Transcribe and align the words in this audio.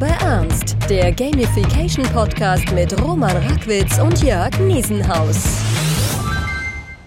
aber 0.00 0.06
ernst. 0.06 0.76
Der 0.88 1.10
Gamification 1.10 2.04
Podcast 2.12 2.70
mit 2.70 3.02
Roman 3.02 3.36
Rackwitz 3.36 3.98
und 3.98 4.22
Jörg 4.22 4.56
Niesenhaus. 4.60 5.60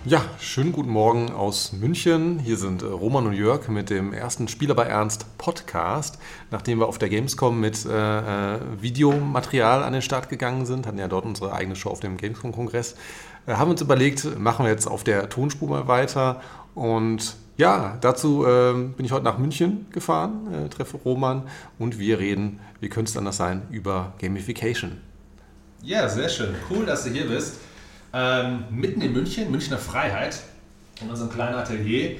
Ja, 0.03 0.21
schönen 0.39 0.73
guten 0.73 0.89
Morgen 0.89 1.31
aus 1.31 1.71
München. 1.71 2.39
Hier 2.39 2.57
sind 2.57 2.81
äh, 2.81 2.87
Roman 2.87 3.27
und 3.27 3.33
Jörg 3.33 3.69
mit 3.69 3.89
dem 3.89 4.11
ersten 4.11 4.49
Spieler 4.49 4.75
bei 4.75 4.83
Ernst 4.83 5.37
Podcast. 5.37 6.17
Nachdem 6.49 6.79
wir 6.79 6.87
auf 6.89 6.97
der 6.97 7.07
Gamescom 7.07 7.61
mit 7.61 7.85
äh, 7.85 8.55
äh, 8.55 8.59
Videomaterial 8.81 9.83
an 9.83 9.93
den 9.93 10.01
Start 10.01 10.27
gegangen 10.27 10.65
sind, 10.65 10.85
hatten 10.85 10.99
ja 10.99 11.07
dort 11.07 11.23
unsere 11.23 11.53
eigene 11.53 11.77
Show 11.77 11.91
auf 11.91 12.01
dem 12.01 12.17
Gamescom-Kongress, 12.17 12.95
äh, 13.45 13.53
haben 13.53 13.71
uns 13.71 13.81
überlegt, 13.81 14.37
machen 14.37 14.65
wir 14.65 14.69
jetzt 14.69 14.87
auf 14.87 15.05
der 15.05 15.29
Tonspur 15.29 15.69
mal 15.69 15.87
weiter 15.87 16.41
und 16.75 17.37
ja, 17.61 17.95
dazu 18.01 18.43
äh, 18.43 18.73
bin 18.73 19.05
ich 19.05 19.11
heute 19.11 19.23
nach 19.23 19.37
München 19.37 19.85
gefahren, 19.91 20.51
äh, 20.51 20.67
treffe 20.67 20.97
Roman 20.97 21.43
und 21.77 21.99
wir 21.99 22.17
reden, 22.17 22.59
wie 22.79 22.89
könnte 22.89 23.11
es 23.11 23.17
anders 23.17 23.37
sein, 23.37 23.61
über 23.69 24.13
Gamification. 24.19 24.97
Ja, 25.83 26.09
sehr 26.09 26.27
schön. 26.27 26.55
Cool, 26.71 26.87
dass 26.87 27.03
du 27.03 27.11
hier 27.11 27.27
bist. 27.27 27.59
Ähm, 28.13 28.63
mitten 28.71 29.01
in 29.01 29.13
München, 29.13 29.51
Münchner 29.51 29.77
Freiheit, 29.77 30.39
in 31.01 31.09
unserem 31.11 31.29
kleinen 31.29 31.53
Atelier. 31.53 32.17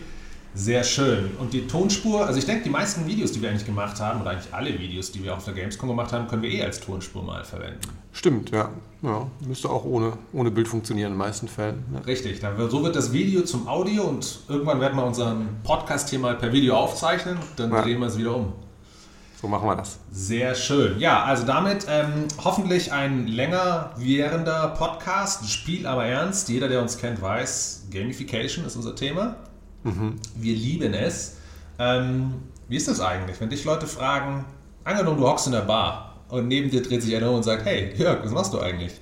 Sehr 0.53 0.83
schön. 0.83 1.31
Und 1.39 1.53
die 1.53 1.65
Tonspur, 1.65 2.25
also 2.25 2.37
ich 2.37 2.45
denke, 2.45 2.63
die 2.65 2.69
meisten 2.69 3.05
Videos, 3.07 3.31
die 3.31 3.41
wir 3.41 3.49
eigentlich 3.49 3.65
gemacht 3.65 3.99
haben, 4.01 4.21
oder 4.21 4.31
eigentlich 4.31 4.53
alle 4.53 4.77
Videos, 4.77 5.11
die 5.11 5.23
wir 5.23 5.35
auf 5.35 5.45
der 5.45 5.53
Gamescom 5.53 5.87
gemacht 5.87 6.11
haben, 6.11 6.27
können 6.27 6.41
wir 6.41 6.49
eh 6.49 6.63
als 6.63 6.81
Tonspur 6.81 7.23
mal 7.23 7.43
verwenden. 7.45 7.79
Stimmt, 8.11 8.51
ja. 8.51 8.69
ja 9.01 9.27
müsste 9.47 9.69
auch 9.69 9.85
ohne, 9.85 10.13
ohne 10.33 10.51
Bild 10.51 10.67
funktionieren 10.67 11.07
in 11.07 11.13
den 11.13 11.19
meisten 11.19 11.47
Fällen. 11.47 11.85
Ja. 11.93 11.99
Richtig, 12.01 12.41
dann 12.41 12.57
so 12.69 12.83
wird 12.83 12.97
das 12.97 13.13
Video 13.13 13.43
zum 13.43 13.67
Audio 13.67 14.03
und 14.03 14.39
irgendwann 14.49 14.81
werden 14.81 14.97
wir 14.97 15.05
unseren 15.05 15.47
Podcast 15.63 16.09
hier 16.09 16.19
mal 16.19 16.35
per 16.35 16.51
Video 16.51 16.75
aufzeichnen, 16.75 17.37
dann 17.55 17.71
ja. 17.71 17.81
drehen 17.81 17.99
wir 17.99 18.07
es 18.07 18.17
wieder 18.17 18.35
um. 18.35 18.51
So 19.41 19.47
machen 19.47 19.67
wir 19.67 19.75
das. 19.75 19.97
Sehr 20.11 20.53
schön. 20.53 20.99
Ja, 20.99 21.23
also 21.23 21.47
damit 21.47 21.87
ähm, 21.89 22.27
hoffentlich 22.43 22.91
ein 22.91 23.25
länger 23.25 23.91
währender 23.97 24.67
Podcast. 24.77 25.49
Spiel 25.49 25.87
aber 25.87 26.05
ernst. 26.05 26.47
Jeder, 26.49 26.67
der 26.67 26.79
uns 26.79 26.99
kennt, 26.99 27.19
weiß, 27.23 27.87
Gamification 27.89 28.65
ist 28.65 28.75
unser 28.75 28.95
Thema. 28.95 29.37
Mhm. 29.83 30.15
Wir 30.35 30.55
lieben 30.55 30.93
es. 30.93 31.37
Ähm, 31.79 32.35
wie 32.67 32.77
ist 32.77 32.87
das 32.87 32.99
eigentlich, 32.99 33.39
wenn 33.41 33.49
dich 33.49 33.65
Leute 33.65 33.87
fragen, 33.87 34.45
angenommen 34.83 35.19
du 35.19 35.27
hockst 35.27 35.47
in 35.47 35.53
der 35.53 35.61
Bar 35.61 36.19
und 36.29 36.47
neben 36.47 36.69
dir 36.69 36.81
dreht 36.81 37.01
sich 37.01 37.15
einer 37.15 37.29
um 37.29 37.37
und 37.37 37.43
sagt, 37.43 37.65
hey 37.65 37.93
Jörg, 37.97 38.23
was 38.23 38.31
machst 38.31 38.53
du 38.53 38.59
eigentlich? 38.59 38.93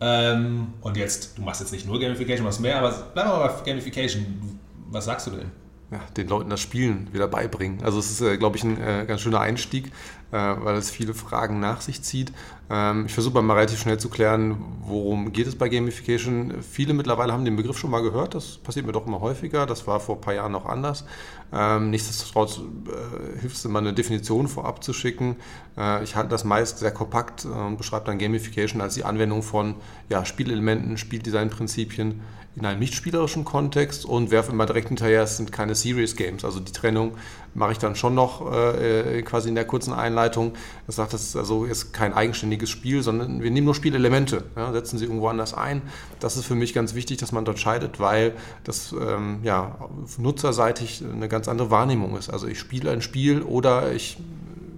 Ähm, 0.00 0.74
und 0.82 0.96
jetzt, 0.96 1.38
du 1.38 1.42
machst 1.42 1.60
jetzt 1.60 1.72
nicht 1.72 1.86
nur 1.86 1.98
Gamification, 1.98 2.44
machst 2.44 2.60
mehr, 2.60 2.78
aber 2.78 2.90
bleib 3.14 3.26
mal 3.26 3.48
bei 3.48 3.64
Gamification. 3.64 4.58
Was 4.90 5.06
sagst 5.06 5.26
du 5.26 5.30
denn? 5.32 5.50
Ja, 5.92 6.00
den 6.16 6.26
Leuten 6.26 6.50
das 6.50 6.60
Spielen 6.60 7.06
wieder 7.12 7.28
beibringen. 7.28 7.78
Also 7.84 8.00
es 8.00 8.10
ist, 8.10 8.20
äh, 8.20 8.36
glaube 8.36 8.56
ich, 8.56 8.64
ein 8.64 8.80
äh, 8.80 9.04
ganz 9.06 9.20
schöner 9.20 9.38
Einstieg, 9.38 9.92
äh, 10.32 10.36
weil 10.36 10.74
es 10.74 10.90
viele 10.90 11.14
Fragen 11.14 11.60
nach 11.60 11.80
sich 11.80 12.02
zieht. 12.02 12.32
Ähm, 12.68 13.06
ich 13.06 13.14
versuche 13.14 13.40
mal 13.40 13.54
relativ 13.54 13.78
schnell 13.78 13.96
zu 13.96 14.08
klären, 14.08 14.56
worum 14.80 15.32
geht 15.32 15.46
es 15.46 15.54
bei 15.54 15.68
Gamification. 15.68 16.54
Viele 16.60 16.92
mittlerweile 16.92 17.32
haben 17.32 17.44
den 17.44 17.54
Begriff 17.54 17.78
schon 17.78 17.92
mal 17.92 18.02
gehört, 18.02 18.34
das 18.34 18.56
passiert 18.58 18.84
mir 18.84 18.90
doch 18.90 19.06
immer 19.06 19.20
häufiger, 19.20 19.64
das 19.64 19.86
war 19.86 20.00
vor 20.00 20.16
ein 20.16 20.20
paar 20.20 20.34
Jahren 20.34 20.50
noch 20.50 20.66
anders. 20.66 21.04
Ähm, 21.52 21.90
nichtsdestotrotz 21.90 22.58
äh, 22.58 23.38
hilft 23.38 23.54
es 23.54 23.64
immer 23.64 23.78
eine 23.78 23.92
Definition 23.92 24.48
vorab 24.48 24.82
zu 24.82 24.92
schicken. 24.92 25.36
Äh, 25.78 26.02
ich 26.02 26.16
halte 26.16 26.30
das 26.30 26.42
meist 26.42 26.78
sehr 26.78 26.90
kompakt 26.90 27.44
äh, 27.44 27.48
und 27.48 27.78
beschreibe 27.78 28.06
dann 28.06 28.18
Gamification 28.18 28.80
als 28.80 28.94
die 28.94 29.04
Anwendung 29.04 29.44
von 29.44 29.76
ja, 30.08 30.24
Spielelementen, 30.24 30.98
Spieldesignprinzipien 30.98 32.22
in 32.56 32.64
einem 32.64 32.80
nicht 32.80 32.94
spielerischen 32.94 33.44
Kontext 33.44 34.06
und 34.06 34.30
werfe 34.30 34.50
immer 34.50 34.64
direkt 34.64 34.88
hinterher, 34.88 35.22
es 35.22 35.36
sind 35.36 35.52
keine 35.52 35.74
Serious 35.74 36.16
Games. 36.16 36.42
Also 36.42 36.58
die 36.58 36.72
Trennung 36.72 37.12
mache 37.52 37.72
ich 37.72 37.78
dann 37.78 37.96
schon 37.96 38.14
noch 38.14 38.50
äh, 38.50 39.20
quasi 39.22 39.50
in 39.50 39.54
der 39.54 39.66
kurzen 39.66 39.92
Einleitung. 39.92 40.54
Das 40.86 40.96
sagt, 40.96 41.12
das 41.12 41.22
ist 41.22 41.36
also 41.36 41.66
ist 41.66 41.92
kein 41.92 42.14
eigenständiges 42.14 42.70
Spiel, 42.70 43.02
sondern 43.02 43.42
wir 43.42 43.50
nehmen 43.50 43.66
nur 43.66 43.74
Spielelemente, 43.74 44.44
ja, 44.56 44.72
setzen 44.72 44.96
sie 44.96 45.04
irgendwo 45.04 45.28
anders 45.28 45.52
ein. 45.52 45.82
Das 46.18 46.38
ist 46.38 46.46
für 46.46 46.54
mich 46.54 46.72
ganz 46.72 46.94
wichtig, 46.94 47.18
dass 47.18 47.30
man 47.30 47.44
dort 47.44 47.58
scheidet, 47.58 48.00
weil 48.00 48.32
das 48.64 48.94
ähm, 48.98 49.40
ja, 49.42 49.76
nutzerseitig 50.16 51.04
eine 51.04 51.28
ganz 51.28 51.48
andere 51.48 51.70
Wahrnehmung 51.70 52.16
ist. 52.16 52.30
Also 52.30 52.46
ich 52.46 52.58
spiele 52.58 52.90
ein 52.90 53.02
Spiel 53.02 53.42
oder 53.42 53.92
ich 53.92 54.16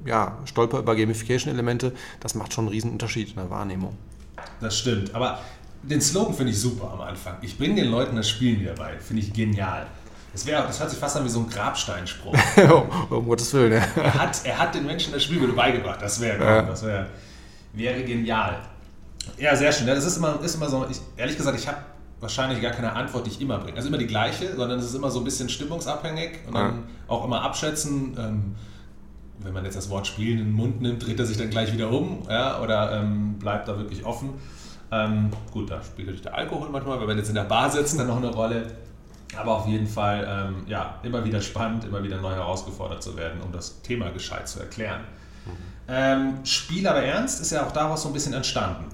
ja, 0.05 0.38
stolper 0.47 0.81
über 0.81 0.97
Gamification-Elemente. 0.97 1.93
Das 2.19 2.34
macht 2.34 2.53
schon 2.53 2.65
einen 2.65 2.72
riesen 2.72 2.91
Unterschied 2.91 3.28
in 3.28 3.37
der 3.37 3.50
Wahrnehmung. 3.50 3.97
Das 4.61 4.77
stimmt, 4.77 5.15
aber 5.15 5.41
den 5.83 6.00
Slogan 6.00 6.34
finde 6.34 6.53
ich 6.53 6.61
super 6.61 6.91
am 6.93 7.00
Anfang. 7.00 7.37
Ich 7.43 7.56
bringe 7.56 7.77
den 7.77 7.91
Leuten 7.91 8.16
das 8.16 8.28
Spielen 8.28 8.61
wieder 8.61 8.75
bei. 8.75 8.99
Finde 8.99 9.22
ich 9.22 9.33
genial. 9.33 9.87
Das, 10.33 10.47
wär, 10.47 10.62
das 10.62 10.78
hört 10.78 10.91
sich 10.91 10.99
fast 10.99 11.16
an 11.16 11.25
wie 11.25 11.28
so 11.28 11.41
ein 11.41 11.49
Grabsteinspruch. 11.49 12.37
um 13.11 13.27
Gottes 13.27 13.53
Willen, 13.55 13.72
ja. 13.72 14.03
er, 14.03 14.15
hat, 14.15 14.41
er 14.44 14.59
hat 14.59 14.75
den 14.75 14.84
Menschen 14.84 15.12
das 15.12 15.25
Spiel 15.25 15.41
wieder 15.41 15.55
beigebracht. 15.55 16.00
Das 16.03 16.21
wäre 16.21 16.44
ja. 16.44 16.62
das 16.62 16.84
wär, 16.84 17.06
wäre 17.72 18.03
genial. 18.05 18.59
Ja, 19.38 19.56
sehr 19.56 19.72
schön. 19.72 19.87
Das 19.87 20.05
ist 20.05 20.17
immer, 20.17 20.41
ist 20.43 20.55
immer 20.55 20.69
so, 20.69 20.87
ich, 20.91 21.00
ehrlich 21.17 21.37
gesagt, 21.37 21.59
ich 21.59 21.67
habe 21.67 21.78
wahrscheinlich 22.21 22.61
gar 22.61 22.72
keine 22.72 22.93
Antwort, 22.93 23.27
die 23.27 23.31
ich 23.31 23.41
immer 23.41 23.59
bringe. 23.59 23.77
Also 23.77 23.88
immer 23.88 23.99
die 23.99 24.06
gleiche, 24.06 24.55
sondern 24.55 24.78
es 24.78 24.87
ist 24.87 24.94
immer 24.94 25.11
so 25.11 25.21
ein 25.21 25.25
bisschen 25.25 25.49
stimmungsabhängig 25.49 26.41
und 26.47 26.55
dann 26.55 26.67
ja. 26.67 26.83
auch 27.09 27.25
immer 27.25 27.43
abschätzen. 27.43 28.17
Ähm, 28.19 28.55
wenn 29.41 29.53
man 29.53 29.65
jetzt 29.65 29.77
das 29.77 29.88
Wort 29.88 30.06
spielen 30.06 30.38
in 30.38 30.44
den 30.47 30.53
Mund 30.53 30.81
nimmt, 30.81 31.06
dreht 31.06 31.19
er 31.21 31.27
sich 31.27 31.37
dann 31.37 31.50
gleich 31.50 31.72
wieder 31.72 31.91
um 31.91 32.22
ja, 32.28 32.61
oder 32.61 33.00
ähm, 33.00 33.38
bleibt 33.38 33.69
da 33.69 33.77
wirklich 33.78 34.05
offen. 34.05 34.31
Ähm, 34.91 35.31
gut, 35.53 35.71
da 35.71 35.82
spielt 35.82 36.09
natürlich 36.09 36.22
der 36.22 36.34
Alkohol 36.34 36.69
manchmal, 36.71 37.00
wenn 37.00 37.09
wir 37.09 37.16
jetzt 37.16 37.28
in 37.28 37.34
der 37.34 37.44
Bar 37.44 37.71
sitzen, 37.71 37.99
dann 37.99 38.06
noch 38.06 38.16
eine 38.16 38.31
Rolle. 38.31 38.66
Aber 39.37 39.56
auf 39.56 39.66
jeden 39.66 39.87
Fall 39.87 40.26
ähm, 40.28 40.66
ja, 40.66 40.99
immer 41.03 41.25
wieder 41.25 41.41
spannend, 41.43 41.84
immer 41.84 42.03
wieder 42.03 42.21
neu 42.21 42.32
herausgefordert 42.32 43.03
zu 43.03 43.16
werden, 43.16 43.41
um 43.43 43.53
das 43.53 43.82
Thema 43.82 44.10
gescheit 44.10 44.49
zu 44.49 44.60
erklären. 44.60 45.03
Mhm. 45.44 45.50
Ähm, 45.88 46.34
Spiel 46.44 46.87
aber 46.87 47.03
ernst 47.03 47.41
ist 47.41 47.50
ja 47.53 47.66
auch 47.66 47.72
daraus 47.72 48.03
so 48.03 48.09
ein 48.09 48.15
bisschen 48.15 48.32
entstanden. 48.32 48.87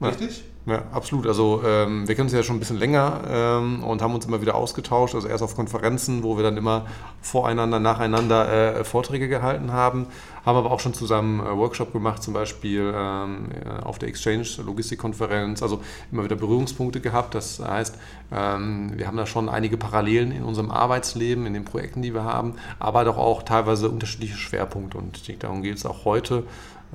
Richtig? 0.00 0.38
Ja, 0.38 0.44
absolut. 0.92 1.26
Also 1.26 1.62
ähm, 1.64 2.06
wir 2.06 2.14
kennen 2.14 2.26
uns 2.26 2.32
ja 2.32 2.42
schon 2.42 2.56
ein 2.56 2.58
bisschen 2.58 2.78
länger 2.78 3.20
ähm, 3.28 3.82
und 3.84 4.02
haben 4.02 4.14
uns 4.14 4.26
immer 4.26 4.40
wieder 4.40 4.54
ausgetauscht. 4.54 5.14
Also 5.14 5.28
erst 5.28 5.42
auf 5.42 5.56
Konferenzen, 5.56 6.22
wo 6.22 6.36
wir 6.36 6.42
dann 6.42 6.56
immer 6.56 6.86
voreinander, 7.20 7.78
nacheinander 7.78 8.78
äh, 8.78 8.84
Vorträge 8.84 9.28
gehalten 9.28 9.72
haben, 9.72 10.06
haben 10.44 10.58
aber 10.58 10.70
auch 10.70 10.80
schon 10.80 10.94
zusammen 10.94 11.40
äh, 11.40 11.56
Workshop 11.56 11.92
gemacht, 11.92 12.22
zum 12.22 12.34
Beispiel 12.34 12.92
ähm, 12.94 13.48
auf 13.84 13.98
der 13.98 14.08
Exchange 14.08 14.46
Logistikkonferenz. 14.64 15.62
Also 15.62 15.80
immer 16.12 16.24
wieder 16.24 16.36
Berührungspunkte 16.36 17.00
gehabt. 17.00 17.34
Das 17.34 17.60
heißt, 17.60 17.96
ähm, 18.32 18.92
wir 18.94 19.06
haben 19.06 19.16
da 19.16 19.26
schon 19.26 19.48
einige 19.48 19.76
Parallelen 19.76 20.32
in 20.32 20.42
unserem 20.42 20.70
Arbeitsleben, 20.70 21.46
in 21.46 21.54
den 21.54 21.64
Projekten, 21.64 22.02
die 22.02 22.14
wir 22.14 22.24
haben, 22.24 22.54
aber 22.78 23.04
doch 23.04 23.16
auch 23.16 23.42
teilweise 23.42 23.88
unterschiedliche 23.88 24.36
Schwerpunkte. 24.36 24.98
Und 24.98 25.16
ich 25.16 25.24
denke, 25.24 25.42
darum 25.42 25.62
geht 25.62 25.76
es 25.76 25.86
auch 25.86 26.04
heute 26.04 26.44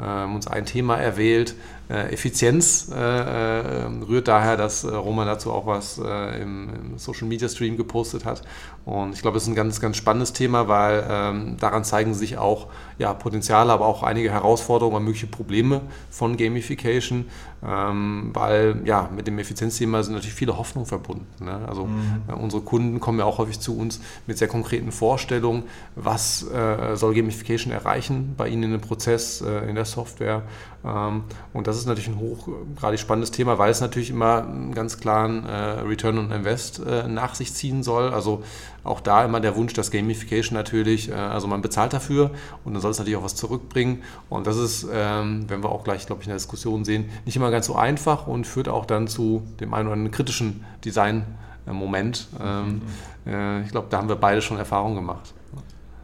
ähm, 0.02 0.36
uns 0.36 0.48
ein 0.48 0.66
Thema 0.66 0.98
erwählt. 0.98 1.56
Äh, 1.90 2.14
Effizienz 2.14 2.90
äh, 2.94 2.98
äh, 2.98 3.86
rührt 4.08 4.28
daher, 4.28 4.56
dass 4.56 4.86
Roman 4.86 5.28
dazu 5.28 5.52
auch 5.52 5.66
was 5.68 5.98
im, 5.98 6.70
im, 6.70 6.98
Social 6.98 7.28
Media 7.28 7.50
Stream 7.50 7.76
gepostet 7.76 8.26
hat. 8.26 8.42
Und 8.86 9.14
ich 9.14 9.22
glaube, 9.22 9.38
es 9.38 9.44
ist 9.44 9.50
ein 9.50 9.56
ganz, 9.56 9.80
ganz 9.80 9.98
spannendes 9.98 10.34
Thema, 10.34 10.68
weil 10.68 11.06
ähm, 11.10 11.58
daran 11.60 11.84
zeigen 11.84 12.14
sich 12.14 12.38
auch 12.38 12.68
ja, 12.98 13.14
Potenziale, 13.14 13.72
aber 13.72 13.86
auch 13.86 14.04
einige 14.04 14.32
Herausforderungen 14.32 14.98
und 14.98 15.04
mögliche 15.06 15.28
Probleme 15.28 15.82
von 16.10 16.38
Gamification, 16.38 17.26
ähm, 17.66 18.32
weil 18.34 18.82
ja, 18.86 19.10
mit 19.16 19.28
dem 19.28 19.40
Effizienzthema 19.40 20.04
sind 20.04 20.14
natürlich 20.14 20.36
viele 20.36 20.58
Hoffnungen 20.58 20.88
verbunden. 20.88 21.28
Ne? 21.44 21.60
Also 21.68 21.86
mhm. 21.86 22.24
äh, 22.28 22.34
unsere 22.34 22.62
Kunden 22.62 23.00
kommen 23.00 23.20
ja 23.20 23.26
auch 23.26 23.38
häufig 23.38 23.60
zu 23.60 23.78
uns 23.78 24.02
mit 24.28 24.38
sehr 24.38 24.48
konkreten 24.48 24.92
Vorstellungen, 24.92 25.64
was 25.96 26.46
äh, 26.50 26.96
soll 26.96 27.14
Gamification 27.14 27.72
erreichen 27.72 28.36
bei 28.38 28.50
ihnen 28.50 28.64
in 28.64 28.72
dem 28.72 28.82
Prozess, 28.82 29.42
äh, 29.42 29.70
in 29.70 29.76
der 29.76 29.83
Software. 29.86 30.44
Ähm, 30.86 31.24
und 31.54 31.68
das 31.68 31.78
ist 31.78 31.86
natürlich 31.86 32.10
ein 32.10 32.20
hochgradig 32.20 33.00
spannendes 33.00 33.32
Thema, 33.32 33.58
weil 33.58 33.72
es 33.72 33.82
natürlich 33.82 34.10
immer 34.10 34.44
einen 34.44 34.74
ganz 34.74 35.00
klaren 35.00 35.46
äh, 35.46 35.82
Return 35.82 36.18
on 36.18 36.32
Invest 36.32 36.80
äh, 36.86 37.08
nach 37.08 37.36
sich 37.36 37.54
ziehen 37.54 37.84
soll. 37.84 38.14
Also 38.14 38.44
auch 38.84 39.00
da 39.00 39.24
immer 39.24 39.40
der 39.40 39.56
Wunsch, 39.56 39.74
dass 39.74 39.92
Gamification 39.92 40.56
natürlich, 40.56 41.10
äh, 41.10 41.14
also 41.14 41.48
man 41.48 41.62
bezahlt 41.62 41.94
dafür 41.94 42.32
und 42.64 42.74
dann 42.74 42.82
soll 42.82 42.92
es 42.92 42.98
natürlich 42.98 43.18
auch 43.18 43.24
was 43.24 43.36
zurückbringen. 43.36 44.04
Und 44.30 44.48
das 44.48 44.58
ist, 44.58 44.88
ähm, 44.92 45.46
wenn 45.48 45.64
wir 45.64 45.70
auch 45.70 45.84
gleich, 45.84 46.06
glaube 46.06 46.22
ich, 46.22 46.28
in 46.28 46.32
der 46.32 46.38
Diskussion 46.38 46.86
sehen, 46.86 47.10
nicht 47.26 47.36
immer 47.36 47.52
ganz 47.52 47.68
so 47.68 47.76
einfach 47.76 48.28
und 48.28 48.46
führt 48.46 48.68
auch 48.68 48.86
dann 48.86 49.08
zu 49.08 49.44
dem 49.60 49.74
einen 49.74 49.88
oder 49.88 49.94
anderen 49.94 50.12
kritischen 50.12 50.66
Design-Moment. 50.84 52.28
Ähm, 52.42 52.82
mhm. 53.26 53.64
ich 53.64 53.72
glaube, 53.72 53.88
da 53.90 53.98
haben 53.98 54.10
wir 54.10 54.18
beide 54.18 54.42
schon 54.42 54.58
Erfahrungen 54.58 54.96
gemacht. 54.96 55.34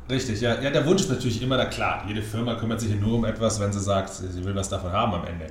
Richtig, 0.10 0.42
ja. 0.42 0.60
ja. 0.60 0.72
Der 0.72 0.86
Wunsch 0.86 1.02
ist 1.02 1.10
natürlich 1.10 1.42
immer 1.42 1.58
da 1.58 1.66
klar. 1.66 2.04
Jede 2.08 2.22
Firma 2.22 2.56
kümmert 2.56 2.82
sich 2.82 2.94
nur 3.00 3.16
um 3.16 3.26
etwas, 3.26 3.60
wenn 3.60 3.72
sie 3.72 3.80
sagt, 3.80 4.10
sie 4.10 4.44
will 4.44 4.56
was 4.56 4.70
davon 4.70 4.92
haben 4.92 5.14
am 5.14 5.26
Ende. 5.26 5.48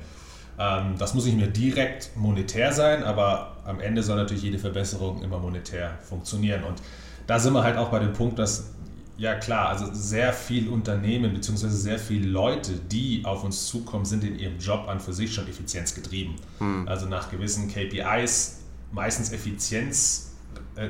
Ähm, 0.58 0.94
das 0.99 1.14
muss 1.14 1.25
nicht 1.25 1.37
mehr 1.37 1.46
direkt 1.46 2.16
monetär 2.16 2.72
sein, 2.72 3.05
aber 3.05 3.56
am 3.64 3.81
Ende 3.81 4.02
soll 4.02 4.16
natürlich 4.16 4.43
jede 4.43 4.58
Verbesserung 4.58 5.22
immer 5.22 5.38
monetär 5.38 5.99
funktionieren. 6.02 6.64
Und 6.64 6.82
da 7.26 7.38
sind 7.38 7.52
wir 7.52 7.62
halt 7.62 7.76
auch 7.76 7.90
bei 7.90 8.00
dem 8.00 8.12
Punkt, 8.12 8.38
dass, 8.38 8.70
ja 9.16 9.37
klar, 9.37 9.69
also 9.69 9.87
sehr 9.93 10.32
viel 10.32 10.69
Unternehmen 10.69 11.34
bzw. 11.34 11.69
sehr 11.69 11.99
viele 11.99 12.26
Leute, 12.26 12.72
die 12.72 13.22
auf 13.25 13.44
uns 13.44 13.66
zukommen, 13.69 14.04
sind 14.04 14.25
in 14.25 14.38
ihrem 14.38 14.58
Job 14.58 14.88
an 14.88 14.99
für 14.99 15.12
sich 15.12 15.32
schon 15.32 15.46
effizienzgetrieben. 15.46 16.34
Hm. 16.58 16.88
Also 16.88 17.06
nach 17.06 17.31
gewissen 17.31 17.69
KPIs, 17.69 18.62
meistens 18.90 19.31
Effizienz 19.31 20.27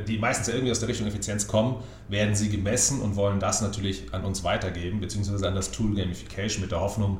die 0.07 0.19
meistens 0.19 0.49
ja 0.49 0.55
irgendwie 0.55 0.71
aus 0.71 0.81
der 0.81 0.89
Richtung 0.89 1.07
Effizienz 1.07 1.47
kommen, 1.47 1.77
werden 2.09 2.35
sie 2.35 2.51
gemessen 2.51 3.01
und 3.01 3.17
wollen 3.17 3.41
das 3.41 3.63
natürlich 3.63 4.13
an 4.13 4.25
uns 4.25 4.45
weitergeben, 4.45 5.01
beziehungsweise 5.01 5.49
an 5.49 5.55
das 5.55 5.71
Tool 5.71 5.95
Gamification 5.95 6.61
mit 6.61 6.73
der 6.73 6.81
Hoffnung, 6.81 7.19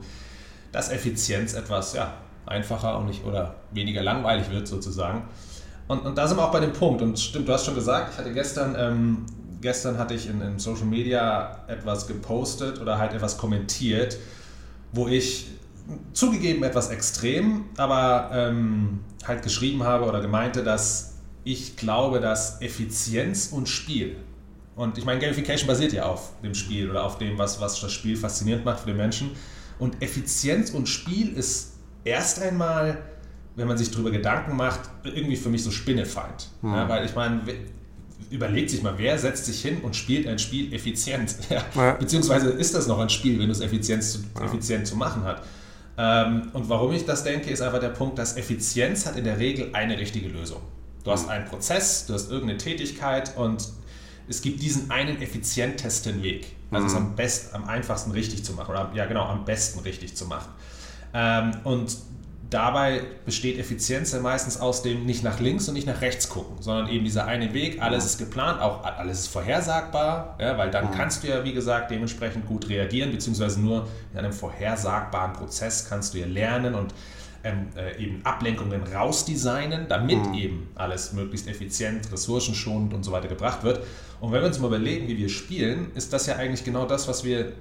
dass 0.73 0.91
Effizienz 0.91 1.55
etwas 1.55 1.95
ja, 1.95 2.15
einfacher 2.47 2.99
und 2.99 3.07
nicht 3.07 3.25
oder 3.25 3.57
weniger 3.73 4.03
langweilig 4.03 4.51
wird 4.51 4.69
sozusagen. 4.69 5.23
Und, 5.87 6.05
und 6.05 6.19
da 6.19 6.29
sind 6.29 6.37
wir 6.37 6.45
auch 6.45 6.53
bei 6.53 6.61
dem 6.61 6.73
Punkt. 6.75 7.01
Und 7.01 7.19
stimmt, 7.19 7.49
du 7.49 7.53
hast 7.53 7.65
schon 7.65 7.75
gesagt, 7.75 8.13
ich 8.13 8.19
hatte 8.19 8.33
gestern, 8.33 8.77
ähm, 8.79 9.27
gestern 9.63 9.97
hatte 9.97 10.13
ich 10.13 10.29
in, 10.29 10.43
in 10.43 10.59
Social 10.59 10.85
Media 10.85 11.65
etwas 11.69 12.07
gepostet 12.07 12.81
oder 12.81 12.99
halt 12.99 13.15
etwas 13.15 13.39
kommentiert, 13.39 14.19
wo 14.93 15.09
ich 15.09 15.49
zugegeben 16.13 16.63
etwas 16.65 16.91
extrem, 16.91 17.65
aber 17.79 18.31
ähm, 18.35 19.01
halt 19.27 19.43
geschrieben 19.43 19.85
habe 19.85 20.05
oder 20.05 20.21
gemeinte, 20.21 20.63
dass 20.63 21.08
ich 21.49 21.77
glaube, 21.77 22.21
dass 22.21 22.61
Effizienz 22.61 23.49
und 23.53 23.71
Spiel, 23.71 24.17
und 24.77 24.99
ich 24.99 25.07
meine, 25.07 25.19
Gamification 25.19 25.67
basiert 25.67 25.95
ja 25.95 26.05
auf 26.05 26.33
dem 26.43 26.55
Spiel 26.55 26.91
oder 26.91 27.05
auf 27.05 27.17
dem, 27.17 27.39
was, 27.39 27.59
was 27.59 27.81
das 27.81 27.91
Spiel 27.91 28.17
faszinierend 28.17 28.67
macht 28.67 28.81
für 28.81 28.89
den 28.89 28.99
Menschen. 28.99 29.31
Und 29.79 30.03
Effizienz 30.03 30.71
und 30.71 30.89
Spiel 30.89 31.33
ist 31.33 31.73
erst 32.05 32.43
einmal, 32.43 32.99
wenn 33.57 33.67
man 33.67 33.79
sich 33.79 33.91
darüber 33.91 34.11
Gedanken 34.11 34.57
macht, 34.57 34.81
irgendwie 35.05 35.37
für 35.37 35.49
mich 35.49 35.65
so 35.65 35.71
Spinnefeind. 35.71 36.49
Mhm. 36.61 36.75
Ja, 36.75 36.89
weil 36.89 37.07
ich 37.07 37.15
meine, 37.15 37.41
überlegt 38.31 38.69
sich 38.69 38.83
mal, 38.83 38.95
wer 38.99 39.19
setzt 39.19 39.47
sich 39.47 39.63
hin 39.63 39.79
und 39.81 39.97
spielt 39.97 40.29
ein 40.29 40.39
Spiel 40.39 40.73
effizient? 40.75 41.35
Ja. 41.49 41.65
Ja. 41.75 41.93
Beziehungsweise 41.93 42.51
ist 42.51 42.75
das 42.75 42.87
noch 42.87 42.99
ein 42.99 43.09
Spiel, 43.09 43.39
wenn 43.41 43.51
es 43.51 43.61
effizient 43.61 44.05
zu, 44.05 44.19
effizient 44.45 44.87
zu 44.87 44.97
machen 44.97 45.25
hat? 45.25 45.43
Ähm, 45.97 46.51
und 46.53 46.69
warum 46.69 46.93
ich 46.93 47.07
das 47.07 47.25
denke, 47.25 47.51
ist 47.51 47.63
einfach 47.63 47.81
der 47.81 47.89
Punkt, 47.89 48.19
dass 48.19 48.37
Effizienz 48.37 49.07
hat 49.07 49.17
in 49.17 49.25
der 49.25 49.39
Regel 49.39 49.71
eine 49.73 49.99
richtige 49.99 50.29
Lösung. 50.29 50.61
Du 51.09 51.13
hast 51.15 51.25
mhm. 51.25 51.31
einen 51.31 51.45
Prozess, 51.47 52.05
du 52.05 52.13
hast 52.13 52.31
irgendeine 52.31 52.59
Tätigkeit 52.59 53.35
und 53.39 53.67
es 54.29 54.43
gibt 54.43 54.61
diesen 54.61 54.91
einen 54.91 55.23
effizientesten 55.23 56.23
Weg. 56.23 56.55
Also 56.71 56.83
mhm. 56.83 56.91
es 56.91 56.97
am, 56.97 57.17
best, 57.17 57.55
am 57.55 57.65
einfachsten 57.65 58.11
richtig 58.11 58.45
zu 58.45 58.53
machen 58.53 58.73
oder 58.73 58.91
ja 58.95 59.07
genau, 59.07 59.25
am 59.25 59.47
besten 59.47 59.79
richtig 59.79 60.15
zu 60.19 60.27
machen. 60.27 60.51
Ähm, 61.15 61.53
und 61.65 61.97
dabei 62.51 63.01
besteht 63.25 63.59
Effizienz 63.59 64.13
ja 64.13 64.21
meistens 64.21 64.61
aus 64.61 64.83
dem 64.83 65.07
nicht 65.07 65.25
nach 65.25 65.41
links 65.41 65.67
und 65.69 65.75
nicht 65.75 65.87
nach 65.87 66.03
rechts 66.03 66.29
gucken, 66.29 66.57
sondern 66.61 66.89
eben 66.89 67.07
dieser 67.07 67.25
eine 67.25 67.55
Weg, 67.55 67.81
alles 67.81 68.05
ist 68.05 68.19
geplant, 68.19 68.61
auch 68.61 68.85
alles 68.85 69.21
ist 69.21 69.29
vorhersagbar, 69.29 70.37
ja, 70.39 70.59
weil 70.59 70.71
dann 70.71 70.91
kannst 70.91 71.25
du 71.25 71.29
ja, 71.29 71.43
wie 71.43 71.55
gesagt, 71.55 71.91
dementsprechend 71.91 72.47
gut 72.47 72.69
reagieren, 72.69 73.13
beziehungsweise 73.13 73.63
nur 73.63 73.89
in 74.13 74.19
einem 74.19 74.35
vorhersagbaren 74.35 75.33
Prozess 75.33 75.89
kannst 75.89 76.13
du 76.13 76.19
ja 76.19 76.27
lernen 76.27 76.75
und 76.75 76.93
ähm, 77.45 77.69
äh, 77.77 78.03
eben 78.03 78.25
Ablenkungen 78.25 78.83
rausdesignen, 78.83 79.87
damit 79.89 80.27
mhm. 80.27 80.35
eben 80.35 80.69
alles 80.75 81.13
möglichst 81.13 81.49
effizient, 81.49 82.11
ressourcenschonend 82.13 82.95
und 82.95 83.05
so 83.05 83.13
weiter 83.13 83.29
gebracht 83.29 83.63
wird. 83.63 83.85
Und 84.21 84.33
wenn 84.33 84.41
wir 84.41 84.49
uns 84.49 84.59
mal 84.59 84.67
überlegen, 84.69 85.07
wie 85.09 85.17
wir 85.17 85.29
spielen, 85.29 85.93
ist 85.95 86.13
das 86.13 86.27
ja 86.27 86.37
eigentlich 86.37 86.65
genau 86.65 86.87
das, 86.87 87.07
was 87.07 87.25
wir 87.25 87.53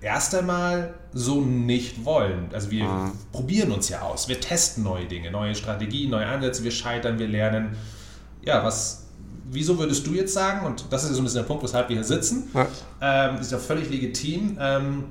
erst 0.00 0.34
einmal 0.34 0.94
so 1.12 1.40
nicht 1.40 2.04
wollen. 2.04 2.48
Also 2.52 2.70
wir 2.70 2.84
mhm. 2.84 3.12
probieren 3.32 3.72
uns 3.72 3.88
ja 3.88 4.02
aus, 4.02 4.28
wir 4.28 4.40
testen 4.40 4.84
neue 4.84 5.06
Dinge, 5.06 5.30
neue 5.30 5.54
Strategien, 5.54 6.10
neue 6.10 6.26
Ansätze, 6.26 6.62
wir 6.62 6.70
scheitern, 6.70 7.18
wir 7.18 7.28
lernen. 7.28 7.76
Ja, 8.42 8.62
was, 8.64 9.06
wieso 9.50 9.78
würdest 9.78 10.06
du 10.06 10.12
jetzt 10.14 10.32
sagen, 10.32 10.66
und 10.66 10.84
das 10.90 11.04
ist 11.04 11.14
so 11.14 11.20
ein 11.20 11.24
bisschen 11.24 11.40
der 11.40 11.48
Punkt, 11.48 11.64
weshalb 11.64 11.88
wir 11.88 11.96
hier 11.96 12.04
sitzen, 12.04 12.48
ja. 12.54 12.66
ähm, 13.00 13.40
ist 13.40 13.50
ja 13.50 13.58
völlig 13.58 13.90
legitim, 13.90 14.56
ähm, 14.60 15.04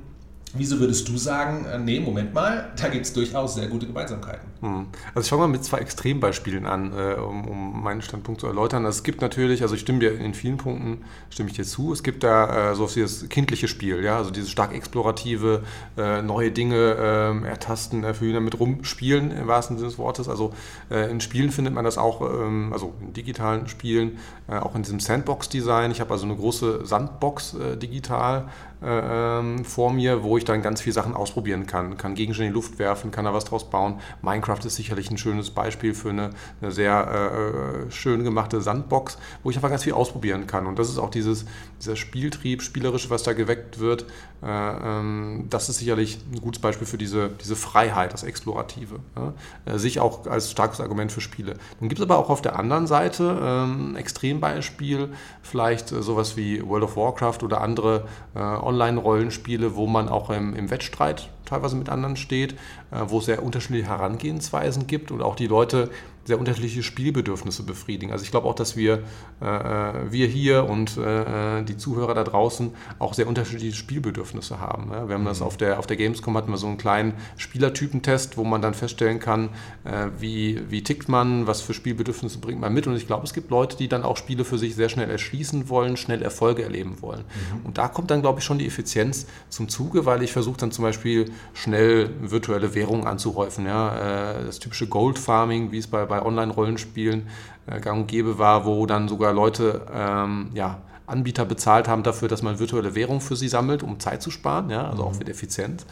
Wieso 0.54 0.78
würdest 0.80 1.08
du 1.08 1.16
sagen, 1.18 1.66
äh, 1.66 1.78
nee, 1.78 2.00
Moment 2.00 2.32
mal, 2.32 2.72
da 2.80 2.88
gibt 2.88 3.06
es 3.06 3.12
durchaus 3.12 3.54
sehr 3.54 3.68
gute 3.68 3.86
Gemeinsamkeiten? 3.86 4.48
Hm. 4.60 4.86
Also 5.14 5.26
ich 5.26 5.28
fange 5.28 5.42
mal 5.42 5.48
mit 5.48 5.64
zwei 5.64 5.78
Extrembeispielen 5.78 6.66
an, 6.66 6.92
äh, 6.92 7.14
um, 7.14 7.46
um, 7.46 7.82
meinen 7.82 8.00
Standpunkt 8.00 8.40
zu 8.40 8.46
erläutern. 8.46 8.86
Also 8.86 8.98
es 8.98 9.02
gibt 9.02 9.20
natürlich, 9.20 9.62
also 9.62 9.74
ich 9.74 9.82
stimme 9.82 9.98
dir 9.98 10.18
in 10.18 10.32
vielen 10.32 10.56
Punkten, 10.56 11.04
stimme 11.28 11.50
ich 11.50 11.56
dir 11.56 11.64
zu, 11.64 11.92
es 11.92 12.02
gibt 12.02 12.24
da 12.24 12.70
äh, 12.70 12.74
so 12.74 12.86
das 12.86 13.28
kindliche 13.28 13.68
Spiel, 13.68 14.02
ja, 14.02 14.16
also 14.16 14.30
dieses 14.30 14.50
stark 14.50 14.74
explorative, 14.74 15.62
neue 15.96 16.50
Dinge 16.50 16.96
ähm, 16.98 17.44
ertasten, 17.44 18.04
erfüllen, 18.04 18.34
damit 18.34 18.58
rumspielen 18.58 19.30
im 19.30 19.46
wahrsten 19.46 19.76
Sinne 19.76 19.90
des 19.90 19.98
Wortes. 19.98 20.28
Also 20.28 20.52
in 20.90 21.20
Spielen 21.20 21.50
findet 21.50 21.74
man 21.74 21.84
das 21.84 21.98
auch, 21.98 22.20
ähm, 22.20 22.72
also 22.72 22.94
in 23.00 23.12
digitalen 23.12 23.68
Spielen, 23.68 24.18
auch 24.48 24.74
in 24.74 24.82
diesem 24.82 25.00
Sandbox-Design. 25.00 25.90
Ich 25.90 26.00
habe 26.00 26.12
also 26.12 26.24
eine 26.24 26.36
große 26.36 26.86
Sandbox 26.86 27.56
digital 27.82 28.46
ähm, 28.82 29.64
vor 29.64 29.92
mir, 29.92 30.22
wo 30.22 30.36
ich 30.36 30.44
dann 30.44 30.62
ganz 30.62 30.80
viele 30.80 30.94
Sachen 30.94 31.14
ausprobieren 31.14 31.66
kann. 31.66 31.96
Kann 31.96 32.14
Gegenstände 32.14 32.48
in 32.48 32.52
die 32.52 32.56
Luft 32.56 32.78
werfen, 32.78 33.10
kann 33.10 33.24
da 33.24 33.32
was 33.32 33.44
draus 33.44 33.70
bauen. 33.70 34.00
Minecraft 34.22 34.45
ist 34.64 34.76
sicherlich 34.76 35.10
ein 35.10 35.18
schönes 35.18 35.50
Beispiel 35.50 35.94
für 35.94 36.10
eine, 36.10 36.30
eine 36.60 36.72
sehr 36.72 37.86
äh, 37.88 37.90
schön 37.90 38.24
gemachte 38.24 38.60
Sandbox, 38.60 39.18
wo 39.42 39.50
ich 39.50 39.56
einfach 39.56 39.70
ganz 39.70 39.84
viel 39.84 39.92
ausprobieren 39.92 40.46
kann. 40.46 40.66
Und 40.66 40.78
das 40.78 40.88
ist 40.88 40.98
auch 40.98 41.10
dieses, 41.10 41.44
dieser 41.80 41.96
Spieltrieb, 41.96 42.62
spielerisch, 42.62 43.10
was 43.10 43.22
da 43.22 43.32
geweckt 43.32 43.78
wird. 43.78 44.06
Äh, 44.42 44.46
ähm, 44.48 45.46
das 45.50 45.68
ist 45.68 45.78
sicherlich 45.78 46.18
ein 46.32 46.40
gutes 46.40 46.60
Beispiel 46.60 46.86
für 46.86 46.98
diese, 46.98 47.30
diese 47.42 47.56
Freiheit, 47.56 48.12
das 48.12 48.22
Explorative. 48.22 49.00
Ja? 49.16 49.34
Äh, 49.64 49.78
sich 49.78 50.00
auch 50.00 50.26
als 50.26 50.50
starkes 50.50 50.80
Argument 50.80 51.12
für 51.12 51.20
Spiele. 51.20 51.54
Nun 51.80 51.88
gibt 51.88 52.00
es 52.00 52.04
aber 52.04 52.18
auch 52.18 52.30
auf 52.30 52.42
der 52.42 52.58
anderen 52.58 52.86
Seite 52.86 53.38
ähm, 53.42 53.96
Extrembeispiel, 53.96 55.10
vielleicht 55.42 55.92
äh, 55.92 56.02
sowas 56.02 56.36
wie 56.36 56.66
World 56.66 56.84
of 56.84 56.96
Warcraft 56.96 57.42
oder 57.42 57.60
andere 57.60 58.06
äh, 58.34 58.38
Online-Rollenspiele, 58.40 59.76
wo 59.76 59.86
man 59.86 60.08
auch 60.08 60.30
im, 60.30 60.54
im, 60.54 60.70
Wettstreit 60.70 61.28
teilweise 61.46 61.76
mit 61.76 61.88
anderen 61.88 62.16
steht, 62.16 62.52
äh, 62.90 63.02
wo 63.06 63.18
es 63.18 63.26
sehr 63.26 63.42
unterschiedliche 63.42 63.88
Herangehensweisen 63.88 64.86
gibt 64.86 65.10
und 65.10 65.22
auch 65.22 65.36
die 65.36 65.46
Leute 65.46 65.90
sehr 66.26 66.38
unterschiedliche 66.38 66.82
Spielbedürfnisse 66.82 67.62
befriedigen. 67.62 68.12
Also 68.12 68.24
ich 68.24 68.30
glaube 68.30 68.48
auch, 68.48 68.54
dass 68.54 68.76
wir, 68.76 69.04
äh, 69.40 69.46
äh, 69.46 69.92
wir 70.10 70.26
hier 70.26 70.68
und 70.68 70.96
äh, 70.96 71.62
die 71.62 71.76
Zuhörer 71.76 72.14
da 72.14 72.24
draußen 72.24 72.72
auch 72.98 73.14
sehr 73.14 73.28
unterschiedliche 73.28 73.76
Spielbedürfnisse 73.76 74.60
haben. 74.60 74.90
Ja? 74.90 75.08
Wir 75.08 75.14
haben 75.14 75.24
das 75.24 75.40
mhm. 75.40 75.46
auf 75.46 75.56
der, 75.56 75.78
auf 75.78 75.86
der 75.86 75.96
Gamescom 75.96 76.36
hatten 76.36 76.50
wir 76.50 76.58
so 76.58 76.66
einen 76.66 76.78
kleinen 76.78 77.14
Spielertypentest, 77.36 78.36
wo 78.36 78.44
man 78.44 78.60
dann 78.60 78.74
feststellen 78.74 79.20
kann, 79.20 79.50
äh, 79.84 80.08
wie, 80.18 80.60
wie 80.68 80.82
tickt 80.82 81.08
man, 81.08 81.46
was 81.46 81.60
für 81.60 81.74
Spielbedürfnisse 81.74 82.38
bringt 82.38 82.60
man 82.60 82.74
mit. 82.74 82.86
Und 82.86 82.96
ich 82.96 83.06
glaube, 83.06 83.24
es 83.24 83.32
gibt 83.32 83.50
Leute, 83.50 83.76
die 83.76 83.88
dann 83.88 84.02
auch 84.02 84.16
Spiele 84.16 84.44
für 84.44 84.58
sich 84.58 84.74
sehr 84.74 84.88
schnell 84.88 85.08
erschließen 85.08 85.68
wollen, 85.68 85.96
schnell 85.96 86.22
Erfolge 86.22 86.64
erleben 86.64 87.00
wollen. 87.02 87.20
Mhm. 87.20 87.66
Und 87.66 87.78
da 87.78 87.86
kommt 87.86 88.10
dann, 88.10 88.20
glaube 88.20 88.40
ich, 88.40 88.44
schon 88.44 88.58
die 88.58 88.66
Effizienz 88.66 89.26
zum 89.48 89.68
Zuge, 89.68 90.06
weil 90.06 90.22
ich 90.22 90.32
versuche 90.32 90.56
dann 90.56 90.72
zum 90.72 90.82
Beispiel 90.82 91.30
schnell 91.54 92.10
virtuelle 92.20 92.74
Währungen 92.74 93.06
anzuhäufen. 93.06 93.66
Ja? 93.66 94.40
Äh, 94.40 94.44
das 94.46 94.58
typische 94.58 94.88
Gold 94.88 95.18
Farming, 95.18 95.70
wie 95.70 95.78
es 95.78 95.86
bei, 95.86 96.04
bei 96.04 96.15
bei 96.16 96.24
Online-Rollenspielen 96.24 97.26
äh, 97.66 97.80
gang 97.80 98.00
und 98.00 98.06
gäbe 98.08 98.38
war, 98.38 98.64
wo 98.64 98.86
dann 98.86 99.08
sogar 99.08 99.32
Leute 99.32 99.82
ähm, 99.92 100.50
ja, 100.54 100.78
Anbieter 101.06 101.44
bezahlt 101.44 101.88
haben 101.88 102.02
dafür, 102.02 102.28
dass 102.28 102.42
man 102.42 102.58
virtuelle 102.58 102.94
Währung 102.94 103.20
für 103.20 103.36
sie 103.36 103.48
sammelt, 103.48 103.82
um 103.82 104.00
Zeit 104.00 104.22
zu 104.22 104.30
sparen, 104.30 104.70
ja, 104.70 104.88
also 104.88 105.02
mhm. 105.02 105.08
auch 105.08 105.20
wieder 105.20 105.30
effizient. 105.30 105.86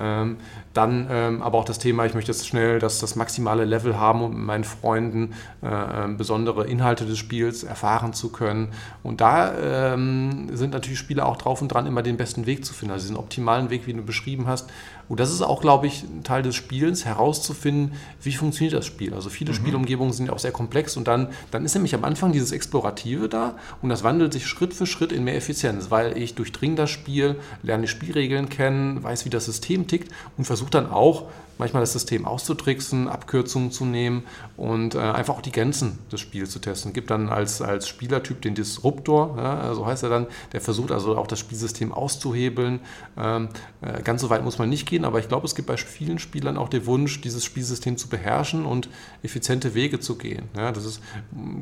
Ähm, 0.00 0.36
dann 0.74 1.08
ähm, 1.10 1.42
aber 1.42 1.58
auch 1.58 1.64
das 1.64 1.78
Thema, 1.78 2.06
ich 2.06 2.14
möchte 2.14 2.30
jetzt 2.30 2.46
schnell 2.46 2.78
das, 2.78 3.00
das 3.00 3.16
maximale 3.16 3.64
Level 3.64 3.98
haben, 3.98 4.22
um 4.22 4.30
mit 4.30 4.46
meinen 4.46 4.64
Freunden 4.64 5.32
äh, 5.62 6.04
ähm, 6.04 6.16
besondere 6.16 6.66
Inhalte 6.66 7.04
des 7.04 7.18
Spiels 7.18 7.64
erfahren 7.64 8.12
zu 8.12 8.30
können. 8.30 8.68
Und 9.02 9.20
da 9.20 9.92
ähm, 9.92 10.50
sind 10.52 10.72
natürlich 10.72 11.00
Spieler 11.00 11.26
auch 11.26 11.36
drauf 11.36 11.62
und 11.62 11.68
dran, 11.68 11.86
immer 11.86 12.02
den 12.02 12.16
besten 12.16 12.46
Weg 12.46 12.64
zu 12.64 12.74
finden, 12.74 12.92
also 12.92 13.04
diesen 13.04 13.16
optimalen 13.16 13.70
Weg, 13.70 13.86
wie 13.86 13.92
du 13.92 14.02
beschrieben 14.02 14.46
hast. 14.46 14.70
Und 15.08 15.20
das 15.20 15.32
ist 15.32 15.42
auch, 15.42 15.60
glaube 15.60 15.86
ich, 15.86 16.02
ein 16.02 16.22
Teil 16.22 16.42
des 16.42 16.54
Spiels, 16.54 17.04
herauszufinden, 17.04 17.92
wie 18.22 18.32
funktioniert 18.32 18.74
das 18.74 18.86
Spiel. 18.86 19.14
Also 19.14 19.30
viele 19.30 19.52
mhm. 19.52 19.56
Spielumgebungen 19.56 20.12
sind 20.12 20.26
ja 20.26 20.32
auch 20.32 20.38
sehr 20.38 20.52
komplex 20.52 20.96
und 20.96 21.08
dann, 21.08 21.28
dann 21.50 21.64
ist 21.64 21.74
nämlich 21.74 21.94
am 21.94 22.04
Anfang 22.04 22.32
dieses 22.32 22.52
Explorative 22.52 23.28
da 23.28 23.56
und 23.80 23.88
das 23.88 24.04
wandelt 24.04 24.32
sich 24.32 24.46
Schritt 24.46 24.74
für 24.74 24.86
Schritt 24.86 25.12
in 25.12 25.24
mehr 25.24 25.36
Effizienz, 25.36 25.90
weil 25.90 26.16
ich 26.18 26.34
durchdringe 26.34 26.76
das 26.76 26.90
Spiel, 26.90 27.36
lerne 27.62 27.82
die 27.82 27.88
Spielregeln 27.88 28.48
kennen, 28.48 29.02
weiß, 29.02 29.24
wie 29.24 29.30
das 29.30 29.46
System 29.46 29.86
tickt 29.86 30.12
und 30.36 30.44
versuche 30.44 30.70
dann 30.70 30.90
auch 30.90 31.24
manchmal 31.58 31.82
das 31.82 31.92
System 31.92 32.24
auszutricksen, 32.24 33.08
Abkürzungen 33.08 33.70
zu 33.70 33.84
nehmen 33.84 34.22
und 34.56 34.94
äh, 34.94 34.98
einfach 34.98 35.34
auch 35.34 35.42
die 35.42 35.52
Grenzen 35.52 35.98
des 36.10 36.20
Spiels 36.20 36.50
zu 36.50 36.58
testen. 36.58 36.90
Es 36.90 36.94
gibt 36.94 37.10
dann 37.10 37.28
als, 37.28 37.60
als 37.60 37.88
Spielertyp 37.88 38.40
den 38.42 38.54
Disruptor, 38.54 39.36
ja, 39.36 39.74
so 39.74 39.86
heißt 39.86 40.02
er 40.04 40.08
dann, 40.08 40.26
der 40.52 40.60
versucht 40.60 40.92
also 40.92 41.16
auch 41.16 41.26
das 41.26 41.38
Spielsystem 41.38 41.92
auszuhebeln. 41.92 42.80
Ähm, 43.16 43.48
äh, 43.82 44.02
ganz 44.02 44.22
so 44.22 44.30
weit 44.30 44.44
muss 44.44 44.58
man 44.58 44.68
nicht 44.68 44.86
gehen, 44.86 45.04
aber 45.04 45.18
ich 45.18 45.28
glaube, 45.28 45.46
es 45.46 45.54
gibt 45.54 45.68
bei 45.68 45.76
vielen 45.76 46.18
Spielern 46.18 46.56
auch 46.56 46.68
den 46.68 46.86
Wunsch, 46.86 47.20
dieses 47.20 47.44
Spielsystem 47.44 47.96
zu 47.96 48.08
beherrschen 48.08 48.64
und 48.64 48.88
effiziente 49.22 49.74
Wege 49.74 50.00
zu 50.00 50.16
gehen. 50.16 50.48
Ja, 50.56 50.72
das 50.72 50.84
ist, 50.84 51.02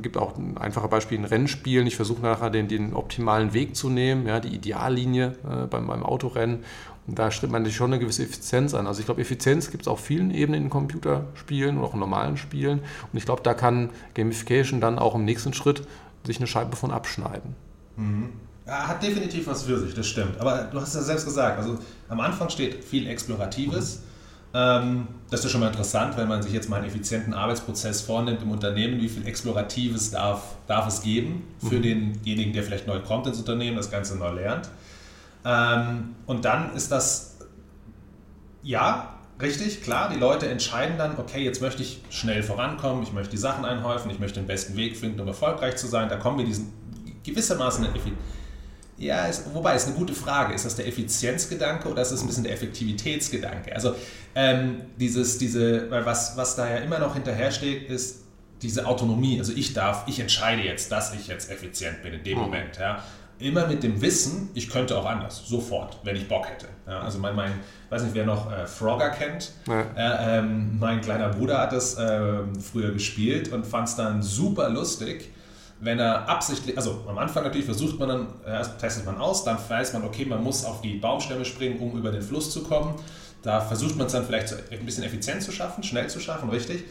gibt 0.02 0.16
auch 0.16 0.36
ein 0.36 0.58
einfaches 0.58 0.90
Beispiel 0.90 1.18
in 1.18 1.24
Rennspielen. 1.24 1.86
Ich 1.86 1.96
versuche 1.96 2.22
nachher 2.22 2.50
den, 2.50 2.68
den 2.68 2.94
optimalen 2.94 3.52
Weg 3.52 3.76
zu 3.76 3.88
nehmen, 3.88 4.26
ja, 4.26 4.40
die 4.40 4.54
Ideallinie 4.54 5.34
äh, 5.48 5.66
beim, 5.66 5.86
beim 5.86 6.02
Autorennen 6.02 6.64
und 7.06 7.18
da 7.18 7.30
strebt 7.30 7.52
man 7.52 7.64
sich 7.64 7.76
schon 7.76 7.92
eine 7.92 8.00
gewisse 8.00 8.24
Effizienz 8.24 8.74
an. 8.74 8.86
Also 8.86 9.00
ich 9.00 9.06
glaube, 9.06 9.20
Effizienz 9.20 9.70
gibt 9.70 9.82
es 9.82 9.88
auf 9.88 10.00
vielen 10.00 10.30
Ebenen 10.30 10.64
in 10.64 10.70
Computerspielen 10.70 11.78
oder 11.78 11.88
auch 11.88 11.94
in 11.94 12.00
normalen 12.00 12.36
Spielen. 12.36 12.80
Und 13.12 13.18
ich 13.18 13.24
glaube, 13.24 13.42
da 13.42 13.54
kann 13.54 13.90
Gamification 14.14 14.80
dann 14.80 14.98
auch 14.98 15.14
im 15.14 15.24
nächsten 15.24 15.52
Schritt 15.52 15.86
sich 16.24 16.38
eine 16.38 16.48
Scheibe 16.48 16.74
von 16.74 16.90
abschneiden. 16.90 17.54
Mhm. 17.96 18.30
Ja, 18.66 18.88
hat 18.88 19.00
definitiv 19.00 19.46
was 19.46 19.62
für 19.62 19.78
sich, 19.78 19.94
das 19.94 20.08
stimmt. 20.08 20.40
Aber 20.40 20.68
du 20.72 20.80
hast 20.80 20.96
ja 20.96 21.00
selbst 21.00 21.24
gesagt, 21.24 21.58
also 21.58 21.78
am 22.08 22.18
Anfang 22.18 22.50
steht 22.50 22.82
viel 22.82 23.06
Exploratives. 23.06 24.00
Mhm. 24.52 25.06
Das 25.30 25.44
ist 25.44 25.52
schon 25.52 25.60
mal 25.60 25.68
interessant, 25.68 26.16
wenn 26.16 26.26
man 26.26 26.42
sich 26.42 26.52
jetzt 26.52 26.68
mal 26.68 26.76
einen 26.76 26.86
effizienten 26.86 27.34
Arbeitsprozess 27.34 28.00
vornimmt 28.00 28.42
im 28.42 28.50
Unternehmen, 28.50 29.00
wie 29.00 29.08
viel 29.08 29.26
Exploratives 29.26 30.10
darf, 30.10 30.56
darf 30.66 30.88
es 30.88 31.02
geben 31.02 31.44
für 31.60 31.76
mhm. 31.76 31.82
denjenigen, 31.82 32.52
der 32.52 32.64
vielleicht 32.64 32.88
neu 32.88 33.00
kommt 33.00 33.28
ins 33.28 33.38
Unternehmen, 33.38 33.76
das 33.76 33.90
Ganze 33.90 34.16
neu 34.16 34.32
lernt. 34.32 34.68
Ähm, 35.46 36.16
und 36.26 36.44
dann 36.44 36.74
ist 36.74 36.90
das, 36.90 37.38
ja, 38.62 39.14
richtig, 39.40 39.82
klar, 39.82 40.10
die 40.12 40.18
Leute 40.18 40.48
entscheiden 40.48 40.98
dann, 40.98 41.18
okay, 41.18 41.44
jetzt 41.44 41.62
möchte 41.62 41.82
ich 41.82 42.02
schnell 42.10 42.42
vorankommen, 42.42 43.04
ich 43.04 43.12
möchte 43.12 43.30
die 43.30 43.36
Sachen 43.38 43.64
einhäufen, 43.64 44.10
ich 44.10 44.18
möchte 44.18 44.40
den 44.40 44.46
besten 44.46 44.76
Weg 44.76 44.96
finden, 44.96 45.20
um 45.20 45.28
erfolgreich 45.28 45.76
zu 45.76 45.86
sein. 45.86 46.08
Da 46.08 46.16
kommen 46.16 46.38
wir 46.38 46.44
diesen 46.44 46.72
gewissermaßen 47.22 47.86
ja, 48.98 49.26
ist, 49.26 49.52
wobei, 49.52 49.76
ist 49.76 49.86
eine 49.86 49.96
gute 49.96 50.14
Frage. 50.14 50.54
Ist 50.54 50.64
das 50.64 50.76
der 50.76 50.86
Effizienzgedanke 50.86 51.88
oder 51.88 52.00
ist 52.00 52.12
das 52.12 52.22
ein 52.22 52.26
bisschen 52.26 52.44
der 52.44 52.54
Effektivitätsgedanke? 52.54 53.74
Also 53.74 53.94
ähm, 54.34 54.82
dieses, 54.98 55.36
diese, 55.36 55.90
weil 55.90 56.06
was, 56.06 56.36
was 56.36 56.56
da 56.56 56.68
ja 56.68 56.78
immer 56.78 56.98
noch 56.98 57.14
hinterher 57.14 57.50
steht, 57.50 57.90
ist 57.90 58.24
diese 58.62 58.86
Autonomie. 58.86 59.38
Also 59.38 59.52
ich 59.52 59.74
darf, 59.74 60.04
ich 60.06 60.18
entscheide 60.18 60.62
jetzt, 60.62 60.90
dass 60.90 61.12
ich 61.12 61.28
jetzt 61.28 61.50
effizient 61.50 62.02
bin 62.02 62.14
in 62.14 62.24
dem 62.24 62.38
mhm. 62.38 62.44
Moment. 62.44 62.78
Ja. 62.78 63.04
Immer 63.38 63.66
mit 63.66 63.82
dem 63.82 64.00
Wissen, 64.00 64.50
ich 64.54 64.70
könnte 64.70 64.96
auch 64.96 65.04
anders, 65.04 65.46
sofort, 65.46 65.98
wenn 66.04 66.16
ich 66.16 66.26
Bock 66.26 66.48
hätte. 66.48 66.68
Ja, 66.86 67.00
also 67.00 67.18
mein, 67.18 67.36
mein, 67.36 67.52
weiß 67.90 68.02
nicht, 68.02 68.14
wer 68.14 68.24
noch 68.24 68.50
äh, 68.50 68.66
Frogger 68.66 69.10
kennt. 69.10 69.52
Ja. 69.66 69.82
Äh, 69.94 70.38
ähm, 70.38 70.78
mein 70.78 71.00
kleiner 71.00 71.28
Bruder 71.28 71.60
hat 71.60 71.72
das 71.72 71.98
äh, 71.98 72.38
früher 72.60 72.92
gespielt 72.92 73.52
und 73.52 73.66
fand 73.66 73.88
es 73.88 73.96
dann 73.96 74.22
super 74.22 74.68
lustig 74.70 75.32
wenn 75.80 75.98
er 75.98 76.28
absichtlich, 76.28 76.76
also 76.76 77.04
am 77.06 77.18
Anfang 77.18 77.44
natürlich 77.44 77.66
versucht 77.66 77.98
man 77.98 78.08
dann, 78.08 78.26
erst 78.46 78.78
testet 78.78 79.04
man 79.04 79.18
aus, 79.18 79.44
dann 79.44 79.58
weiß 79.68 79.92
man, 79.92 80.04
okay, 80.04 80.24
man 80.24 80.42
muss 80.42 80.64
auf 80.64 80.80
die 80.80 80.94
Baumstämme 80.94 81.44
springen, 81.44 81.78
um 81.80 81.96
über 81.98 82.10
den 82.10 82.22
Fluss 82.22 82.50
zu 82.50 82.62
kommen. 82.62 82.94
Da 83.42 83.60
versucht 83.60 83.96
man 83.96 84.06
es 84.06 84.12
dann 84.12 84.24
vielleicht 84.24 84.54
ein 84.72 84.86
bisschen 84.86 85.04
effizient 85.04 85.42
zu 85.42 85.52
schaffen, 85.52 85.82
schnell 85.82 86.08
zu 86.08 86.18
schaffen, 86.18 86.48
richtig. 86.48 86.84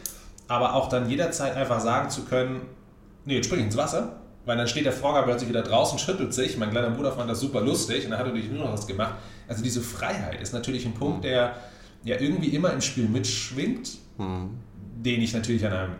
Aber 0.48 0.74
auch 0.74 0.88
dann 0.88 1.10
jederzeit 1.10 1.56
einfach 1.56 1.80
sagen 1.80 2.10
zu 2.10 2.24
können, 2.24 2.62
nee, 3.24 3.34
jetzt 3.34 3.46
spring 3.46 3.60
ich 3.60 3.66
ins 3.66 3.76
Wasser, 3.76 4.20
weil 4.46 4.56
dann 4.56 4.68
steht 4.68 4.86
der 4.86 4.92
Frogger 4.92 5.24
plötzlich 5.24 5.50
wieder 5.50 5.62
draußen, 5.62 5.98
schüttelt 5.98 6.32
sich. 6.32 6.56
Mein 6.56 6.70
kleiner 6.70 6.90
Bruder 6.90 7.12
fand 7.12 7.28
das 7.28 7.40
super 7.40 7.60
lustig 7.60 8.04
und 8.04 8.12
dann 8.12 8.18
hat 8.18 8.26
er 8.26 8.32
natürlich 8.32 8.50
nur 8.50 8.64
noch 8.64 8.72
was 8.72 8.86
gemacht. 8.86 9.16
Also 9.48 9.62
diese 9.62 9.82
Freiheit 9.82 10.40
ist 10.40 10.54
natürlich 10.54 10.86
ein 10.86 10.94
Punkt, 10.94 11.24
der 11.24 11.56
ja 12.04 12.18
irgendwie 12.18 12.48
immer 12.48 12.72
im 12.72 12.80
Spiel 12.80 13.08
mitschwingt, 13.08 13.98
mhm. 14.16 14.50
den 14.96 15.20
ich 15.20 15.34
natürlich 15.34 15.66
an 15.66 15.72
einem 15.72 15.92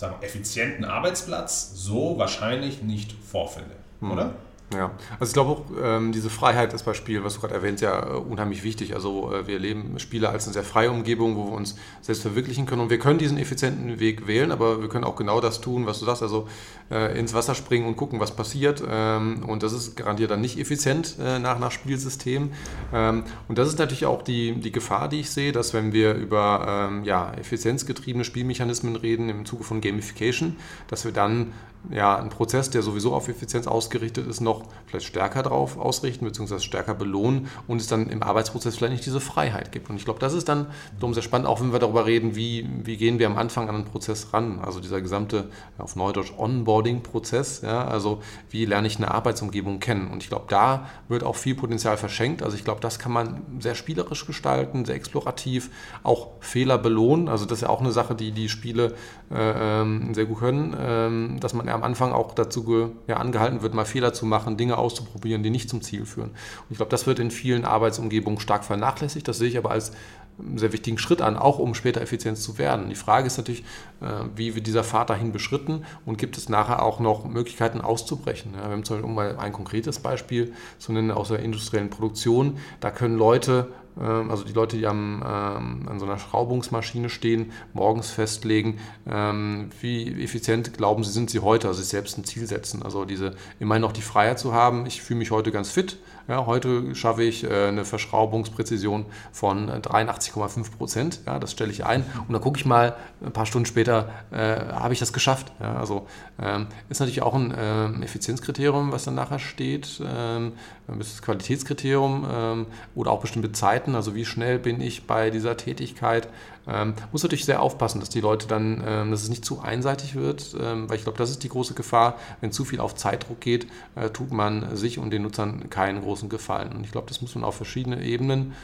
sagen, 0.00 0.16
effizienten 0.22 0.84
Arbeitsplatz 0.84 1.72
so 1.74 2.18
wahrscheinlich 2.18 2.82
nicht 2.82 3.12
vorfinde, 3.12 3.76
hm. 4.00 4.10
oder? 4.10 4.34
Ja, 4.72 4.92
also 5.18 5.30
ich 5.30 5.32
glaube 5.32 5.50
auch, 5.50 5.64
ähm, 5.82 6.12
diese 6.12 6.30
Freiheit 6.30 6.72
ist 6.74 6.84
bei 6.84 6.94
Spielen, 6.94 7.24
was 7.24 7.34
du 7.34 7.40
gerade 7.40 7.54
erwähnt, 7.54 7.80
ja 7.80 8.06
äh, 8.06 8.12
unheimlich 8.12 8.62
wichtig. 8.62 8.94
Also 8.94 9.32
äh, 9.32 9.48
wir 9.48 9.54
erleben 9.54 9.98
Spiele 9.98 10.28
als 10.28 10.44
eine 10.44 10.52
sehr 10.52 10.62
freie 10.62 10.92
Umgebung, 10.92 11.34
wo 11.34 11.46
wir 11.46 11.52
uns 11.54 11.74
selbst 12.02 12.22
verwirklichen 12.22 12.66
können. 12.66 12.82
Und 12.82 12.90
wir 12.90 13.00
können 13.00 13.18
diesen 13.18 13.36
effizienten 13.36 13.98
Weg 13.98 14.28
wählen, 14.28 14.52
aber 14.52 14.80
wir 14.80 14.88
können 14.88 15.02
auch 15.02 15.16
genau 15.16 15.40
das 15.40 15.60
tun, 15.60 15.86
was 15.86 15.98
du 15.98 16.04
sagst, 16.04 16.22
also 16.22 16.46
äh, 16.88 17.18
ins 17.18 17.34
Wasser 17.34 17.56
springen 17.56 17.86
und 17.88 17.96
gucken, 17.96 18.20
was 18.20 18.30
passiert. 18.36 18.80
Ähm, 18.88 19.42
und 19.44 19.64
das 19.64 19.72
ist 19.72 19.96
garantiert 19.96 20.30
dann 20.30 20.40
nicht 20.40 20.56
effizient 20.56 21.16
äh, 21.20 21.40
nach, 21.40 21.58
nach 21.58 21.72
Spielsystem. 21.72 22.52
Ähm, 22.92 23.24
und 23.48 23.58
das 23.58 23.66
ist 23.66 23.78
natürlich 23.80 24.06
auch 24.06 24.22
die, 24.22 24.52
die 24.60 24.70
Gefahr, 24.70 25.08
die 25.08 25.18
ich 25.18 25.30
sehe, 25.30 25.50
dass 25.50 25.74
wenn 25.74 25.92
wir 25.92 26.14
über 26.14 26.88
ähm, 26.88 27.02
ja, 27.02 27.32
effizienzgetriebene 27.32 28.24
Spielmechanismen 28.24 28.94
reden 28.94 29.30
im 29.30 29.46
Zuge 29.46 29.64
von 29.64 29.80
Gamification, 29.80 30.56
dass 30.86 31.04
wir 31.04 31.10
dann 31.10 31.52
ja, 31.90 32.16
einen 32.16 32.30
Prozess, 32.30 32.70
der 32.70 32.82
sowieso 32.82 33.14
auf 33.14 33.28
Effizienz 33.28 33.66
ausgerichtet 33.66 34.26
ist, 34.26 34.40
noch 34.40 34.59
vielleicht 34.86 35.06
stärker 35.06 35.42
darauf 35.42 35.78
ausrichten, 35.78 36.24
beziehungsweise 36.24 36.62
stärker 36.62 36.94
belohnen 36.94 37.48
und 37.68 37.80
es 37.80 37.86
dann 37.86 38.08
im 38.08 38.22
Arbeitsprozess 38.22 38.76
vielleicht 38.76 38.92
nicht 38.92 39.06
diese 39.06 39.20
Freiheit 39.20 39.72
gibt. 39.72 39.90
Und 39.90 39.96
ich 39.96 40.04
glaube, 40.04 40.20
das 40.20 40.34
ist 40.34 40.48
dann 40.48 40.66
darum 40.98 41.14
sehr 41.14 41.22
spannend, 41.22 41.46
auch 41.46 41.60
wenn 41.60 41.72
wir 41.72 41.78
darüber 41.78 42.06
reden, 42.06 42.34
wie, 42.34 42.68
wie 42.82 42.96
gehen 42.96 43.18
wir 43.18 43.26
am 43.26 43.36
Anfang 43.36 43.68
an 43.68 43.76
den 43.76 43.84
Prozess 43.84 44.32
ran. 44.32 44.60
Also 44.60 44.80
dieser 44.80 45.00
gesamte, 45.00 45.48
auf 45.78 45.96
Neudeutsch, 45.96 46.32
Onboarding-Prozess, 46.36 47.62
ja, 47.62 47.86
also 47.86 48.20
wie 48.50 48.64
lerne 48.64 48.86
ich 48.86 48.96
eine 48.96 49.10
Arbeitsumgebung 49.10 49.80
kennen. 49.80 50.08
Und 50.08 50.22
ich 50.22 50.28
glaube, 50.28 50.46
da 50.48 50.88
wird 51.08 51.24
auch 51.24 51.36
viel 51.36 51.54
Potenzial 51.54 51.96
verschenkt. 51.96 52.42
Also 52.42 52.56
ich 52.56 52.64
glaube, 52.64 52.80
das 52.80 52.98
kann 52.98 53.12
man 53.12 53.42
sehr 53.60 53.74
spielerisch 53.74 54.26
gestalten, 54.26 54.84
sehr 54.84 54.96
explorativ, 54.96 55.70
auch 56.02 56.28
Fehler 56.40 56.78
belohnen. 56.78 57.28
Also 57.28 57.44
das 57.44 57.58
ist 57.58 57.62
ja 57.62 57.68
auch 57.68 57.80
eine 57.80 57.92
Sache, 57.92 58.14
die 58.14 58.32
die 58.32 58.48
Spiele 58.48 58.94
äh, 59.30 59.80
ähm, 59.80 60.14
sehr 60.14 60.26
gut 60.26 60.38
können, 60.40 61.36
äh, 61.36 61.40
dass 61.40 61.54
man 61.54 61.68
am 61.68 61.82
Anfang 61.82 62.12
auch 62.12 62.34
dazu 62.34 62.92
ja, 63.06 63.16
angehalten 63.16 63.62
wird, 63.62 63.74
mal 63.74 63.84
Fehler 63.84 64.12
zu 64.12 64.26
machen, 64.26 64.49
Dinge 64.56 64.78
auszuprobieren, 64.78 65.42
die 65.42 65.50
nicht 65.50 65.68
zum 65.68 65.82
Ziel 65.82 66.06
führen. 66.06 66.30
Und 66.30 66.70
ich 66.70 66.76
glaube, 66.76 66.90
das 66.90 67.06
wird 67.06 67.18
in 67.18 67.30
vielen 67.30 67.64
Arbeitsumgebungen 67.64 68.40
stark 68.40 68.64
vernachlässigt. 68.64 69.26
Das 69.26 69.38
sehe 69.38 69.48
ich 69.48 69.58
aber 69.58 69.70
als 69.70 69.92
einen 70.38 70.58
sehr 70.58 70.72
wichtigen 70.72 70.98
Schritt 70.98 71.20
an, 71.20 71.36
auch 71.36 71.58
um 71.58 71.74
später 71.74 72.00
effizient 72.00 72.38
zu 72.38 72.58
werden. 72.58 72.88
Die 72.88 72.94
Frage 72.94 73.26
ist 73.26 73.36
natürlich, 73.36 73.62
äh, 74.00 74.24
wie 74.36 74.54
wird 74.54 74.66
dieser 74.66 74.84
Pfad 74.84 75.10
dahin 75.10 75.32
beschritten 75.32 75.84
und 76.06 76.18
gibt 76.18 76.36
es 76.38 76.48
nachher 76.48 76.82
auch 76.82 77.00
noch 77.00 77.24
Möglichkeiten 77.26 77.80
auszubrechen. 77.80 78.52
wir 78.54 78.62
haben 78.62 78.84
zum 78.84 78.96
Beispiel, 78.96 79.08
um 79.08 79.14
mal 79.14 79.36
ein 79.38 79.52
konkretes 79.52 79.98
Beispiel 79.98 80.52
zu 80.78 80.92
nennen 80.92 81.10
aus 81.10 81.28
der 81.28 81.40
industriellen 81.40 81.90
Produktion, 81.90 82.58
da 82.80 82.90
können 82.90 83.16
Leute 83.16 83.68
ähm, 83.68 83.79
also 83.96 84.44
die 84.44 84.52
Leute, 84.52 84.76
die 84.76 84.86
am, 84.86 85.22
ähm, 85.26 85.88
an 85.88 85.98
so 85.98 86.06
einer 86.06 86.18
Schraubungsmaschine 86.18 87.08
stehen, 87.08 87.52
morgens 87.72 88.10
festlegen, 88.10 88.78
ähm, 89.08 89.70
wie 89.80 90.22
effizient 90.22 90.76
glauben 90.76 91.04
sie, 91.04 91.10
sind 91.10 91.30
sie 91.30 91.40
heute, 91.40 91.68
also 91.68 91.80
sich 91.80 91.88
selbst 91.88 92.16
ein 92.16 92.24
Ziel 92.24 92.46
setzen. 92.46 92.82
Also 92.82 93.04
diese 93.04 93.34
immerhin 93.58 93.82
noch 93.82 93.92
die 93.92 94.02
Freiheit 94.02 94.38
zu 94.38 94.52
haben, 94.52 94.86
ich 94.86 95.02
fühle 95.02 95.18
mich 95.18 95.30
heute 95.30 95.50
ganz 95.50 95.70
fit, 95.70 95.98
ja, 96.30 96.46
heute 96.46 96.94
schaffe 96.94 97.24
ich 97.24 97.42
äh, 97.42 97.66
eine 97.66 97.84
Verschraubungspräzision 97.84 99.04
von 99.32 99.68
83,5 99.68 100.76
Prozent. 100.76 101.20
Ja, 101.26 101.40
das 101.40 101.50
stelle 101.50 101.72
ich 101.72 101.84
ein 101.84 102.04
und 102.28 102.32
dann 102.32 102.40
gucke 102.40 102.56
ich 102.56 102.64
mal, 102.64 102.94
ein 103.24 103.32
paar 103.32 103.46
Stunden 103.46 103.66
später 103.66 104.08
äh, 104.30 104.36
habe 104.72 104.94
ich 104.94 105.00
das 105.00 105.12
geschafft. 105.12 105.50
Ja, 105.58 105.74
also 105.74 106.06
ähm, 106.40 106.68
ist 106.88 107.00
natürlich 107.00 107.22
auch 107.22 107.34
ein 107.34 107.52
ähm, 107.58 108.02
Effizienzkriterium, 108.04 108.92
was 108.92 109.04
dann 109.04 109.16
nachher 109.16 109.40
steht, 109.40 110.00
ähm, 110.06 110.52
ein 110.86 111.00
Qualitätskriterium 111.20 112.26
ähm, 112.30 112.66
oder 112.94 113.10
auch 113.10 113.20
bestimmte 113.20 113.50
Zeiten. 113.50 113.96
Also 113.96 114.14
wie 114.14 114.24
schnell 114.24 114.60
bin 114.60 114.80
ich 114.80 115.08
bei 115.08 115.30
dieser 115.30 115.56
Tätigkeit 115.56 116.28
ähm, 116.68 116.94
muss 117.12 117.22
natürlich 117.22 117.44
sehr 117.44 117.62
aufpassen, 117.62 118.00
dass 118.00 118.10
die 118.10 118.20
Leute 118.20 118.46
dann, 118.46 118.82
ähm, 118.86 119.10
dass 119.10 119.22
es 119.22 119.28
nicht 119.28 119.44
zu 119.44 119.60
einseitig 119.60 120.14
wird, 120.14 120.54
ähm, 120.60 120.88
weil 120.88 120.96
ich 120.96 121.04
glaube, 121.04 121.18
das 121.18 121.30
ist 121.30 121.42
die 121.42 121.48
große 121.48 121.74
Gefahr. 121.74 122.16
Wenn 122.40 122.52
zu 122.52 122.64
viel 122.64 122.80
auf 122.80 122.94
Zeitdruck 122.94 123.40
geht, 123.40 123.66
äh, 123.96 124.10
tut 124.10 124.32
man 124.32 124.76
sich 124.76 124.98
und 124.98 125.10
den 125.10 125.22
Nutzern 125.22 125.70
keinen 125.70 126.02
großen 126.02 126.28
Gefallen. 126.28 126.72
Und 126.72 126.84
ich 126.84 126.92
glaube, 126.92 127.08
das 127.08 127.20
muss 127.20 127.34
man 127.34 127.44
auf 127.44 127.56
verschiedene 127.56 128.02
Ebenen 128.02 128.54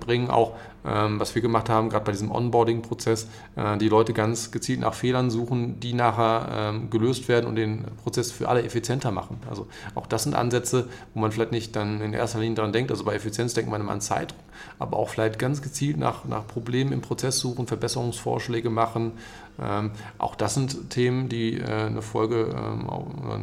bringen. 0.00 0.30
Auch 0.30 0.52
ähm, 0.86 1.18
was 1.18 1.34
wir 1.34 1.40
gemacht 1.40 1.70
haben, 1.70 1.88
gerade 1.88 2.04
bei 2.04 2.12
diesem 2.12 2.30
Onboarding-Prozess, 2.30 3.26
äh, 3.56 3.78
die 3.78 3.88
Leute 3.88 4.12
ganz 4.12 4.50
gezielt 4.50 4.80
nach 4.80 4.94
Fehlern 4.94 5.30
suchen, 5.30 5.80
die 5.80 5.94
nachher 5.94 6.48
ähm, 6.74 6.90
gelöst 6.90 7.28
werden 7.28 7.46
und 7.46 7.56
den 7.56 7.84
Prozess 8.02 8.30
für 8.30 8.48
alle 8.48 8.62
effizienter 8.62 9.10
machen. 9.10 9.38
Also 9.48 9.66
auch 9.94 10.06
das 10.06 10.24
sind 10.24 10.34
Ansätze, 10.34 10.88
wo 11.14 11.20
man 11.20 11.32
vielleicht 11.32 11.52
nicht 11.52 11.74
dann 11.74 12.00
in 12.02 12.12
erster 12.12 12.38
Linie 12.40 12.56
daran 12.56 12.72
denkt. 12.72 12.90
Also 12.90 13.04
bei 13.04 13.14
Effizienz 13.14 13.54
denkt 13.54 13.70
man 13.70 13.80
immer 13.80 13.92
an 13.92 14.02
Zeitdruck, 14.02 14.38
aber 14.78 14.98
auch 14.98 15.08
vielleicht 15.08 15.38
ganz 15.38 15.62
gezielt 15.62 15.96
nach, 15.96 16.26
nach 16.26 16.46
Problemen 16.46 16.92
im 16.92 17.00
Prozess 17.00 17.38
suchen, 17.38 17.66
Verbesserungsvorschläge 17.66 18.68
machen. 18.68 19.12
Ähm, 19.58 19.92
auch 20.18 20.34
das 20.34 20.52
sind 20.52 20.90
Themen, 20.90 21.30
die 21.30 21.60
äh, 21.60 21.64
eine 21.64 22.02
Folge, 22.02 22.48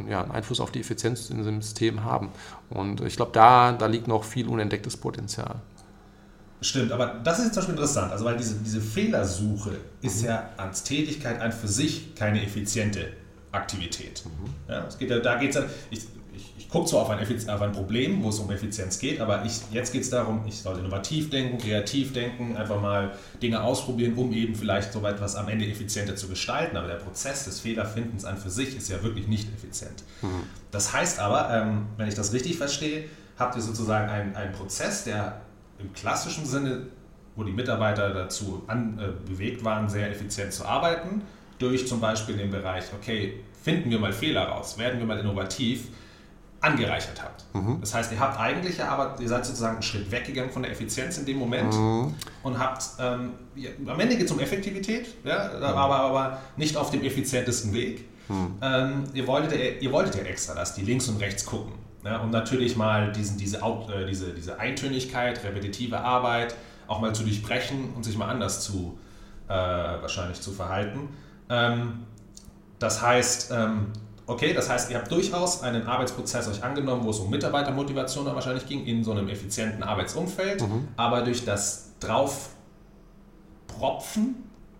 ja, 0.08 0.22
einen 0.22 0.30
Einfluss 0.30 0.60
auf 0.60 0.70
die 0.70 0.80
Effizienz 0.80 1.30
in 1.30 1.38
diesem 1.38 1.60
System 1.60 2.04
haben. 2.04 2.28
Und 2.70 3.00
ich 3.00 3.16
glaube, 3.16 3.32
da, 3.32 3.72
da 3.72 3.86
liegt 3.86 4.06
noch 4.06 4.22
viel 4.24 4.46
unentdecktes 4.46 4.96
Potenzial. 4.96 5.56
Stimmt, 6.62 6.92
aber 6.92 7.20
das 7.24 7.38
ist 7.38 7.46
jetzt 7.46 7.54
zum 7.54 7.62
Beispiel 7.62 7.74
interessant, 7.74 8.12
also 8.12 8.24
weil 8.24 8.36
diese, 8.36 8.54
diese 8.54 8.80
Fehlersuche 8.80 9.72
ist 10.00 10.22
mhm. 10.22 10.28
ja 10.28 10.50
als 10.56 10.84
Tätigkeit 10.84 11.40
an 11.40 11.50
für 11.50 11.68
sich 11.68 12.14
keine 12.14 12.42
effiziente 12.42 13.08
Aktivität. 13.50 14.22
Mhm. 14.24 14.54
Ja, 14.72 14.86
es 14.86 14.96
geht 14.96 15.10
ja, 15.10 15.18
da 15.18 15.36
geht 15.36 15.54
es 15.54 15.64
ich, 15.90 16.02
ich, 16.34 16.54
ich 16.56 16.68
gucke 16.68 16.88
zwar 16.88 17.02
auf 17.02 17.10
ein, 17.10 17.18
auf 17.50 17.62
ein 17.62 17.72
Problem, 17.72 18.22
wo 18.22 18.28
es 18.28 18.38
um 18.38 18.50
Effizienz 18.50 18.98
geht, 19.00 19.20
aber 19.20 19.44
ich, 19.44 19.60
jetzt 19.72 19.92
geht 19.92 20.02
es 20.02 20.10
darum, 20.10 20.44
ich 20.46 20.60
soll 20.60 20.78
innovativ 20.78 21.30
denken, 21.30 21.58
kreativ 21.58 22.12
denken, 22.12 22.56
einfach 22.56 22.80
mal 22.80 23.12
Dinge 23.42 23.60
ausprobieren, 23.60 24.14
um 24.14 24.32
eben 24.32 24.54
vielleicht 24.54 24.92
so 24.92 25.04
etwas 25.04 25.34
am 25.34 25.48
Ende 25.48 25.66
effizienter 25.66 26.14
zu 26.14 26.28
gestalten. 26.28 26.76
Aber 26.76 26.86
der 26.86 26.94
Prozess 26.94 27.44
des 27.44 27.60
Fehlerfindens 27.60 28.24
an 28.24 28.38
für 28.38 28.50
sich 28.50 28.76
ist 28.76 28.88
ja 28.88 29.02
wirklich 29.02 29.26
nicht 29.26 29.52
effizient. 29.52 30.04
Mhm. 30.22 30.44
Das 30.70 30.92
heißt 30.92 31.18
aber, 31.18 31.50
ähm, 31.50 31.86
wenn 31.96 32.06
ich 32.06 32.14
das 32.14 32.32
richtig 32.32 32.56
verstehe, 32.56 33.04
habt 33.36 33.56
ihr 33.56 33.62
sozusagen 33.62 34.08
einen, 34.08 34.36
einen 34.36 34.52
Prozess, 34.52 35.04
der 35.04 35.42
im 35.82 35.92
klassischen 35.92 36.46
Sinne, 36.46 36.86
wo 37.36 37.44
die 37.44 37.52
Mitarbeiter 37.52 38.10
dazu 38.10 38.62
an, 38.66 38.98
äh, 38.98 39.28
bewegt 39.28 39.64
waren, 39.64 39.88
sehr 39.88 40.10
effizient 40.10 40.52
zu 40.52 40.64
arbeiten, 40.64 41.22
durch 41.58 41.86
zum 41.86 42.00
Beispiel 42.00 42.36
den 42.36 42.50
Bereich, 42.50 42.84
okay, 42.98 43.40
finden 43.62 43.90
wir 43.90 43.98
mal 43.98 44.12
Fehler 44.12 44.44
raus, 44.44 44.78
werden 44.78 44.98
wir 44.98 45.06
mal 45.06 45.18
innovativ, 45.18 45.88
angereichert 46.62 47.20
habt. 47.22 47.44
Mhm. 47.54 47.78
Das 47.80 47.92
heißt, 47.92 48.12
ihr 48.12 48.20
habt 48.20 48.38
eigentlich 48.38 48.78
ja 48.78 48.88
aber, 48.88 49.20
ihr 49.20 49.28
seid 49.28 49.44
sozusagen 49.44 49.74
einen 49.74 49.82
Schritt 49.82 50.10
weggegangen 50.10 50.50
von 50.50 50.62
der 50.62 50.70
Effizienz 50.70 51.18
in 51.18 51.26
dem 51.26 51.38
Moment 51.38 51.74
mhm. 51.74 52.14
und 52.44 52.58
habt, 52.58 52.84
ähm, 53.00 53.32
am 53.86 53.98
Ende 53.98 54.16
geht 54.16 54.26
es 54.26 54.32
um 54.32 54.38
Effektivität, 54.38 55.08
ja, 55.24 55.50
mhm. 55.56 55.62
aber, 55.64 55.96
aber 55.96 56.38
nicht 56.56 56.76
auf 56.76 56.90
dem 56.90 57.02
effizientesten 57.02 57.72
Weg. 57.72 58.08
Mhm. 58.28 58.54
Ähm, 58.62 59.04
ihr, 59.12 59.26
wolltet, 59.26 59.82
ihr 59.82 59.90
wolltet 59.90 60.14
ja 60.14 60.22
extra, 60.22 60.54
dass 60.54 60.74
die 60.74 60.82
links 60.82 61.08
und 61.08 61.20
rechts 61.20 61.44
gucken. 61.44 61.72
Ja, 62.04 62.18
und 62.18 62.30
natürlich 62.30 62.76
mal 62.76 63.10
diesen, 63.12 63.38
diese, 63.38 63.58
äh, 63.58 64.06
diese, 64.06 64.32
diese 64.32 64.58
Eintönigkeit, 64.58 65.44
repetitive 65.44 66.00
Arbeit 66.00 66.56
auch 66.88 67.00
mal 67.00 67.14
zu 67.14 67.22
durchbrechen 67.22 67.92
und 67.94 68.02
sich 68.04 68.16
mal 68.16 68.28
anders 68.28 68.64
zu 68.64 68.98
äh, 69.48 69.52
wahrscheinlich 69.52 70.40
zu 70.40 70.50
verhalten. 70.50 71.10
Ähm, 71.48 72.06
das 72.78 73.02
heißt, 73.02 73.52
ähm, 73.52 73.86
okay, 74.26 74.52
das 74.52 74.68
heißt, 74.68 74.90
ihr 74.90 74.98
habt 74.98 75.12
durchaus 75.12 75.62
einen 75.62 75.86
Arbeitsprozess 75.86 76.48
euch 76.48 76.64
angenommen, 76.64 77.04
wo 77.04 77.10
es 77.10 77.20
um 77.20 77.30
Mitarbeitermotivation 77.30 78.26
wahrscheinlich 78.26 78.66
ging, 78.66 78.84
in 78.86 79.04
so 79.04 79.12
einem 79.12 79.28
effizienten 79.28 79.84
Arbeitsumfeld, 79.84 80.62
mhm. 80.62 80.88
aber 80.96 81.22
durch 81.22 81.44
das 81.44 81.92
Draufpropfen, 82.00 84.34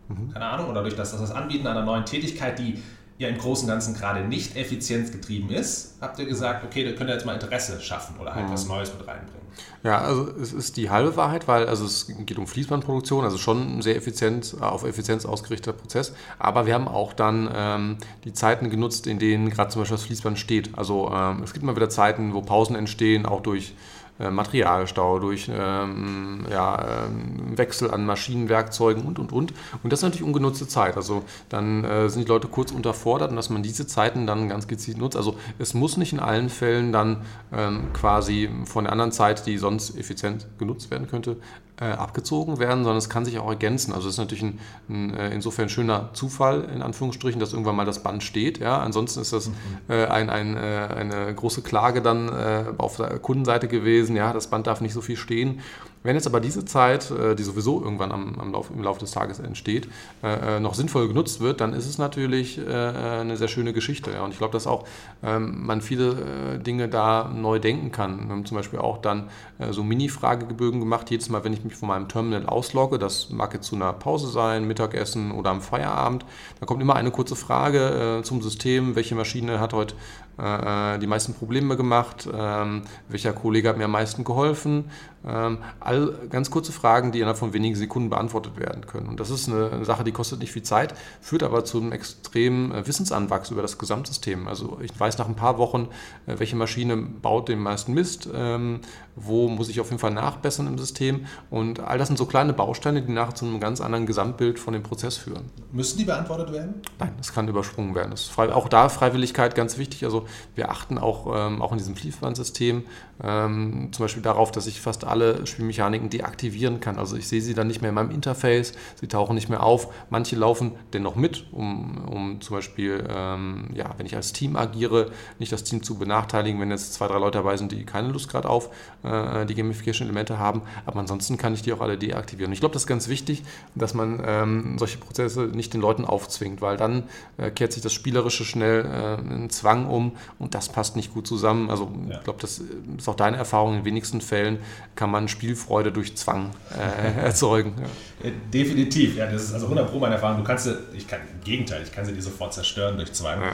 mhm. 0.09 0.33
keine 0.33 0.47
Ahnung, 0.47 0.71
oder 0.71 0.83
durch 0.83 0.97
das, 0.97 1.13
das 1.13 1.31
Anbieten 1.31 1.69
einer 1.69 1.83
neuen 1.83 2.05
Tätigkeit, 2.05 2.59
die 2.59 2.83
ja 3.19 3.29
im 3.29 3.39
Großen 3.39 3.69
und 3.69 3.71
Ganzen 3.73 3.95
gerade 3.95 4.21
nicht 4.21 4.57
effizienzgetrieben 4.57 5.51
ist, 5.51 5.97
habt 6.01 6.19
ihr 6.19 6.27
gesagt, 6.27 6.65
okay, 6.65 6.85
da 6.85 6.93
könnt 6.93 7.11
ihr 7.11 7.15
jetzt 7.15 7.27
mal 7.27 7.35
Interesse 7.35 7.81
schaffen 7.81 8.17
oder 8.21 8.35
halt 8.35 8.49
mhm. 8.49 8.53
was 8.53 8.67
Neues 8.67 8.93
mit 8.93 9.07
reinbringen. 9.07 9.43
Ja, 9.83 9.99
also 9.99 10.29
es 10.41 10.53
ist 10.53 10.77
die 10.77 10.91
halbe 10.91 11.17
Wahrheit, 11.17 11.49
weil 11.49 11.67
also 11.67 11.85
es 11.85 12.07
geht 12.25 12.39
um 12.39 12.47
Fließbandproduktion, 12.47 13.25
also 13.25 13.37
schon 13.37 13.79
ein 13.79 13.83
sehr 13.83 13.97
effizient, 13.97 14.57
auf 14.61 14.85
Effizienz 14.85 15.27
ausgerichteter 15.27 15.73
Prozess. 15.73 16.15
Aber 16.39 16.67
wir 16.67 16.75
haben 16.75 16.89
auch 16.89 17.13
dann 17.13 17.51
ähm, 17.55 17.99
die 18.25 18.33
Zeiten 18.33 18.71
genutzt, 18.71 19.07
in 19.07 19.19
denen 19.19 19.51
gerade 19.51 19.71
zum 19.71 19.83
Beispiel 19.83 19.97
das 19.97 20.07
Fließband 20.07 20.39
steht. 20.39 20.79
Also 20.79 21.11
ähm, 21.13 21.43
es 21.43 21.53
gibt 21.53 21.65
immer 21.65 21.75
wieder 21.75 21.91
Zeiten, 21.91 22.33
wo 22.33 22.43
Pausen 22.43 22.77
entstehen, 22.77 23.27
auch 23.27 23.41
durch 23.41 23.71
äh, 23.71 24.02
Materialstau, 24.19 25.19
durch 25.19 25.51
ähm, 25.53 26.47
ja, 26.51 27.07
ähm, 27.07 27.57
Wechsel 27.57 27.91
an 27.91 28.07
Maschinenwerkzeugen 28.07 29.05
und, 29.05 29.19
und, 29.19 29.33
und. 29.33 29.53
Und 29.83 29.93
das 29.93 30.01
ist 30.01 30.05
natürlich 30.05 30.27
ungenutzte 30.27 30.69
Zeit. 30.69 30.97
Also 30.97 31.25
dann 31.49 31.85
äh, 31.85 32.09
sind 32.09 32.25
die 32.25 32.29
Leute 32.29 32.49
kurz 32.49 32.73
unterfordert 32.73 33.31
und 33.31 33.37
dass 33.37 33.51
man 33.51 33.63
diese 33.63 33.87
Zeiten 33.87 34.27
dann 34.27 34.49
ganz 34.49 34.69
gezielt 34.69 34.99
nutzt. 34.99 35.17
Also 35.17 35.37
es 35.59 35.75
muss 35.75 35.97
nicht 35.97 36.13
in 36.13 36.21
allen 36.21 36.51
Fällen 36.51 36.93
dann 36.93 37.23
ähm, 37.53 37.93
quasi 37.93 38.51
von 38.65 38.85
der 38.85 38.93
anderen 38.93 39.13
Zeit, 39.13 39.47
die 39.47 39.59
sonst 39.59 39.97
effizient 39.97 40.47
genutzt 40.59 40.91
werden 40.91 41.09
könnte, 41.09 41.33
äh, 41.33 41.72
abgezogen 41.79 42.59
werden, 42.59 42.85
sondern 42.85 42.99
es 42.99 43.09
kann 43.09 43.25
sich 43.25 43.39
auch 43.39 43.49
ergänzen. 43.49 43.93
Also 43.93 44.07
es 44.07 44.15
ist 44.15 44.19
natürlich 44.19 44.45
ein, 44.45 44.61
ein 44.89 45.15
äh, 45.15 45.31
insofern 45.31 45.69
schöner 45.69 46.11
Zufall, 46.13 46.69
in 46.73 46.81
Anführungsstrichen, 46.81 47.41
dass 47.41 47.53
irgendwann 47.53 47.75
mal 47.75 47.87
das 47.87 48.03
Band 48.03 48.23
steht. 48.23 48.59
Ja? 48.59 48.79
Ansonsten 48.81 49.21
ist 49.21 49.33
das 49.33 49.49
mhm. 49.49 49.55
äh, 49.89 50.05
ein, 50.07 50.31
ein, 50.31 50.57
äh, 50.57 50.61
eine 50.61 51.35
große 51.35 51.63
Klage 51.63 52.01
dann 52.01 52.29
äh, 52.29 52.65
auf 52.79 52.99
der 52.99 53.19
Kundenseite 53.19 53.67
gewesen, 53.67 54.15
ja, 54.15 54.33
das 54.33 54.47
Band 54.47 54.67
darf 54.69 54.81
nicht 54.81 54.93
so 54.93 55.01
viel 55.01 55.17
stehen. 55.17 55.61
Wenn 56.03 56.17
jetzt 56.17 56.27
aber 56.27 56.41
diese 56.41 56.65
Zeit, 56.65 57.11
äh, 57.11 57.35
die 57.35 57.43
sowieso 57.43 57.83
irgendwann 57.83 58.13
am, 58.13 58.39
am 58.39 58.53
Lauf, 58.53 58.71
im 58.75 58.83
Laufe 58.83 59.01
des 59.01 59.13
Tages 59.13 59.39
entsteht, 59.39 59.89
äh, 60.23 60.57
äh, 60.57 60.61
noch 60.61 60.75
sinnvoll 60.75 61.09
genutzt 61.09 61.41
wird, 61.41 61.61
dann 61.61 61.73
ist 61.73 61.87
es 61.87 61.99
natürlich 61.99 62.61
eine 62.63 63.37
sehr 63.37 63.49
schöne 63.49 63.73
Geschichte. 63.73 64.23
Und 64.23 64.33
ich 64.33 64.39
glaube, 64.39 64.53
dass 64.53 64.67
auch 64.67 64.85
ähm, 65.23 65.65
man 65.67 65.81
viele 65.81 66.59
Dinge 66.59 66.89
da 66.89 67.31
neu 67.33 67.59
denken 67.59 67.93
kann. 67.93 68.27
Wir 68.27 68.31
haben 68.31 68.45
zum 68.45 68.57
Beispiel 68.57 68.79
auch 68.79 68.99
dann 68.99 69.29
so 69.71 69.83
Mini-Fragebögen 69.83 70.81
gemacht, 70.81 71.11
jedes 71.11 71.29
Mal, 71.29 71.45
wenn 71.45 71.53
ich 71.53 71.65
mich 71.65 71.75
von 71.75 71.89
meinem 71.89 72.09
Terminal 72.09 72.47
auslogge, 72.47 72.99
das 72.99 73.31
mag 73.31 73.55
jetzt 73.55 73.67
zu 73.67 73.77
einer 73.77 73.93
Pause 73.93 74.29
sein, 74.29 74.67
Mittagessen 74.67 75.33
oder 75.33 75.51
am 75.51 75.61
Feierabend, 75.61 76.25
da 76.61 76.67
kommt 76.67 76.83
immer 76.83 76.97
eine 76.97 77.11
kurze 77.11 77.37
Frage 77.37 78.21
zum 78.25 78.43
System, 78.43 78.97
welche 78.97 79.15
Maschine 79.15 79.61
hat 79.61 79.73
heute 79.73 79.95
die 80.39 81.07
meisten 81.07 81.35
Probleme 81.35 81.77
gemacht, 81.77 82.29
ähm, 82.33 82.83
welcher 83.09 83.33
Kollege 83.33 83.69
hat 83.69 83.77
mir 83.77 83.85
am 83.85 83.93
meisten 83.93 84.25
geholfen, 84.25 84.91
ähm, 85.27 85.59
all 85.93 86.15
ganz 86.31 86.51
kurze 86.51 86.73
Fragen, 86.73 87.13
die 87.13 87.19
innerhalb 87.19 87.39
von 87.39 87.53
wenigen 87.53 87.77
Sekunden 87.77 88.11
beantwortet 88.11 88.57
werden 88.59 88.87
können. 88.87 89.09
Und 89.09 89.21
das 89.21 89.31
ist 89.31 89.49
eine 89.49 89.85
Sache, 89.85 90.05
die 90.05 90.13
kostet 90.13 90.41
nicht 90.41 90.53
viel 90.53 90.63
Zeit, 90.63 90.95
führt 91.21 91.43
aber 91.43 91.65
zu 91.65 91.79
einem 91.79 91.93
extremen 91.93 92.73
äh, 92.73 92.87
Wissensanwachs 92.87 93.51
über 93.51 93.63
das 93.63 93.79
Gesamtsystem. 93.79 94.49
Also 94.49 94.79
ich 94.83 94.99
weiß 94.99 95.19
nach 95.19 95.29
ein 95.29 95.37
paar 95.37 95.59
Wochen, 95.59 95.89
äh, 96.27 96.39
welche 96.39 96.57
Maschine 96.57 96.97
baut 96.97 97.49
den 97.49 97.59
meisten 97.59 97.93
Mist, 97.93 98.29
ähm, 98.35 98.81
wo 99.15 99.49
muss 99.49 99.69
ich 99.69 99.81
auf 99.81 99.89
jeden 99.89 99.99
Fall 99.99 100.13
nachbessern 100.13 100.67
im 100.67 100.79
System. 100.79 101.27
Und 101.51 101.81
all 101.81 101.99
das 101.99 102.09
sind 102.09 102.17
so 102.17 102.27
kleine 102.27 102.53
Bausteine, 102.53 103.03
die 103.03 103.13
nachher 103.13 103.35
zu 103.35 103.45
einem 103.45 103.61
ganz 103.61 103.81
anderen 103.81 104.07
Gesamtbild 104.07 104.59
von 104.59 104.73
dem 104.73 104.83
Prozess 104.83 105.17
führen. 105.17 105.51
Müssen 105.71 105.99
die 105.99 106.05
beantwortet 106.05 106.53
werden? 106.53 106.75
Nein, 106.99 107.13
das 107.19 107.33
kann 107.33 107.47
übersprungen 107.49 107.95
werden. 107.95 108.15
Auch 108.53 108.69
da 108.69 108.89
Freiwilligkeit 108.89 109.55
ganz 109.55 109.77
wichtig. 109.77 110.05
Also 110.05 110.27
wir 110.55 110.71
achten 110.71 110.99
auch, 110.99 111.27
ähm, 111.35 111.61
auch 111.61 111.73
in 111.73 111.79
diesem 111.79 111.97
Fließbandsystem 111.97 112.85
ähm, 113.23 113.89
zum 113.93 114.05
Beispiel 114.05 114.23
darauf, 114.23 114.51
dass 114.51 114.67
ich 114.67 114.81
fast 114.81 115.05
alle 115.05 115.47
Spielmechaniken 115.47 116.11
deaktivieren 116.11 116.81
kann. 116.81 116.99
Also 116.99 117.17
ich 117.17 117.29
sehe 117.29 117.41
sie 117.41 117.55
dann 117.55 117.67
nicht 117.67 117.81
mehr 117.81 117.91
in 117.91 117.95
meinem 117.95 118.11
Interface, 118.11 118.73
sie 119.01 119.09
tauchen 119.09 119.35
nicht 119.35 119.49
mehr 119.49 119.63
auf. 119.63 119.93
Manche 120.11 120.37
laufen 120.37 120.73
dennoch 120.93 121.15
mit, 121.15 121.47
um, 121.53 122.05
um 122.07 122.41
zum 122.41 122.57
Beispiel, 122.57 123.05
ähm, 123.09 123.69
ja, 123.75 123.91
wenn 123.97 124.07
ich 124.07 124.17
als 124.17 124.33
Team 124.33 124.57
agiere, 124.57 125.11
nicht 125.39 125.53
das 125.53 125.65
Team 125.65 125.83
zu 125.83 125.97
benachteiligen, 125.97 126.61
wenn 126.61 126.71
jetzt 126.71 126.95
zwei, 126.95 127.07
drei 127.07 127.19
Leute 127.19 127.39
dabei 127.39 127.57
sind, 127.57 127.73
die 127.73 127.85
keine 127.85 128.09
Lust 128.09 128.29
gerade 128.29 128.49
auf 128.49 128.71
äh, 129.03 129.47
die 129.47 129.55
Gamification-Elemente 129.55 130.39
haben. 130.39 130.63
Aber 130.87 131.01
ansonsten 131.01 131.37
kann 131.37 131.55
ich 131.55 131.63
die 131.63 131.73
auch 131.73 131.81
alle 131.81 131.99
deaktivieren. 131.99 132.53
ich 132.53 132.61
glaube, 132.61 132.73
das 132.73 132.83
ist 132.83 132.89
ganz 132.89 133.09
wichtig, 133.09 133.43
dass 133.75 133.95
man 133.95 134.23
ähm, 134.27 134.79
solche 134.79 134.99
Prozesse 134.99 135.43
nicht 135.43 135.75
den 135.75 135.81
Leuten 135.81 136.05
aufzwingt, 136.05 136.61
weil 136.61 136.77
dann 136.77 137.05
äh, 137.37 137.51
kehrt 137.51 137.73
sich 137.73 137.83
das 137.83 137.93
Spielerische 137.93 138.45
schnell 138.45 138.85
äh, 138.85 139.35
in 139.35 139.51
Zwang 139.51 139.87
um 139.87 140.13
und 140.39 140.55
das 140.55 140.69
passt 140.69 140.97
nicht 140.97 141.15
gut 141.15 141.27
zusammen. 141.27 141.71
Also 141.71 141.91
ja. 142.09 142.17
ich 142.17 142.25
glaube, 142.25 142.41
das 142.41 142.61
ist 142.99 143.09
auch 143.09 143.12
deine 143.15 143.37
Erfahrung. 143.37 143.73
In 143.73 143.81
den 143.81 143.85
wenigsten 143.85 144.21
Fällen 144.21 144.59
kann 144.95 145.11
man 145.11 145.29
Spielfreude 145.29 145.93
durch 145.93 146.17
Zwang 146.17 146.51
äh, 146.77 147.21
erzeugen. 147.25 147.75
Ja. 147.79 148.29
Äh, 148.29 148.33
definitiv, 148.53 149.17
ja, 149.17 149.27
das 149.27 149.45
ist 149.45 149.55
also 149.55 149.67
100 149.67 149.91
Pro 149.91 149.99
meine 149.99 150.15
Erfahrung. 150.15 150.39
Du 150.39 150.45
kannst 150.45 150.65
sie, 150.65 150.77
ich 150.95 151.07
kann, 151.07 151.21
im 151.33 151.45
Gegenteil, 151.45 151.83
ich 151.83 151.93
kann 151.93 152.05
sie 152.05 152.13
dir 152.13 152.23
sofort 152.23 152.53
zerstören 152.55 152.97
durch 152.97 153.13
Zwang. 153.13 153.41
Ja. 153.41 153.53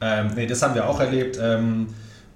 Ähm, 0.00 0.30
nee, 0.34 0.46
das 0.46 0.62
haben 0.62 0.74
wir 0.74 0.88
auch 0.88 1.00
erlebt 1.00 1.38
ähm, 1.42 1.88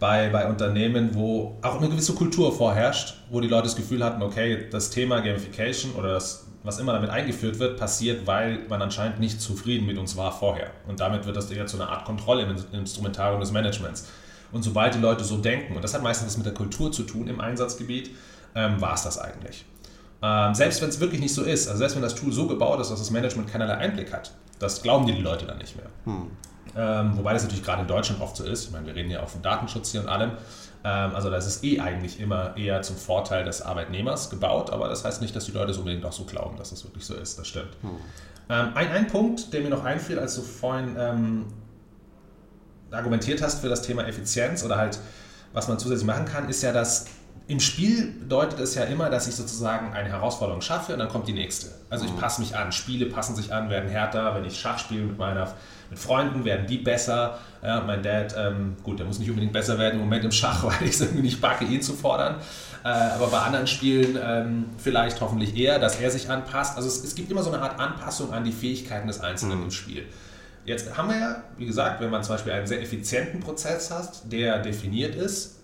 bei, 0.03 0.31
bei 0.31 0.49
Unternehmen, 0.49 1.15
wo 1.15 1.59
auch 1.63 1.79
eine 1.79 1.89
gewisse 1.89 2.15
Kultur 2.15 2.53
vorherrscht, 2.53 3.15
wo 3.31 3.41
die 3.41 3.47
Leute 3.47 3.65
das 3.65 3.77
Gefühl 3.77 4.05
hatten, 4.05 4.21
okay, 4.23 4.67
das 4.69 4.91
Thema 4.91 5.21
Gamification 5.21 5.93
oder 5.93 6.15
das, 6.15 6.49
was 6.65 6.81
immer 6.81 6.93
damit 6.93 7.11
eingeführt 7.11 7.61
wird, 7.61 7.79
passiert, 7.79 8.27
weil 8.27 8.61
man 8.69 8.83
anscheinend 8.83 9.21
nicht 9.21 9.41
zufrieden 9.41 9.87
mit 9.87 9.99
uns 9.99 10.17
war 10.17 10.33
vorher. 10.33 10.73
Und 10.89 10.99
damit 10.99 11.25
wird 11.25 11.37
das 11.37 11.51
eher 11.53 11.67
zu 11.67 11.81
einer 11.81 11.89
Art 11.89 12.05
Kontrolle 12.05 12.43
im 12.43 12.81
Instrumentarium 12.81 13.41
des 13.41 13.53
Managements. 13.53 14.09
Und 14.53 14.63
sobald 14.63 14.95
die 14.95 14.99
Leute 14.99 15.25
so 15.25 15.39
denken, 15.39 15.75
und 15.75 15.83
das 15.83 15.95
hat 15.95 16.03
meistens 16.03 16.37
mit 16.37 16.47
der 16.47 16.55
Kultur 16.55 16.93
zu 16.93 17.05
tun 17.05 17.27
im 17.29 17.41
Einsatzgebiet, 17.41 18.11
ähm, 18.55 18.81
war 18.81 18.95
es 18.95 19.03
das 19.03 19.19
eigentlich. 19.19 19.65
Ähm, 20.23 20.55
selbst 20.55 20.81
wenn 20.83 20.89
es 20.89 21.01
wirklich 21.01 21.21
nicht 21.21 21.35
so 21.35 21.43
ist, 21.43 21.67
also 21.67 21.79
selbst 21.79 21.97
wenn 21.97 22.03
das 22.03 22.15
Tool 22.15 22.33
so 22.33 22.47
gebaut 22.47 22.81
ist, 22.81 22.91
dass 22.91 22.99
das 22.99 23.11
Management 23.11 23.51
keinerlei 23.51 23.75
Einblick 23.75 24.13
hat, 24.13 24.33
das 24.59 24.83
glauben 24.83 25.07
die, 25.07 25.13
Leute 25.21 25.47
dann 25.47 25.59
nicht 25.59 25.77
mehr. 25.77 25.87
Hm. 26.05 26.31
Ähm, 26.77 27.17
wobei 27.17 27.33
das 27.33 27.43
natürlich 27.43 27.65
gerade 27.65 27.83
in 27.83 27.89
Deutschland 27.89 28.23
oft 28.23 28.37
so 28.37 28.45
ist. 28.45 28.65
Ich 28.65 28.71
meine, 28.71 28.87
wir 28.87 28.95
reden 28.95 29.11
ja 29.11 29.23
auch 29.23 29.29
von 29.29 29.43
Datenschutz 29.43 29.91
hier 29.91 30.01
und 30.01 30.09
allem. 30.09 30.33
Ähm, 30.85 31.15
also 31.15 31.29
das 31.29 31.47
ist 31.47 31.65
eh 31.65 31.81
eigentlich 31.81 32.21
immer 32.21 32.57
eher 32.57 32.83
zum 32.83 32.97
Vorteil 32.97 33.45
des 33.45 33.63
Arbeitnehmers 33.63 34.31
gebaut, 34.31 34.71
aber 34.71 34.89
das 34.89 35.05
heißt 35.05 35.21
nicht, 35.21 35.35
dass 35.35 35.47
die 35.47 35.53
Leute 35.53 35.73
es 35.73 35.79
unbedingt 35.79 36.05
auch 36.05 36.13
so 36.13 36.25
glauben, 36.25 36.57
dass 36.57 36.71
das 36.71 36.85
wirklich 36.85 37.05
so 37.05 37.15
ist. 37.15 37.39
Das 37.39 37.49
stimmt. 37.49 37.77
Hm. 37.83 37.91
Ähm, 38.49 38.69
ein, 38.75 38.89
ein 38.91 39.07
Punkt, 39.09 39.53
der 39.53 39.61
mir 39.61 39.71
noch 39.71 39.85
einfiel, 39.85 40.19
als 40.19 40.37
du 40.37 40.43
vorhin 40.43 40.97
ähm, 40.99 41.47
argumentiert 42.93 43.43
hast 43.43 43.61
für 43.61 43.69
das 43.69 43.83
Thema 43.83 44.07
Effizienz 44.07 44.65
oder 44.65 44.77
halt, 44.77 44.99
was 45.53 45.69
man 45.69 45.79
zusätzlich 45.79 46.07
machen 46.07 46.25
kann, 46.25 46.49
ist 46.49 46.63
ja, 46.63 46.73
dass 46.73 47.07
im 47.49 47.61
Spiel 47.61 48.13
bedeutet 48.21 48.61
es 48.61 48.75
ja 48.75 48.85
immer, 48.85 49.11
dass 49.11 49.27
ich 49.27 49.35
sozusagen 49.35 49.93
eine 49.93 50.09
Herausforderung 50.09 50.63
schaffe 50.63 50.93
und 50.93 51.01
dann 51.01 51.09
kommt 51.09 51.27
die 51.27 51.33
nächste. 51.33 51.69
Also 51.91 52.05
ich 52.05 52.13
mhm. 52.13 52.19
passe 52.19 52.41
mich 52.41 52.57
an. 52.57 52.73
Spiele 52.73 53.07
passen 53.07 53.35
sich 53.35 53.53
an, 53.53 53.69
werden 53.69 53.91
härter. 53.91 54.35
Wenn 54.35 54.45
ich 54.45 54.59
Schach 54.59 54.79
spiele 54.79 55.03
mit 55.03 55.19
meiner 55.19 55.53
mit 55.91 55.99
Freunden, 55.99 56.45
werden 56.45 56.67
die 56.67 56.79
besser. 56.79 57.39
Ja, 57.63 57.83
mein 57.83 58.03
Dad, 58.03 58.35
ähm, 58.39 58.77
gut, 58.83 58.99
der 58.99 59.07
muss 59.07 59.19
nicht 59.19 59.29
unbedingt 59.29 59.53
besser 59.53 59.79
werden 59.79 59.95
im 59.95 60.01
Moment 60.01 60.25
im 60.25 60.33
Schach, 60.33 60.65
weil 60.65 60.83
ich 60.83 60.93
es 60.93 61.01
irgendwie 61.03 61.23
nicht 61.23 61.41
backe, 61.41 61.65
ihn 61.65 61.83
zu 61.83 61.93
fordern. 61.93 62.37
Äh, 62.85 62.89
aber 62.89 63.27
bei 63.27 63.39
anderen 63.39 63.67
Spielen 63.67 64.19
ähm, 64.23 64.65
vielleicht 64.79 65.21
hoffentlich 65.21 65.57
eher, 65.57 65.79
dass 65.79 66.01
er 66.01 66.11
sich 66.11 66.31
anpasst. 66.31 66.77
Also 66.77 66.89
es, 66.89 67.05
es, 67.05 67.15
gibt 67.15 67.31
immer 67.31 67.43
so 67.43 67.53
eine 67.53 67.63
Art 67.63 67.79
Anpassung 67.79 68.33
an 68.33 68.45
die 68.45 68.53
Fähigkeiten 68.53 69.07
des 69.07 69.21
Einzelnen 69.21 69.59
mhm. 69.59 69.65
im 69.65 69.71
Spiel. 69.71 70.07
Jetzt 70.65 70.97
haben 70.97 71.09
wir 71.09 71.19
ja, 71.19 71.43
wie 71.57 71.67
gesagt, 71.67 72.01
wenn 72.01 72.11
man 72.11 72.23
zum 72.23 72.35
Beispiel 72.35 72.53
einen 72.53 72.67
sehr 72.67 72.81
effizienten 72.81 73.41
Prozess 73.41 73.91
hat, 73.91 74.33
der 74.33 74.61
definiert 74.61 75.15
ist, 75.15 75.61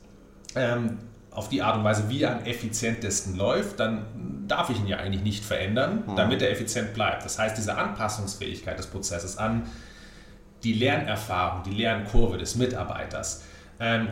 ähm, 0.57 0.99
auf 1.31 1.49
die 1.49 1.63
Art 1.63 1.77
und 1.77 1.85
Weise, 1.85 2.09
wie 2.09 2.23
er 2.23 2.37
am 2.37 2.45
effizientesten 2.45 3.37
läuft, 3.37 3.79
dann 3.79 4.45
darf 4.49 4.71
ich 4.71 4.81
ihn 4.81 4.89
ja 4.89 4.97
eigentlich 4.97 5.23
nicht 5.23 5.45
verändern, 5.45 6.03
mhm. 6.07 6.17
damit 6.17 6.43
er 6.43 6.51
effizient 6.51 6.95
bleibt. 6.95 7.25
Das 7.25 7.39
heißt, 7.39 7.57
diese 7.57 7.77
Anpassungsfähigkeit 7.77 8.79
des 8.79 8.87
Prozesses 8.87 9.39
an 9.39 9.67
die 10.65 10.73
Lernerfahrung, 10.73 11.63
die 11.63 11.75
Lernkurve 11.75 12.39
des 12.39 12.57
Mitarbeiters 12.57 13.45
ähm, 13.79 14.09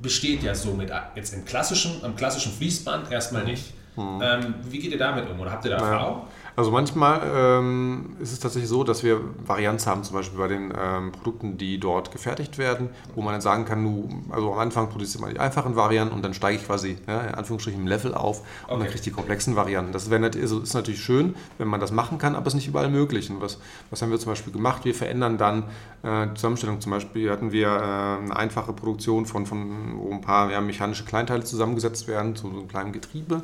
besteht 0.00 0.42
ja 0.42 0.54
somit 0.54 0.92
jetzt 1.14 1.32
im 1.32 1.44
klassischen, 1.44 2.04
am 2.04 2.14
klassischen 2.16 2.52
Fließband 2.52 3.10
erstmal 3.10 3.44
nicht. 3.44 3.72
Mhm. 3.96 4.20
Ähm, 4.22 4.54
wie 4.68 4.78
geht 4.78 4.92
ihr 4.92 4.98
damit 4.98 5.28
um 5.28 5.40
oder 5.40 5.50
habt 5.50 5.64
ihr 5.64 5.70
da 5.70 5.78
Erfahrung? 5.78 6.22
Also 6.58 6.72
manchmal 6.72 7.22
ähm, 7.24 8.16
ist 8.18 8.32
es 8.32 8.40
tatsächlich 8.40 8.68
so, 8.68 8.82
dass 8.82 9.04
wir 9.04 9.20
Varianz 9.46 9.86
haben, 9.86 10.02
zum 10.02 10.16
Beispiel 10.16 10.40
bei 10.40 10.48
den 10.48 10.72
ähm, 10.76 11.12
Produkten, 11.12 11.56
die 11.56 11.78
dort 11.78 12.10
gefertigt 12.10 12.58
werden, 12.58 12.88
wo 13.14 13.22
man 13.22 13.32
dann 13.32 13.40
sagen 13.40 13.64
kann, 13.64 13.84
du, 13.84 14.08
also 14.30 14.52
am 14.52 14.58
Anfang 14.58 14.88
produziert 14.88 15.22
man 15.22 15.32
die 15.32 15.38
einfachen 15.38 15.76
Varianten 15.76 16.12
und 16.16 16.24
dann 16.24 16.34
steige 16.34 16.58
ich 16.58 16.66
quasi 16.66 16.98
ja, 17.06 17.20
in 17.20 17.34
Anführungsstrichen 17.36 17.80
im 17.80 17.86
Level 17.86 18.12
auf 18.12 18.40
und 18.40 18.46
okay. 18.46 18.70
dann 18.70 18.80
kriege 18.86 18.94
ich 18.96 19.02
die 19.02 19.12
komplexen 19.12 19.54
Varianten. 19.54 19.92
Das 19.92 20.10
also 20.10 20.58
ist 20.58 20.74
natürlich 20.74 21.00
schön, 21.00 21.36
wenn 21.58 21.68
man 21.68 21.78
das 21.78 21.92
machen 21.92 22.18
kann, 22.18 22.34
aber 22.34 22.48
es 22.48 22.54
ist 22.54 22.56
nicht 22.56 22.68
überall 22.68 22.90
möglich. 22.90 23.30
Und 23.30 23.40
was, 23.40 23.60
was 23.90 24.02
haben 24.02 24.10
wir 24.10 24.18
zum 24.18 24.32
Beispiel 24.32 24.52
gemacht? 24.52 24.84
Wir 24.84 24.96
verändern 24.96 25.38
dann 25.38 25.62
äh, 26.02 26.26
die 26.26 26.34
Zusammenstellung. 26.34 26.80
Zum 26.80 26.90
Beispiel 26.90 27.30
hatten 27.30 27.52
wir 27.52 27.68
äh, 27.68 28.24
eine 28.24 28.36
einfache 28.36 28.72
Produktion 28.72 29.26
von, 29.26 29.46
von 29.46 29.96
wo 29.96 30.10
ein 30.10 30.22
paar 30.22 30.50
ja, 30.50 30.60
mechanische 30.60 31.04
Kleinteile 31.04 31.44
zusammengesetzt 31.44 32.08
werden 32.08 32.34
zu 32.34 32.50
so 32.50 32.58
einem 32.58 32.66
kleinen 32.66 32.90
Getriebe. 32.90 33.42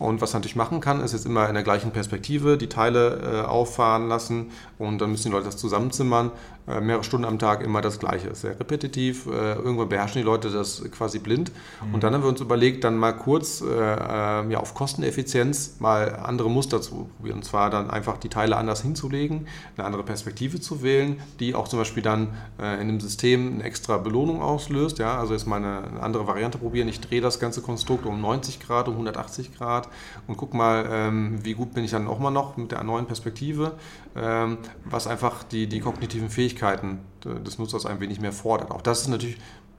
Und 0.00 0.22
was 0.22 0.32
man 0.32 0.40
natürlich 0.40 0.56
machen 0.56 0.80
kann, 0.80 1.02
ist 1.02 1.12
jetzt 1.12 1.26
immer 1.26 1.46
in 1.46 1.52
der 1.52 1.62
gleichen 1.62 1.90
Perspektive 1.90 2.56
die 2.56 2.68
Teile 2.68 3.42
äh, 3.44 3.46
auffahren 3.46 4.08
lassen 4.08 4.50
und 4.78 4.98
dann 4.98 5.10
müssen 5.10 5.24
die 5.24 5.32
Leute 5.32 5.44
das 5.44 5.58
zusammenzimmern. 5.58 6.32
Äh, 6.66 6.80
mehrere 6.80 7.04
Stunden 7.04 7.26
am 7.26 7.38
Tag 7.38 7.62
immer 7.62 7.82
das 7.82 7.98
Gleiche. 7.98 8.28
Ist 8.28 8.40
sehr 8.40 8.58
repetitiv. 8.58 9.26
Äh, 9.26 9.56
irgendwann 9.56 9.90
beherrschen 9.90 10.22
die 10.22 10.24
Leute 10.24 10.48
das 10.48 10.82
quasi 10.90 11.18
blind. 11.18 11.52
Mhm. 11.84 11.94
Und 11.94 12.02
dann 12.02 12.14
haben 12.14 12.22
wir 12.22 12.30
uns 12.30 12.40
überlegt, 12.40 12.84
dann 12.84 12.96
mal 12.96 13.12
kurz 13.12 13.60
äh, 13.60 13.66
äh, 13.66 14.50
ja, 14.50 14.58
auf 14.58 14.72
Kosteneffizienz 14.72 15.76
mal 15.80 16.16
andere 16.16 16.48
Muster 16.48 16.80
zu 16.80 17.10
probieren. 17.16 17.36
Und 17.36 17.44
zwar 17.44 17.68
dann 17.68 17.90
einfach 17.90 18.16
die 18.16 18.30
Teile 18.30 18.56
anders 18.56 18.80
hinzulegen, 18.80 19.48
eine 19.76 19.86
andere 19.86 20.02
Perspektive 20.02 20.60
zu 20.60 20.82
wählen, 20.82 21.20
die 21.40 21.54
auch 21.54 21.68
zum 21.68 21.78
Beispiel 21.78 22.02
dann 22.02 22.28
äh, 22.58 22.80
in 22.80 22.88
dem 22.88 23.00
System 23.00 23.54
eine 23.54 23.64
extra 23.64 23.98
Belohnung 23.98 24.40
auslöst. 24.40 24.98
Ja? 24.98 25.18
Also 25.18 25.34
jetzt 25.34 25.46
mal 25.46 25.56
eine, 25.56 25.84
eine 25.84 26.02
andere 26.02 26.26
Variante 26.26 26.56
probieren. 26.56 26.88
Ich 26.88 27.00
drehe 27.00 27.20
das 27.20 27.38
ganze 27.38 27.60
Konstrukt 27.60 28.06
um 28.06 28.18
90 28.18 28.60
Grad, 28.60 28.88
um 28.88 28.94
180 28.94 29.54
Grad 29.58 29.89
und 30.26 30.36
guck 30.36 30.54
mal, 30.54 30.86
ähm, 30.90 31.44
wie 31.44 31.54
gut 31.54 31.74
bin 31.74 31.84
ich 31.84 31.90
dann 31.90 32.06
auch 32.08 32.18
mal 32.18 32.30
noch 32.30 32.56
mit 32.56 32.72
der 32.72 32.82
neuen 32.84 33.06
Perspektive, 33.06 33.72
ähm, 34.16 34.58
was 34.84 35.06
einfach 35.06 35.42
die, 35.42 35.66
die 35.66 35.80
kognitiven 35.80 36.30
Fähigkeiten 36.30 37.00
des 37.24 37.58
Nutzers 37.58 37.86
ein 37.86 38.00
wenig 38.00 38.20
mehr 38.20 38.32
fordert. 38.32 38.70
Auch 38.70 38.82
das 38.82 39.02
ist 39.02 39.08
natürlich 39.08 39.38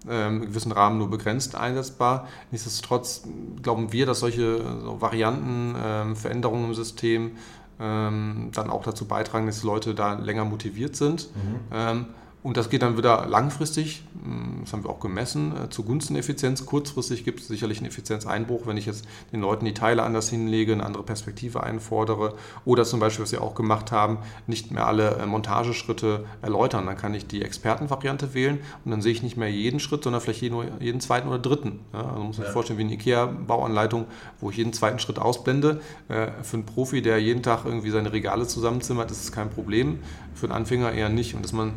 ähm, 0.10 0.42
in 0.42 0.48
gewissen 0.50 0.72
Rahmen 0.72 0.98
nur 0.98 1.10
begrenzt 1.10 1.56
einsetzbar. 1.56 2.28
Nichtsdestotrotz 2.52 3.24
glauben 3.62 3.92
wir, 3.94 4.06
dass 4.06 4.20
solche 4.20 4.62
Varianten, 5.00 5.76
ähm, 5.80 6.16
Veränderungen 6.16 6.66
im 6.66 6.74
System 6.74 7.32
ähm, 7.80 8.50
dann 8.54 8.70
auch 8.70 8.84
dazu 8.84 9.06
beitragen, 9.06 9.46
dass 9.46 9.62
die 9.62 9.68
Leute 9.68 9.94
da 9.94 10.14
länger 10.14 10.46
motiviert 10.46 10.96
sind. 10.96 11.30
Mhm. 11.36 12.06
Und 12.44 12.58
das 12.58 12.72
geht 12.72 12.82
dann 12.82 12.98
wieder 12.98 13.28
langfristig, 13.28 14.04
hm, 14.24 14.62
das 14.62 14.74
haben 14.74 14.84
wir 14.84 14.90
auch 14.90 15.00
gemessen, 15.00 15.54
äh, 15.56 15.70
zugunsten 15.70 16.16
Effizienz. 16.16 16.66
Kurzfristig 16.66 17.24
gibt 17.24 17.40
es 17.40 17.48
sicherlich 17.48 17.78
einen 17.80 17.88
Effizienzeinbruch, 17.88 18.66
wenn 18.66 18.78
ich 18.78 18.88
jetzt 18.88 19.06
den 19.32 19.42
Leuten 19.42 19.66
die 19.66 19.76
Teile 19.76 20.02
anders 20.02 20.30
hinlege, 20.30 20.74
eine 20.74 20.84
andere 20.84 21.04
Perspektive 21.04 21.62
einfordere 21.62 22.34
oder 22.66 22.84
zum 22.84 23.00
Beispiel, 23.00 23.24
was 23.24 23.32
wir 23.32 23.44
auch 23.44 23.54
gemacht 23.54 23.92
haben, 23.92 24.18
nicht 24.48 24.72
mehr 24.72 24.88
alle 24.88 25.18
äh, 25.18 25.26
Montageschritte 25.28 26.26
erläutern. 26.42 26.88
Dann 26.88 26.98
kann 26.98 27.14
ich 27.14 27.28
die 27.28 27.44
Expertenvariante 27.44 28.34
wählen 28.34 28.60
und 28.86 28.92
dann 28.92 29.04
sehe 29.04 29.12
ich 29.12 29.22
nicht 29.22 29.38
mehr 29.38 29.52
jeden 29.52 29.80
Schritt, 29.80 30.04
sondern 30.04 30.22
vielleicht 30.22 30.42
jeden, 30.42 30.58
jeden 30.80 31.00
zweiten 31.00 31.28
oder 31.28 31.40
dritten. 31.40 31.80
Ja, 31.94 32.00
also 32.00 32.24
muss 32.24 32.24
man 32.24 32.34
sich 32.34 32.46
ja. 32.46 32.52
vorstellen 32.52 32.80
wie 32.80 32.84
eine 32.84 32.94
IKEA-Bauanleitung, 32.94 34.06
wo 34.40 34.50
ich 34.50 34.58
jeden 34.58 34.74
zweiten 34.74 34.98
Schritt 34.98 35.20
ausblende. 35.20 35.80
Äh, 36.10 36.30
für 36.42 36.58
einen 36.58 36.66
Profi, 36.66 37.04
der 37.04 37.20
jeden 37.20 37.44
Tag 37.44 37.66
irgendwie 37.66 37.92
seine 37.92 38.12
Regale 38.12 38.48
zusammenzimmert, 38.48 39.12
ist 39.12 39.24
es 39.24 39.32
kein 39.32 39.52
Problem. 39.52 40.00
Für 40.34 40.48
einen 40.48 40.54
Anfänger 40.54 40.92
eher 40.94 41.10
nicht. 41.10 41.36
Und 41.36 41.44
dass 41.44 41.54
man 41.54 41.74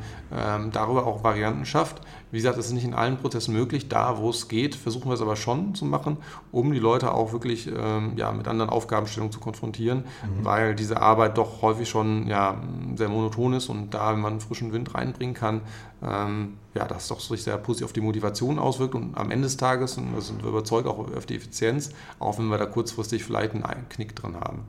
ähm, 0.54 0.70
darüber 0.72 1.06
auch 1.06 1.24
Varianten 1.24 1.64
schafft. 1.66 2.00
Wie 2.30 2.38
gesagt, 2.38 2.58
das 2.58 2.66
ist 2.66 2.72
nicht 2.72 2.84
in 2.84 2.94
allen 2.94 3.16
Prozessen 3.16 3.54
möglich. 3.54 3.88
Da, 3.88 4.18
wo 4.18 4.30
es 4.30 4.48
geht, 4.48 4.74
versuchen 4.74 5.08
wir 5.08 5.14
es 5.14 5.20
aber 5.20 5.36
schon 5.36 5.74
zu 5.74 5.84
machen, 5.84 6.16
um 6.52 6.72
die 6.72 6.78
Leute 6.78 7.12
auch 7.12 7.32
wirklich 7.32 7.68
ähm, 7.68 8.12
ja, 8.16 8.32
mit 8.32 8.48
anderen 8.48 8.70
Aufgabenstellungen 8.70 9.32
zu 9.32 9.40
konfrontieren, 9.40 9.98
mhm. 9.98 10.44
weil 10.44 10.74
diese 10.74 11.00
Arbeit 11.00 11.38
doch 11.38 11.62
häufig 11.62 11.88
schon 11.88 12.26
ja, 12.26 12.56
sehr 12.96 13.08
monoton 13.08 13.54
ist 13.54 13.68
und 13.68 13.94
da, 13.94 14.12
wenn 14.12 14.20
man 14.20 14.40
frischen 14.40 14.72
Wind 14.72 14.94
reinbringen 14.94 15.34
kann, 15.34 15.60
ähm, 16.02 16.58
ja, 16.74 16.86
das 16.86 17.08
doch 17.08 17.20
sich 17.20 17.42
sehr 17.42 17.56
positiv 17.56 17.86
auf 17.86 17.92
die 17.92 18.00
Motivation 18.00 18.58
auswirkt 18.58 18.94
und 18.94 19.16
am 19.16 19.30
Ende 19.30 19.46
des 19.46 19.56
Tages, 19.56 19.96
und 19.96 20.14
da 20.14 20.20
sind 20.20 20.42
wir 20.42 20.50
überzeugt, 20.50 20.88
auch 20.88 20.98
auf 20.98 21.26
die 21.26 21.36
Effizienz, 21.36 21.90
auch 22.18 22.38
wenn 22.38 22.48
wir 22.48 22.58
da 22.58 22.66
kurzfristig 22.66 23.24
vielleicht 23.24 23.52
einen 23.52 23.88
Knick 23.88 24.16
drin 24.16 24.34
haben. 24.36 24.64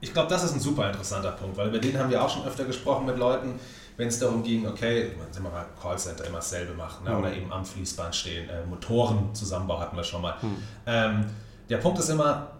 Ich 0.00 0.12
glaube, 0.12 0.28
das 0.28 0.44
ist 0.44 0.52
ein 0.52 0.60
super 0.60 0.86
interessanter 0.88 1.32
Punkt, 1.32 1.56
weil 1.56 1.68
über 1.68 1.78
den 1.78 1.98
haben 1.98 2.10
wir 2.10 2.22
auch 2.22 2.28
schon 2.28 2.44
öfter 2.44 2.64
gesprochen 2.64 3.06
mit 3.06 3.16
Leuten, 3.16 3.58
wenn 3.96 4.08
es 4.08 4.18
darum 4.18 4.42
ging, 4.42 4.66
okay, 4.66 5.10
sind 5.30 5.42
wir 5.42 5.50
mal 5.50 5.66
Callcenter 5.80 6.26
immer 6.26 6.38
dasselbe 6.38 6.74
machen 6.74 7.04
ne? 7.04 7.10
mhm. 7.10 7.18
oder 7.18 7.34
eben 7.34 7.52
am 7.52 7.64
Fließband 7.64 8.14
stehen, 8.14 8.48
äh, 8.48 8.64
Motorenzusammenbau 8.66 9.80
hatten 9.80 9.96
wir 9.96 10.04
schon 10.04 10.22
mal. 10.22 10.36
Mhm. 10.42 10.56
Ähm, 10.86 11.26
der 11.68 11.78
Punkt 11.78 11.98
ist 11.98 12.08
immer, 12.10 12.50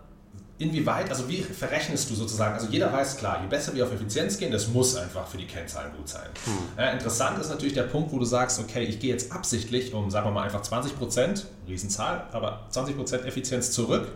inwieweit, 0.58 1.10
also 1.10 1.28
wie 1.28 1.42
verrechnest 1.42 2.08
du 2.10 2.14
sozusagen, 2.14 2.54
also 2.54 2.68
jeder 2.68 2.90
weiß 2.90 3.18
klar, 3.18 3.40
je 3.42 3.48
besser 3.48 3.74
wir 3.74 3.84
auf 3.84 3.92
Effizienz 3.92 4.38
gehen, 4.38 4.50
das 4.50 4.68
muss 4.68 4.96
einfach 4.96 5.26
für 5.26 5.36
die 5.36 5.46
Kennzahlen 5.46 5.92
gut 5.94 6.08
sein. 6.08 6.28
Mhm. 6.46 6.78
Äh, 6.78 6.92
interessant 6.94 7.38
ist 7.38 7.50
natürlich 7.50 7.74
der 7.74 7.82
Punkt, 7.82 8.10
wo 8.12 8.18
du 8.18 8.24
sagst, 8.24 8.58
okay, 8.58 8.84
ich 8.84 8.98
gehe 8.98 9.12
jetzt 9.12 9.32
absichtlich 9.32 9.92
um, 9.92 10.10
sagen 10.10 10.26
wir 10.26 10.32
mal 10.32 10.44
einfach 10.44 10.62
20 10.62 10.96
Prozent, 10.96 11.46
Riesenzahl, 11.68 12.26
aber 12.32 12.66
20 12.70 12.96
Prozent 12.96 13.24
Effizienz 13.26 13.70
zurück, 13.70 14.08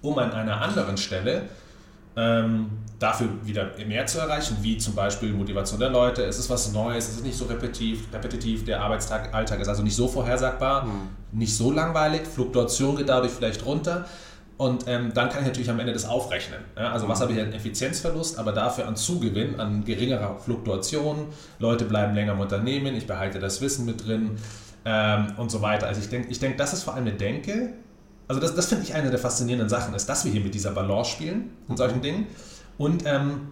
um 0.00 0.18
an 0.18 0.32
einer 0.32 0.62
anderen 0.62 0.96
Stelle 0.96 1.50
ähm, 2.16 2.70
dafür 2.98 3.28
wieder 3.44 3.70
mehr 3.86 4.06
zu 4.06 4.18
erreichen, 4.18 4.58
wie 4.60 4.76
zum 4.78 4.94
Beispiel 4.94 5.32
Motivation 5.32 5.80
der 5.80 5.90
Leute. 5.90 6.24
Es 6.24 6.38
ist 6.38 6.50
was 6.50 6.72
Neues, 6.72 7.08
es 7.08 7.16
ist 7.16 7.24
nicht 7.24 7.36
so 7.36 7.46
repetitiv, 7.46 8.12
repetitiv 8.12 8.64
der 8.64 8.82
Arbeitstag, 8.82 9.32
Alltag 9.34 9.60
ist 9.60 9.68
also 9.68 9.82
nicht 9.82 9.96
so 9.96 10.06
vorhersagbar, 10.06 10.84
mhm. 10.84 11.08
nicht 11.32 11.56
so 11.56 11.70
langweilig, 11.72 12.22
Fluktuation 12.26 12.96
geht 12.96 13.08
dadurch 13.08 13.32
vielleicht 13.32 13.64
runter. 13.64 14.06
Und 14.60 14.84
ähm, 14.88 15.12
dann 15.14 15.30
kann 15.30 15.40
ich 15.40 15.46
natürlich 15.46 15.70
am 15.70 15.80
Ende 15.80 15.94
das 15.94 16.04
aufrechnen. 16.04 16.60
Ja, 16.76 16.92
also 16.92 17.08
was 17.08 17.20
hm. 17.20 17.28
habe 17.28 17.32
ich 17.32 17.40
an 17.40 17.54
Effizienzverlust, 17.54 18.38
aber 18.38 18.52
dafür 18.52 18.86
an 18.86 18.94
Zugewinn, 18.94 19.58
an 19.58 19.86
geringerer 19.86 20.38
Fluktuation. 20.38 21.28
Leute 21.58 21.86
bleiben 21.86 22.14
länger 22.14 22.32
im 22.32 22.40
Unternehmen, 22.40 22.94
ich 22.94 23.06
behalte 23.06 23.38
das 23.38 23.62
Wissen 23.62 23.86
mit 23.86 24.06
drin 24.06 24.32
ähm, 24.84 25.28
und 25.38 25.50
so 25.50 25.62
weiter. 25.62 25.86
Also 25.86 26.02
ich 26.02 26.10
denke, 26.10 26.28
ich 26.28 26.40
denk, 26.40 26.58
das 26.58 26.74
ist 26.74 26.82
vor 26.82 26.92
allem 26.92 27.06
eine 27.06 27.16
Denke, 27.16 27.72
also 28.30 28.40
das, 28.40 28.54
das 28.54 28.66
finde 28.66 28.84
ich 28.84 28.94
eine 28.94 29.10
der 29.10 29.18
faszinierenden 29.18 29.68
Sachen, 29.68 29.92
ist, 29.92 30.08
dass 30.08 30.24
wir 30.24 30.30
hier 30.30 30.40
mit 30.40 30.54
dieser 30.54 30.70
Balance 30.70 31.10
spielen 31.10 31.50
und 31.66 31.78
solchen 31.78 32.00
Dingen. 32.00 32.28
Und 32.78 33.04
ähm, 33.04 33.48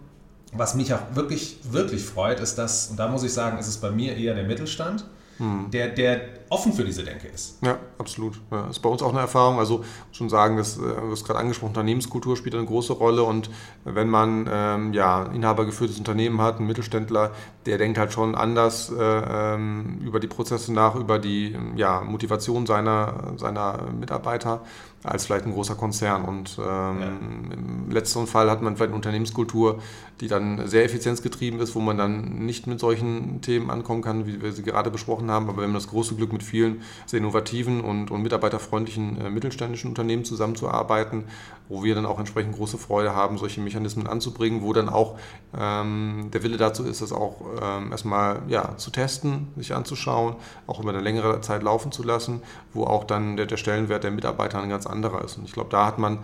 was 0.53 0.77
mich 0.77 0.95
auch 0.95 1.01
wirklich, 1.15 1.59
wirklich 1.69 2.05
freut, 2.05 2.39
ist, 2.39 2.59
dass, 2.59 2.87
und 2.87 2.97
da 2.97 3.09
muss 3.09 3.25
ich 3.25 3.33
sagen, 3.33 3.59
ist 3.59 3.67
es 3.67 3.79
bei 3.79 3.91
mir 3.91 4.17
eher 4.17 4.35
der 4.35 4.45
Mittelstand, 4.45 5.05
hm. 5.39 5.73
der, 5.73 5.89
der 5.89 6.21
offen 6.51 6.73
für 6.73 6.85
diese 6.85 7.05
Denke 7.05 7.29
ist. 7.29 7.59
Ja, 7.63 7.79
absolut. 7.99 8.41
Ja, 8.51 8.69
ist 8.69 8.81
bei 8.81 8.89
uns 8.89 9.03
auch 9.03 9.11
eine 9.11 9.21
Erfahrung. 9.21 9.59
Also 9.59 9.85
schon 10.13 10.29
sagen, 10.29 10.57
dass, 10.57 10.79
äh, 10.79 10.81
du 10.81 11.11
hast 11.11 11.25
gerade 11.25 11.39
angesprochen, 11.39 11.71
Unternehmenskultur 11.71 12.37
spielt 12.37 12.55
eine 12.55 12.65
große 12.65 12.93
Rolle 12.93 13.23
und 13.23 13.51
wenn 13.85 14.09
man 14.09 14.49
ähm, 14.51 14.93
ja, 14.93 15.25
inhabergeführtes 15.25 15.99
Unternehmen 15.99 16.41
hat, 16.41 16.61
ein 16.61 16.67
Mittelständler, 16.67 17.33
der 17.67 17.79
denkt 17.79 17.99
halt 17.99 18.13
schon 18.13 18.35
anders 18.35 18.91
äh, 18.91 19.03
ähm, 19.03 19.99
über 20.03 20.21
die 20.21 20.27
Prozesse 20.27 20.73
nach, 20.73 20.95
über 20.95 21.19
die 21.19 21.57
ja, 21.77 22.01
Motivation 22.01 22.67
seiner, 22.67 23.35
seiner 23.37 23.83
Mitarbeiter 23.99 24.63
als 25.05 25.27
vielleicht 25.27 25.47
ein 25.47 25.53
großer 25.53 25.75
Konzern. 25.75 26.25
Und 26.25 26.59
ähm, 26.59 27.01
ja. 27.01 27.09
im 27.55 27.91
letzten 27.91 28.27
Fall 28.27 28.51
hat 28.51 28.63
man 28.63 28.77
vielleicht 28.77 28.89
eine 28.89 28.97
Unternehmenskultur, 28.97 29.81
die 30.21 30.29
dann 30.29 30.67
sehr 30.67 30.85
effizienzgetrieben 30.85 31.61
ist, 31.61 31.75
wo 31.75 31.81
man 31.81 31.97
dann 31.97 32.45
nicht 32.45 32.67
mit 32.67 32.81
solchen 32.81 33.41
Themen 33.41 33.71
ankommen 33.71 34.03
kann, 34.03 34.27
wie 34.27 34.43
wir 34.43 34.53
sie 34.53 34.63
gerade 34.63 34.91
besprochen 34.91 35.31
haben. 35.31 35.49
Aber 35.49 35.63
wenn 35.63 35.71
man 35.71 35.81
das 35.81 35.89
große 35.89 36.17
Glück 36.17 36.33
mit 36.39 36.45
vielen 36.45 36.83
sehr 37.07 37.19
innovativen 37.19 37.81
und, 37.81 38.11
und 38.11 38.23
mitarbeiterfreundlichen 38.23 39.21
äh, 39.21 39.31
mittelständischen 39.31 39.89
Unternehmen 39.89 40.25
zusammenzuarbeiten, 40.25 41.25
wo 41.69 41.83
wir 41.83 41.95
dann 41.95 42.07
auch 42.07 42.19
entsprechend 42.19 42.55
große 42.55 42.79
Freude 42.79 43.15
haben, 43.15 43.39
solche 43.39 43.61
Mechanismen 43.61 44.07
anzubringen, 44.07 44.63
wo 44.63 44.73
dann 44.73 44.89
auch 44.89 45.19
ähm, 45.59 46.31
der 46.33 46.43
Wille 46.45 46.57
dazu 46.57 46.85
ist, 46.85 47.03
das 47.03 47.13
auch 47.13 47.41
ähm, 47.61 47.91
erstmal 47.91 48.43
ja, 48.49 48.77
zu 48.77 48.91
testen, 48.91 49.49
sich 49.57 49.75
anzuschauen, 49.75 50.37
auch 50.67 50.81
über 50.81 50.91
eine 50.91 51.01
längere 51.01 51.41
Zeit 51.41 51.63
laufen 51.63 51.91
zu 51.91 52.05
lassen, 52.05 52.43
wo 52.73 52.85
auch 52.85 53.05
dann 53.05 53.37
der, 53.37 53.47
der 53.47 53.57
Stellenwert 53.57 54.05
der 54.05 54.13
Mitarbeiter 54.13 54.63
ein 54.63 54.69
ganz 54.69 54.87
anderer 54.87 55.25
ist. 55.25 55.39
Und 55.39 55.45
ich 55.45 55.53
glaube, 55.53 55.71
da 55.71 55.87
hat 55.87 55.99
man 55.99 56.21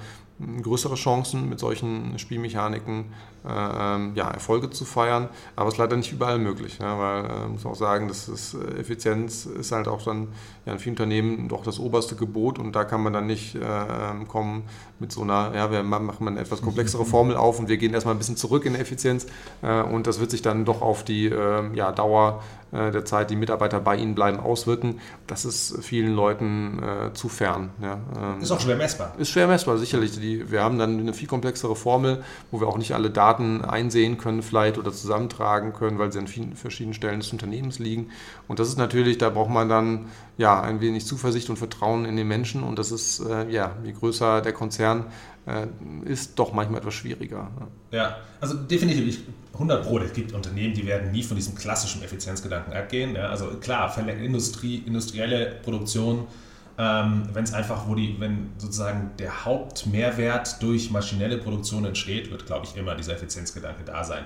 größere 0.62 0.97
Chancen 0.97 1.49
mit 1.49 1.61
solchen 1.61 2.18
Spielmechaniken 2.18 3.07
äh, 3.47 3.49
ähm, 3.51 4.12
ja, 4.14 4.31
Erfolge 4.31 4.70
zu 4.70 4.85
feiern, 4.85 5.29
aber 5.55 5.68
es 5.68 5.75
ist 5.75 5.79
leider 5.79 5.97
nicht 5.97 6.12
überall 6.12 6.38
möglich, 6.38 6.79
ja, 6.81 6.99
weil 6.99 7.25
äh, 7.25 7.49
muss 7.49 7.64
auch 7.66 7.77
sagen, 7.77 8.09
dass 8.09 8.27
das 8.27 8.55
äh, 8.55 8.81
Effizienz 8.81 9.47
ist 9.47 9.70
halt 9.70 9.87
auch 9.87 10.03
dann 10.03 10.29
ja, 10.66 10.73
in 10.73 10.79
vielen 10.79 10.94
Unternehmen 10.94 11.49
doch 11.49 11.62
das 11.62 11.79
oberste 11.79 12.16
Gebot 12.16 12.59
und 12.59 12.75
da 12.75 12.85
kann 12.85 13.03
man 13.03 13.12
dann 13.12 13.27
nicht 13.27 13.55
äh, 13.55 13.61
ähm, 13.61 14.27
kommen 14.27 14.64
mit 14.99 15.12
so 15.12 15.23
einer, 15.23 15.53
ja, 15.55 15.70
wir 15.70 15.83
machen 15.83 16.27
eine 16.27 16.40
etwas 16.40 16.62
komplexere 16.62 17.05
Formel 17.05 17.37
auf 17.37 17.59
und 17.59 17.68
wir 17.68 17.77
gehen 17.77 17.94
erstmal 17.94 18.14
ein 18.14 18.18
bisschen 18.18 18.37
zurück 18.37 18.64
in 18.64 18.75
Effizienz 18.75 19.27
äh, 19.62 19.83
und 19.83 20.07
das 20.07 20.18
wird 20.18 20.31
sich 20.31 20.42
dann 20.42 20.64
doch 20.64 20.83
auf 20.83 21.05
die 21.05 21.27
äh, 21.27 21.75
ja, 21.75 21.92
Dauer 21.92 22.42
der 22.74 23.04
Zeit, 23.04 23.30
die 23.30 23.37
Mitarbeiter 23.37 23.80
bei 23.80 23.96
ihnen 23.96 24.14
bleiben, 24.14 24.40
auswirken. 24.40 25.00
Das 25.26 25.44
ist 25.44 25.78
vielen 25.82 26.14
Leuten 26.14 26.80
zu 27.14 27.28
fern. 27.28 27.70
Ja. 27.80 28.00
Ähm, 28.16 28.40
ist 28.40 28.50
auch 28.50 28.60
schwer 28.60 28.76
messbar. 28.76 29.14
Ist 29.18 29.30
schwer 29.30 29.46
messbar, 29.46 29.78
sicherlich. 29.78 30.18
Die, 30.18 30.50
wir 30.50 30.62
haben 30.62 30.78
dann 30.78 30.98
eine 30.98 31.12
viel 31.12 31.28
komplexere 31.28 31.76
Formel, 31.76 32.22
wo 32.50 32.60
wir 32.60 32.66
auch 32.66 32.78
nicht 32.78 32.94
alle 32.94 33.10
Daten 33.10 33.34
Daten 33.34 33.64
einsehen 33.64 34.18
können 34.18 34.42
vielleicht 34.42 34.78
oder 34.78 34.92
zusammentragen 34.92 35.72
können, 35.72 35.98
weil 35.98 36.12
sie 36.12 36.18
an 36.18 36.26
vielen 36.26 36.56
verschiedenen 36.56 36.94
Stellen 36.94 37.20
des 37.20 37.32
Unternehmens 37.32 37.78
liegen. 37.78 38.10
Und 38.48 38.58
das 38.58 38.68
ist 38.68 38.78
natürlich, 38.78 39.18
da 39.18 39.30
braucht 39.30 39.50
man 39.50 39.68
dann 39.68 40.06
ja 40.37 40.61
ein 40.61 40.81
wenig 40.81 41.07
Zuversicht 41.07 41.51
und 41.51 41.57
Vertrauen 41.57 42.05
in 42.05 42.16
den 42.16 42.27
Menschen 42.27 42.62
und 42.62 42.79
das 42.79 42.90
ist 42.90 43.20
äh, 43.20 43.49
ja, 43.51 43.77
je 43.85 43.92
größer 43.92 44.40
der 44.40 44.53
Konzern 44.53 45.07
äh, 45.47 45.66
ist, 46.09 46.38
doch 46.38 46.53
manchmal 46.53 46.81
etwas 46.81 46.94
schwieriger. 46.94 47.51
Ja, 47.90 48.16
also 48.40 48.55
definitiv 48.55 49.20
100 49.53 49.85
Pro, 49.85 49.99
es 49.99 50.12
gibt 50.12 50.33
Unternehmen, 50.33 50.75
die 50.75 50.87
werden 50.87 51.12
nie 51.12 51.23
von 51.23 51.37
diesem 51.37 51.55
klassischen 51.55 52.03
Effizienzgedanken 52.03 52.73
abgehen. 52.73 53.14
Ja, 53.14 53.29
also 53.29 53.47
klar, 53.61 53.97
Industrie, 53.99 54.83
industrielle 54.87 55.57
Produktion 55.62 56.27
ähm, 56.77 57.29
wenn 57.33 57.44
es 57.44 57.53
einfach, 57.53 57.87
wo 57.87 57.94
die, 57.94 58.16
wenn 58.18 58.51
sozusagen 58.59 59.12
der 59.18 59.44
Hauptmehrwert 59.44 60.61
durch 60.62 60.90
maschinelle 60.90 61.38
Produktion 61.38 61.85
entsteht, 61.85 62.31
wird, 62.31 62.47
glaube 62.47 62.66
ich, 62.66 62.77
immer 62.77 62.97
dieser 62.97 63.12
Effizienzgedanke 63.12 63.85
da 63.85 64.03
sein. 64.03 64.25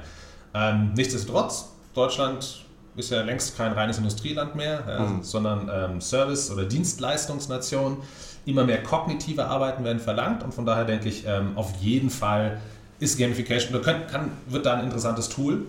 Ähm, 0.55 0.93
nichtsdestotrotz, 0.95 1.73
Deutschland 1.95 2.65
ist 2.97 3.11
ja 3.11 3.23
längst 3.23 3.57
kein 3.57 3.73
reines 3.73 3.99
Industrieland 3.99 4.55
mehr, 4.55 4.83
ja, 4.87 5.01
mhm. 5.01 5.23
sondern 5.23 5.71
ähm, 5.73 6.01
Service- 6.01 6.51
oder 6.51 6.65
Dienstleistungsnation. 6.65 7.99
immer 8.47 8.65
mehr 8.65 8.83
kognitive 8.83 9.47
Arbeiten 9.47 9.85
werden 9.85 10.01
verlangt 10.01 10.43
und 10.43 10.55
von 10.55 10.65
daher 10.65 10.85
denke 10.85 11.09
ich, 11.09 11.27
ähm, 11.27 11.53
auf 11.57 11.75
jeden 11.81 12.09
Fall 12.09 12.59
ist 12.99 13.19
Gamification, 13.19 13.81
kann, 13.83 14.07
kann, 14.07 14.31
wird 14.47 14.67
da 14.67 14.75
ein 14.75 14.85
interessantes 14.85 15.29
Tool, 15.29 15.67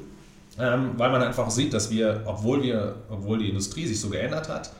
ähm, 0.57 0.91
weil 0.97 1.11
man 1.11 1.21
einfach 1.21 1.49
sieht, 1.49 1.73
dass 1.73 1.89
wir, 1.89 2.21
obwohl 2.25 2.63
wir, 2.63 2.95
obwohl 3.09 3.39
die 3.39 3.49
Industrie 3.49 3.85
sich 3.85 3.99
so 3.99 4.09
geändert 4.09 4.49
hat 4.49 4.71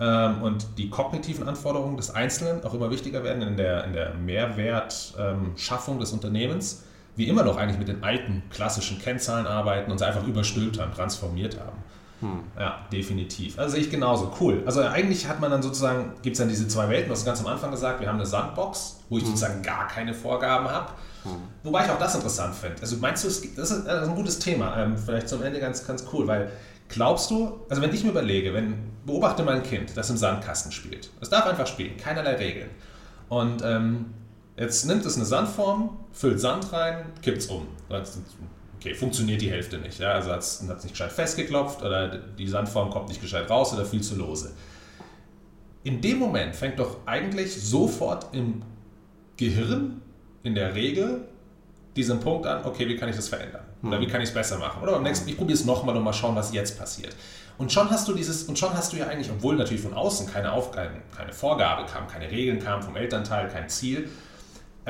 ähm, 0.00 0.42
und 0.42 0.66
die 0.78 0.88
kognitiven 0.90 1.48
Anforderungen 1.48 1.96
des 1.96 2.10
Einzelnen 2.10 2.64
auch 2.64 2.74
immer 2.74 2.90
wichtiger 2.90 3.24
werden 3.24 3.42
in 3.42 3.56
der, 3.56 3.84
in 3.84 3.92
der 3.92 4.14
Mehrwertschaffung 4.14 5.98
des 5.98 6.12
Unternehmens, 6.12 6.84
wir 7.20 7.28
immer 7.28 7.44
noch 7.44 7.56
eigentlich 7.56 7.78
mit 7.78 7.88
den 7.88 8.02
alten 8.02 8.42
klassischen 8.50 8.98
Kennzahlen 8.98 9.46
arbeiten 9.46 9.90
und 9.92 9.98
sie 9.98 10.06
einfach 10.06 10.26
überstülpt 10.26 10.80
haben, 10.80 10.92
transformiert 10.92 11.60
haben. 11.60 11.78
Hm. 12.20 12.40
Ja, 12.58 12.86
definitiv. 12.92 13.58
Also 13.58 13.74
sehe 13.74 13.82
ich 13.82 13.90
genauso. 13.90 14.32
Cool. 14.40 14.62
Also 14.66 14.82
eigentlich 14.82 15.28
hat 15.28 15.40
man 15.40 15.50
dann 15.50 15.62
sozusagen, 15.62 16.14
gibt 16.22 16.34
es 16.34 16.38
dann 16.38 16.48
diese 16.48 16.68
zwei 16.68 16.88
Welten, 16.88 17.08
du 17.08 17.14
hast 17.14 17.24
ganz 17.24 17.40
am 17.40 17.46
Anfang 17.46 17.70
gesagt, 17.70 18.00
wir 18.00 18.08
haben 18.08 18.16
eine 18.16 18.26
Sandbox, 18.26 19.00
wo 19.08 19.16
ich 19.16 19.22
hm. 19.22 19.30
sozusagen 19.30 19.62
gar 19.62 19.86
keine 19.86 20.12
Vorgaben 20.12 20.68
habe. 20.68 20.92
Hm. 21.22 21.30
Wobei 21.62 21.84
ich 21.84 21.90
auch 21.90 21.98
das 21.98 22.14
interessant 22.14 22.54
finde. 22.54 22.80
Also 22.80 22.96
meinst 22.96 23.24
du, 23.24 23.28
das 23.28 23.70
ist 23.70 23.86
ein 23.86 24.14
gutes 24.14 24.38
Thema, 24.38 24.76
ähm, 24.76 24.96
vielleicht 24.96 25.28
zum 25.28 25.42
Ende 25.42 25.60
ganz, 25.60 25.86
ganz 25.86 26.04
cool, 26.12 26.26
weil 26.26 26.50
glaubst 26.88 27.30
du, 27.30 27.60
also 27.68 27.80
wenn 27.80 27.94
ich 27.94 28.02
mir 28.04 28.10
überlege, 28.10 28.52
wenn, 28.52 28.74
beobachte 29.06 29.42
mal 29.42 29.56
ein 29.56 29.62
Kind, 29.62 29.96
das 29.96 30.10
im 30.10 30.16
Sandkasten 30.16 30.72
spielt. 30.72 31.10
Es 31.20 31.30
darf 31.30 31.46
einfach 31.46 31.66
spielen, 31.66 31.96
keinerlei 31.96 32.34
Regeln. 32.34 32.70
Und 33.28 33.62
ähm, 33.64 34.14
jetzt 34.60 34.84
nimmt 34.86 35.04
es 35.04 35.16
eine 35.16 35.24
Sandform, 35.24 35.98
füllt 36.12 36.38
Sand 36.38 36.72
rein, 36.72 37.06
kippt 37.22 37.38
es 37.38 37.46
um. 37.46 37.66
Okay, 38.78 38.94
funktioniert 38.94 39.42
die 39.42 39.50
Hälfte 39.50 39.78
nicht. 39.78 39.98
Ja? 39.98 40.12
Also 40.12 40.30
hat 40.30 40.40
es 40.40 40.62
nicht 40.62 40.90
gescheit 40.90 41.10
festgeklopft 41.10 41.82
oder 41.82 42.08
die 42.16 42.46
Sandform 42.46 42.90
kommt 42.90 43.08
nicht 43.08 43.20
gescheit 43.20 43.50
raus 43.50 43.72
oder 43.74 43.84
viel 43.84 44.02
zu 44.02 44.16
lose. 44.16 44.52
In 45.82 46.00
dem 46.00 46.18
Moment 46.18 46.54
fängt 46.54 46.78
doch 46.78 46.98
eigentlich 47.06 47.60
sofort 47.60 48.34
im 48.34 48.62
Gehirn 49.36 50.02
in 50.42 50.54
der 50.54 50.74
Regel 50.74 51.22
diesen 51.96 52.20
Punkt 52.20 52.46
an, 52.46 52.64
okay, 52.64 52.86
wie 52.86 52.96
kann 52.96 53.08
ich 53.08 53.16
das 53.16 53.28
verändern? 53.28 53.64
Oder 53.82 54.00
wie 54.00 54.06
kann 54.06 54.20
ich 54.20 54.28
es 54.28 54.34
besser 54.34 54.58
machen? 54.58 54.82
Oder 54.82 54.92
beim 54.92 55.02
nächsten, 55.02 55.28
ich 55.28 55.36
probiere 55.36 55.58
es 55.58 55.64
nochmal 55.64 55.96
und 55.96 56.04
mal 56.04 56.12
schauen, 56.12 56.36
was 56.36 56.52
jetzt 56.52 56.78
passiert. 56.78 57.16
Und 57.56 57.72
schon 57.72 57.90
hast 57.90 58.06
du 58.08 58.14
dieses, 58.14 58.44
und 58.44 58.58
schon 58.58 58.72
hast 58.74 58.92
du 58.92 58.98
ja 58.98 59.06
eigentlich, 59.06 59.30
obwohl 59.30 59.56
natürlich 59.56 59.82
von 59.82 59.94
außen 59.94 60.30
keine, 60.30 60.52
Aufgabe, 60.52 60.90
keine 61.16 61.32
Vorgabe 61.32 61.86
kam, 61.90 62.06
keine 62.06 62.30
Regeln 62.30 62.62
kamen 62.62 62.82
vom 62.82 62.96
Elternteil, 62.96 63.48
kein 63.48 63.68
Ziel. 63.68 64.08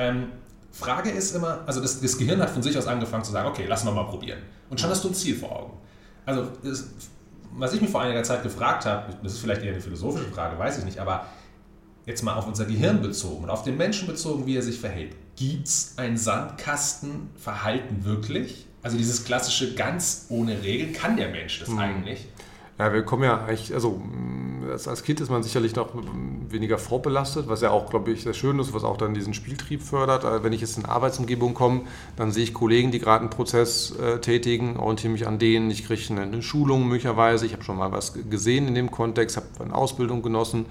Ähm, 0.01 0.31
Frage 0.71 1.11
ist 1.11 1.35
immer, 1.35 1.63
also 1.67 1.81
das, 1.81 2.01
das, 2.01 2.17
Gehirn 2.17 2.41
hat 2.41 2.49
von 2.49 2.63
sich 2.63 2.77
aus 2.77 2.87
angefangen 2.87 3.23
zu 3.23 3.31
sagen, 3.31 3.47
okay, 3.49 3.65
lassen 3.67 3.85
wir 3.87 3.91
mal 3.91 4.05
probieren. 4.05 4.39
Und 4.69 4.79
schon 4.79 4.89
hast 4.89 5.03
du 5.03 5.09
ein 5.09 5.13
Ziel 5.13 5.35
vor 5.35 5.51
Augen. 5.51 5.73
Also, 6.25 6.47
das, 6.63 6.87
was 7.53 7.73
ich 7.73 7.81
mich 7.81 7.89
vor 7.89 8.01
einiger 8.01 8.23
Zeit 8.23 8.41
gefragt 8.41 8.85
habe, 8.85 9.13
das 9.21 9.33
ist 9.33 9.39
vielleicht 9.39 9.61
eher 9.61 9.73
eine 9.73 9.81
philosophische 9.81 10.31
Frage, 10.31 10.57
weiß 10.57 10.79
ich 10.79 10.85
nicht, 10.85 10.99
aber 10.99 11.25
jetzt 12.05 12.23
mal 12.23 12.35
auf 12.35 12.47
unser 12.47 12.65
Gehirn 12.65 13.01
bezogen 13.01 13.43
und 13.43 13.49
auf 13.49 13.63
den 13.63 13.77
Menschen 13.77 14.07
bezogen, 14.07 14.45
wie 14.45 14.55
er 14.55 14.63
sich 14.63 14.79
verhält. 14.79 15.15
Gibt 15.35 15.67
es 15.67 15.93
ein 15.97 16.17
Sandkastenverhalten 16.17 18.05
wirklich? 18.05 18.65
Also 18.81 18.97
dieses 18.97 19.25
klassische 19.25 19.75
ganz 19.75 20.25
ohne 20.29 20.63
Regeln, 20.63 20.93
kann 20.93 21.17
der 21.17 21.29
Mensch 21.29 21.59
das 21.59 21.69
hm. 21.69 21.77
eigentlich? 21.77 22.27
Ja, 22.81 22.91
wir 22.91 23.03
kommen 23.03 23.21
ja 23.21 23.45
eigentlich, 23.45 23.75
also 23.75 24.01
als 24.71 25.03
Kind 25.03 25.21
ist 25.21 25.29
man 25.29 25.43
sicherlich 25.43 25.75
noch 25.75 25.89
weniger 26.49 26.79
vorbelastet, 26.79 27.47
was 27.47 27.61
ja 27.61 27.69
auch, 27.69 27.91
glaube 27.91 28.09
ich, 28.09 28.23
sehr 28.23 28.33
schön 28.33 28.57
ist, 28.57 28.73
was 28.73 28.83
auch 28.83 28.97
dann 28.97 29.13
diesen 29.13 29.35
Spieltrieb 29.35 29.83
fördert. 29.83 30.25
Also 30.25 30.43
wenn 30.43 30.51
ich 30.51 30.61
jetzt 30.61 30.79
in 30.79 30.85
Arbeitsumgebung 30.85 31.53
komme, 31.53 31.81
dann 32.15 32.31
sehe 32.31 32.43
ich 32.43 32.55
Kollegen, 32.55 32.89
die 32.89 32.97
gerade 32.97 33.21
einen 33.21 33.29
Prozess 33.29 33.95
äh, 33.99 34.17
tätigen, 34.17 34.77
orientiere 34.77 35.13
mich 35.13 35.27
an 35.27 35.37
denen, 35.37 35.69
ich 35.69 35.85
kriege 35.85 36.01
eine, 36.09 36.21
eine 36.21 36.41
Schulung 36.41 36.87
möglicherweise, 36.87 37.45
ich 37.45 37.53
habe 37.53 37.63
schon 37.63 37.77
mal 37.77 37.91
was 37.91 38.15
gesehen 38.31 38.67
in 38.67 38.73
dem 38.73 38.89
Kontext, 38.89 39.37
habe 39.37 39.45
eine 39.59 39.75
Ausbildung 39.75 40.23
genossen, 40.23 40.65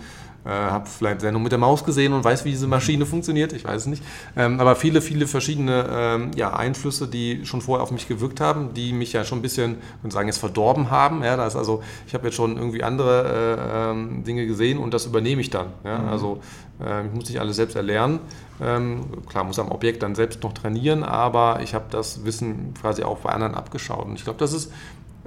äh, 0.45 0.49
habe 0.49 0.87
vielleicht 0.89 1.21
Sendung 1.21 1.43
mit 1.43 1.53
der 1.53 1.59
Maus 1.59 1.85
gesehen 1.85 2.13
und 2.13 2.25
weiß, 2.25 2.45
wie 2.45 2.51
diese 2.51 2.67
Maschine 2.67 3.07
funktioniert, 3.07 3.53
ich 3.53 3.65
weiß 3.65 3.83
es 3.83 3.87
nicht. 3.87 4.03
Ähm, 4.37 4.61
aber 4.61 4.77
viele, 4.77 5.03
viele 5.03 5.27
verschiedene 5.27 5.87
ähm, 5.91 6.31
ja, 6.37 6.55
Einflüsse, 6.55 7.09
die 7.09 7.45
schon 7.45 7.61
vorher 7.61 7.83
auf 7.83 7.91
mich 7.91 8.09
gewirkt 8.09 8.41
haben, 8.41 8.75
die 8.75 8.93
mich 8.93 9.13
ja 9.13 9.25
schon 9.25 9.39
ein 9.39 9.43
bisschen, 9.43 9.77
ich 10.05 10.13
sagen, 10.13 10.29
jetzt 10.29 10.39
verdorben 10.39 10.91
haben. 10.91 11.23
Ja, 11.23 11.37
das 11.37 11.57
also, 11.57 11.83
ich 12.07 12.15
habe 12.15 12.27
jetzt 12.27 12.37
schon 12.37 12.57
irgendwie 12.57 12.83
andere 12.83 13.59
äh, 13.59 13.91
ähm, 13.91 14.25
Dinge 14.25 14.47
gesehen 14.47 14.79
und 14.79 14.95
das 14.95 15.07
übernehme 15.07 15.41
ich 15.41 15.51
dann. 15.51 15.69
Ja? 15.85 15.99
Mhm. 15.99 16.09
Also 16.09 16.41
äh, 16.85 17.07
ich 17.07 17.13
muss 17.13 17.29
nicht 17.29 17.41
alles 17.41 17.57
selbst 17.57 17.77
erlernen. 17.77 18.21
Ähm, 18.63 19.05
klar, 19.29 19.45
muss 19.45 19.59
am 19.59 19.71
Objekt 19.71 20.03
dann 20.03 20.15
selbst 20.15 20.43
noch 20.43 20.53
trainieren, 20.53 21.03
aber 21.03 21.61
ich 21.63 21.75
habe 21.75 21.87
das 21.91 22.25
Wissen 22.25 22.75
quasi 22.81 23.03
auch 23.03 23.19
bei 23.19 23.31
anderen 23.31 23.55
abgeschaut. 23.55 24.07
Und 24.07 24.15
ich 24.15 24.25
glaube, 24.25 24.39
das 24.39 24.53
ist 24.53 24.73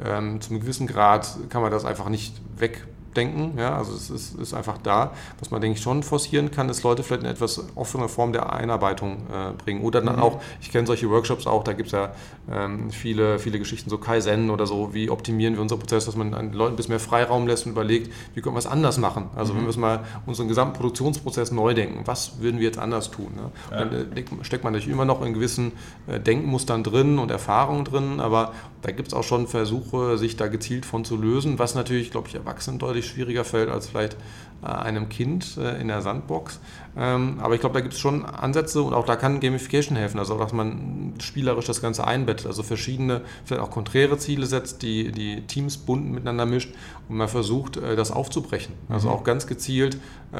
ähm, 0.03 0.41
zum 0.41 0.59
gewissen 0.59 0.87
Grad 0.87 1.27
kann 1.49 1.61
man 1.61 1.71
das 1.71 1.85
einfach 1.85 2.09
nicht 2.09 2.41
weg 2.57 2.85
denken. 3.13 3.57
Ja, 3.57 3.77
also 3.77 3.93
es 3.93 4.09
ist, 4.09 4.35
ist, 4.39 4.53
einfach 4.53 4.77
da. 4.77 5.11
Was 5.39 5.51
man, 5.51 5.61
denke 5.61 5.77
ich, 5.77 5.83
schon 5.83 6.03
forcieren 6.03 6.51
kann, 6.51 6.69
ist 6.69 6.83
Leute 6.83 7.03
vielleicht 7.03 7.23
in 7.23 7.29
etwas 7.29 7.63
offene 7.75 8.09
Form 8.09 8.33
der 8.33 8.53
Einarbeitung 8.53 9.27
äh, 9.31 9.51
bringen. 9.63 9.81
Oder 9.81 10.01
dann 10.01 10.17
mhm. 10.17 10.21
auch, 10.21 10.41
ich 10.61 10.71
kenne 10.71 10.87
solche 10.87 11.09
Workshops 11.09 11.47
auch, 11.47 11.63
da 11.63 11.73
gibt 11.73 11.87
es 11.87 11.93
ja 11.93 12.11
ähm, 12.51 12.91
viele, 12.91 13.39
viele 13.39 13.59
Geschichten, 13.59 13.89
so 13.89 13.97
Kaizen 13.97 14.49
oder 14.49 14.65
so, 14.65 14.93
wie 14.93 15.09
optimieren 15.09 15.55
wir 15.55 15.61
unser 15.61 15.77
Prozess, 15.77 16.05
dass 16.05 16.15
man 16.15 16.31
den 16.31 16.53
Leuten 16.53 16.73
ein 16.73 16.75
bisschen 16.75 16.91
mehr 16.91 16.99
Freiraum 16.99 17.47
lässt 17.47 17.65
und 17.65 17.73
überlegt, 17.73 18.11
wie 18.33 18.41
können 18.41 18.55
wir 18.55 18.59
es 18.59 18.67
anders 18.67 18.97
machen. 18.97 19.29
Also 19.35 19.53
mhm. 19.53 19.57
wenn 19.57 19.65
wir 19.65 19.69
es 19.69 19.77
mal 19.77 19.99
unseren 20.25 20.47
gesamten 20.47 20.75
Produktionsprozess 20.75 21.51
neu 21.51 21.73
denken, 21.73 22.01
was 22.05 22.41
würden 22.41 22.59
wir 22.59 22.65
jetzt 22.65 22.79
anders 22.79 23.11
tun? 23.11 23.31
Ne? 23.35 23.51
Ja. 23.71 23.85
Dann 23.85 23.93
äh, 24.15 24.23
steckt 24.41 24.63
man 24.63 24.73
natürlich 24.73 24.93
immer 24.93 25.05
noch 25.05 25.21
in 25.21 25.33
gewissen 25.33 25.71
äh, 26.07 26.19
Denkmustern 26.19 26.83
drin 26.83 27.19
und 27.19 27.31
Erfahrungen 27.31 27.85
drin, 27.85 28.19
aber 28.19 28.53
da 28.81 28.91
gibt 28.91 29.07
es 29.07 29.13
auch 29.13 29.23
schon 29.23 29.47
Versuche, 29.47 30.17
sich 30.17 30.35
da 30.35 30.47
gezielt 30.47 30.85
von 30.85 31.05
zu 31.05 31.15
lösen, 31.15 31.57
was 31.57 31.73
natürlich, 31.73 32.11
glaube 32.11 32.27
ich, 32.27 32.35
Erwachsenen 32.35 32.79
deutlich 32.79 33.02
schwieriger 33.05 33.43
fällt 33.43 33.69
als 33.69 33.87
vielleicht 33.87 34.17
äh, 34.63 34.67
einem 34.67 35.09
Kind 35.09 35.57
äh, 35.57 35.79
in 35.81 35.89
der 35.89 36.01
Sandbox. 36.01 36.59
Ähm, 36.95 37.39
aber 37.41 37.55
ich 37.55 37.59
glaube, 37.59 37.73
da 37.73 37.81
gibt 37.81 37.95
es 37.95 37.99
schon 37.99 38.23
Ansätze 38.25 38.81
und 38.81 38.93
auch 38.93 39.05
da 39.05 39.15
kann 39.15 39.39
Gamification 39.39 39.97
helfen, 39.97 40.19
also 40.19 40.37
dass 40.37 40.53
man 40.53 41.15
spielerisch 41.19 41.65
das 41.65 41.81
Ganze 41.81 42.05
einbettet, 42.07 42.47
also 42.47 42.63
verschiedene, 42.63 43.21
vielleicht 43.45 43.61
auch 43.61 43.71
konträre 43.71 44.17
Ziele 44.17 44.45
setzt, 44.45 44.81
die 44.81 45.11
die 45.11 45.41
Teams 45.47 45.77
bunt 45.77 46.11
miteinander 46.11 46.45
mischt 46.45 46.73
und 47.09 47.17
man 47.17 47.27
versucht, 47.27 47.77
äh, 47.77 47.95
das 47.95 48.11
aufzubrechen. 48.11 48.73
Also 48.89 49.09
mhm. 49.09 49.15
auch 49.15 49.23
ganz 49.23 49.47
gezielt 49.47 49.97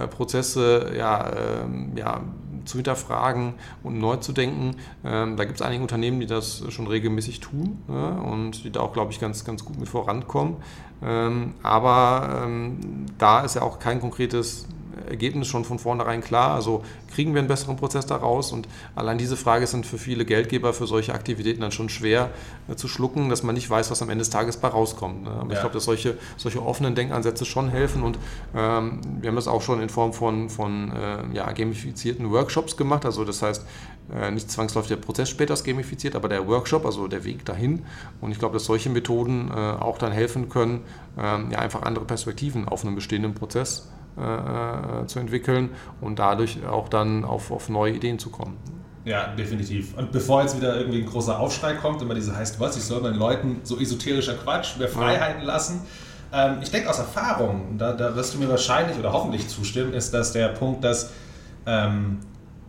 Prozesse 0.10 0.92
ja, 0.98 1.32
ähm, 1.64 1.92
ja, 1.96 2.22
zu 2.66 2.78
hinterfragen 2.78 3.56
und 3.84 4.00
neu 4.00 4.18
zu 4.18 4.32
denken. 4.32 4.76
Ähm, 5.04 5.38
da 5.38 5.46
gibt 5.46 5.60
es 5.60 5.62
einige 5.62 5.82
Unternehmen, 5.82 6.20
die 6.20 6.26
das 6.26 6.64
schon 6.70 6.88
regelmäßig 6.88 7.40
tun 7.40 7.84
ne, 7.88 8.22
und 8.22 8.64
die 8.64 8.72
da 8.72 8.82
auch, 8.82 8.94
glaube 8.94 9.12
ich, 9.12 9.20
ganz, 9.20 9.46
ganz 9.46 9.66
gut 9.66 9.80
mit 9.80 9.90
vorankommen. 9.90 10.58
Ähm, 11.04 11.54
aber 11.64 12.44
ähm, 12.46 13.06
da 13.18 13.42
ist 13.42 13.56
ja 13.56 13.62
auch 13.62 13.80
kein 13.80 14.00
konkretes 14.00 14.68
Ergebnis 15.10 15.48
schon 15.48 15.66
von 15.66 15.80
vornherein 15.80 16.22
klar. 16.22 16.54
Also 16.54 16.84
kriegen 17.14 17.34
wir 17.34 17.40
einen 17.40 17.48
besseren 17.48 17.76
Prozess 17.78 18.06
daraus? 18.06 18.52
Und 18.52 18.68
allein 18.96 19.18
diese 19.18 19.38
Frage 19.38 19.66
dann 19.66 19.84
für 19.84 19.98
viele 19.98 20.26
Geldgeber 20.26 20.74
für 20.74 20.88
solche 20.88 21.14
Aktivitäten 21.14 21.62
dann 21.62 21.72
schon 21.72 21.90
schwer 21.90 22.30
äh, 22.68 22.76
zu 22.76 22.88
schlucken, 22.88 23.30
dass 23.30 23.44
man 23.44 23.56
nicht 23.56 23.70
weiß, 23.70 23.92
was 23.92 24.02
am 24.02 24.10
Ende 24.10 24.22
des 24.22 24.30
Tages 24.30 24.58
bei 24.58 24.68
rauskommt. 24.68 25.24
Ne? 25.24 25.32
Aber 25.32 25.50
ja. 25.50 25.54
ich 25.54 25.60
glaube, 25.60 25.74
dass 25.74 25.86
solche, 25.86 26.18
solche 26.38 26.64
offenen 26.64 26.96
Denkansätze 26.96 27.46
schon 27.46 27.70
helfen. 27.70 28.04
Und 28.04 28.18
ähm, 28.56 29.02
wir 29.22 29.30
haben 29.30 29.36
das 29.36 29.48
auch 29.48 29.62
schon 29.62 29.82
in 29.82 29.90
Form 29.90 30.14
von, 30.14 30.50
von 30.50 30.92
äh, 30.92 31.36
ja, 31.36 31.52
gamifizierten 31.52 32.32
Workshops 32.32 32.78
gemacht. 32.78 33.06
Also 33.06 33.26
das 33.26 33.42
heißt, 33.42 33.66
äh, 34.14 34.32
nicht 34.32 34.52
zwangsläufig 34.52 34.90
der 34.90 34.98
Prozess 34.98 35.30
später 35.30 35.54
ist 35.54 35.64
gamifiziert, 35.64 36.16
aber 36.16 36.30
der 36.30 36.48
Workshop, 36.48 36.86
also 36.86 37.08
der 37.08 37.24
Weg 37.24 37.46
dahin. 37.46 37.86
Und 38.22 38.32
ich 38.32 38.40
glaube, 38.40 38.54
dass 38.54 38.66
solche 38.66 38.90
Methoden 38.90 39.50
äh, 39.50 39.54
auch 39.54 39.98
dann 39.98 40.12
helfen 40.12 40.50
können, 40.50 40.82
ähm, 41.18 41.52
ja, 41.52 41.60
einfach 41.60 41.84
andere 41.84 42.06
Perspektiven 42.06 42.68
auf 42.68 42.86
einen 42.86 42.96
bestehenden 42.96 43.34
Prozess 43.34 43.90
äh, 44.18 45.02
äh, 45.02 45.08
zu 45.08 45.20
entwickeln 45.20 45.72
und 46.02 46.20
dadurch 46.20 46.66
auch 46.66 46.90
dann 46.90 47.26
auf, 47.26 47.52
auf 47.52 47.70
neue 47.70 47.94
Ideen 47.94 48.20
zu 48.20 48.30
kommen. 48.30 48.58
Ja, 49.06 49.28
definitiv. 49.28 49.98
Und 49.98 50.12
bevor 50.12 50.42
jetzt 50.42 50.56
wieder 50.56 50.78
irgendwie 50.78 51.00
ein 51.00 51.06
großer 51.06 51.38
Aufschrei 51.40 51.74
kommt, 51.74 52.02
immer 52.02 52.14
diese 52.14 52.36
heißt 52.36 52.60
was, 52.60 52.78
ich 52.78 52.84
soll 52.84 53.02
meinen 53.02 53.18
Leuten 53.18 53.62
so 53.64 53.78
esoterischer 53.80 54.36
Quatsch, 54.36 54.78
mehr 54.78 54.88
Freiheiten 54.88 55.42
ja. 55.42 55.48
lassen. 55.48 55.82
Ähm, 56.32 56.58
ich 56.62 56.72
denke 56.72 56.90
aus 56.90 57.00
Erfahrung, 57.00 57.78
da, 57.78 57.94
da 57.94 58.16
wirst 58.16 58.34
du 58.34 58.40
mir 58.40 58.50
wahrscheinlich 58.50 58.98
oder 58.98 59.12
hoffentlich 59.12 59.48
zustimmen, 59.50 59.94
ist 59.94 60.14
das 60.14 60.32
der 60.32 60.50
Punkt, 60.50 60.84
dass 60.84 61.12
ähm, 61.66 62.20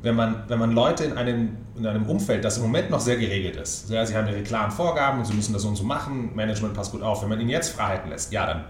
wenn, 0.02 0.16
man, 0.16 0.44
wenn 0.48 0.58
man 0.58 0.72
Leute 0.72 1.04
in 1.04 1.16
einem, 1.16 1.56
in 1.76 1.86
einem 1.86 2.06
Umfeld, 2.06 2.44
das 2.44 2.56
im 2.56 2.64
Moment 2.64 2.90
noch 2.90 3.00
sehr 3.00 3.16
geregelt 3.16 3.56
ist, 3.56 3.90
ja, 3.90 4.04
sie 4.04 4.16
haben 4.16 4.28
ihre 4.28 4.42
klaren 4.42 4.70
Vorgaben 4.70 5.18
und 5.18 5.24
sie 5.24 5.34
müssen 5.34 5.52
das 5.52 5.62
so 5.62 5.68
und 5.68 5.76
so 5.76 5.84
machen, 5.84 6.34
Management 6.34 6.74
passt 6.74 6.92
gut 6.92 7.02
auf, 7.02 7.22
wenn 7.22 7.28
man 7.28 7.40
ihnen 7.40 7.50
jetzt 7.50 7.70
Freiheiten 7.70 8.10
lässt, 8.10 8.32
ja, 8.32 8.46
dann 8.46 8.64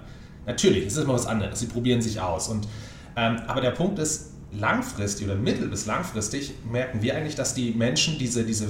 Natürlich, 0.47 0.87
es 0.87 0.97
ist 0.97 1.05
immer 1.05 1.15
was 1.15 1.27
anderes. 1.27 1.61
Sie 1.61 1.67
probieren 1.67 2.03
sich 2.03 2.21
aus. 2.21 2.49
Und, 2.49 2.69
ähm, 3.17 3.41
aber 3.47 3.61
der 3.61 3.71
Punkt 3.71 3.99
ist, 3.99 4.31
langfristig 4.59 5.27
oder 5.27 5.37
mittel- 5.37 5.69
bis 5.69 5.87
langfristig 5.87 6.55
merken 6.71 7.03
wir 7.03 7.17
eigentlich, 7.17 7.35
dass 7.35 7.55
die 7.55 7.73
Menschen 7.73 8.19
diese, 8.19 8.45
diese 8.45 8.69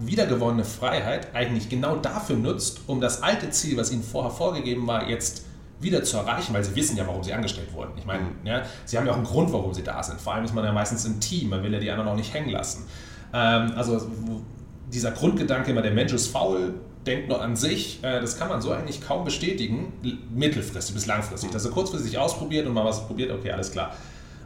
wiedergewonnene 0.00 0.64
Freiheit 0.64 1.34
eigentlich 1.34 1.68
genau 1.68 1.96
dafür 1.96 2.36
nutzt, 2.36 2.80
um 2.86 3.00
das 3.00 3.22
alte 3.22 3.50
Ziel, 3.50 3.76
was 3.76 3.90
ihnen 3.92 4.02
vorher 4.02 4.30
vorgegeben 4.30 4.86
war, 4.86 5.08
jetzt 5.08 5.44
wieder 5.80 6.02
zu 6.02 6.16
erreichen, 6.16 6.54
weil 6.54 6.64
sie 6.64 6.74
wissen 6.74 6.96
ja, 6.96 7.06
warum 7.06 7.22
sie 7.22 7.32
angestellt 7.32 7.72
wurden. 7.74 7.92
Ich 7.98 8.06
meine, 8.06 8.24
mhm. 8.24 8.46
ja, 8.46 8.62
sie 8.84 8.96
haben 8.96 9.06
ja 9.06 9.12
auch 9.12 9.16
einen 9.16 9.26
Grund, 9.26 9.52
warum 9.52 9.74
sie 9.74 9.82
da 9.82 10.02
sind. 10.02 10.20
Vor 10.20 10.34
allem 10.34 10.44
ist 10.44 10.54
man 10.54 10.64
ja 10.64 10.72
meistens 10.72 11.04
im 11.04 11.20
Team, 11.20 11.50
man 11.50 11.62
will 11.62 11.72
ja 11.72 11.80
die 11.80 11.90
anderen 11.90 12.08
auch 12.08 12.16
nicht 12.16 12.32
hängen 12.32 12.50
lassen. 12.50 12.86
Ähm, 13.32 13.72
also 13.76 14.10
dieser 14.92 15.10
Grundgedanke 15.10 15.70
immer, 15.70 15.82
der 15.82 15.92
Mensch 15.92 16.12
ist 16.12 16.28
faul, 16.28 16.74
denkt 17.06 17.28
nur 17.28 17.40
an 17.40 17.56
sich, 17.56 18.02
äh, 18.02 18.20
das 18.20 18.38
kann 18.38 18.48
man 18.48 18.60
so 18.60 18.72
eigentlich 18.72 19.00
kaum 19.00 19.24
bestätigen, 19.24 19.92
mittelfristig 20.34 20.94
bis 20.94 21.06
langfristig. 21.06 21.50
Dass 21.50 21.64
er 21.64 21.70
kurzfristig 21.70 22.18
ausprobiert 22.18 22.66
und 22.66 22.74
mal 22.74 22.84
was 22.84 23.06
probiert, 23.06 23.30
okay, 23.30 23.50
alles 23.50 23.70
klar. 23.70 23.94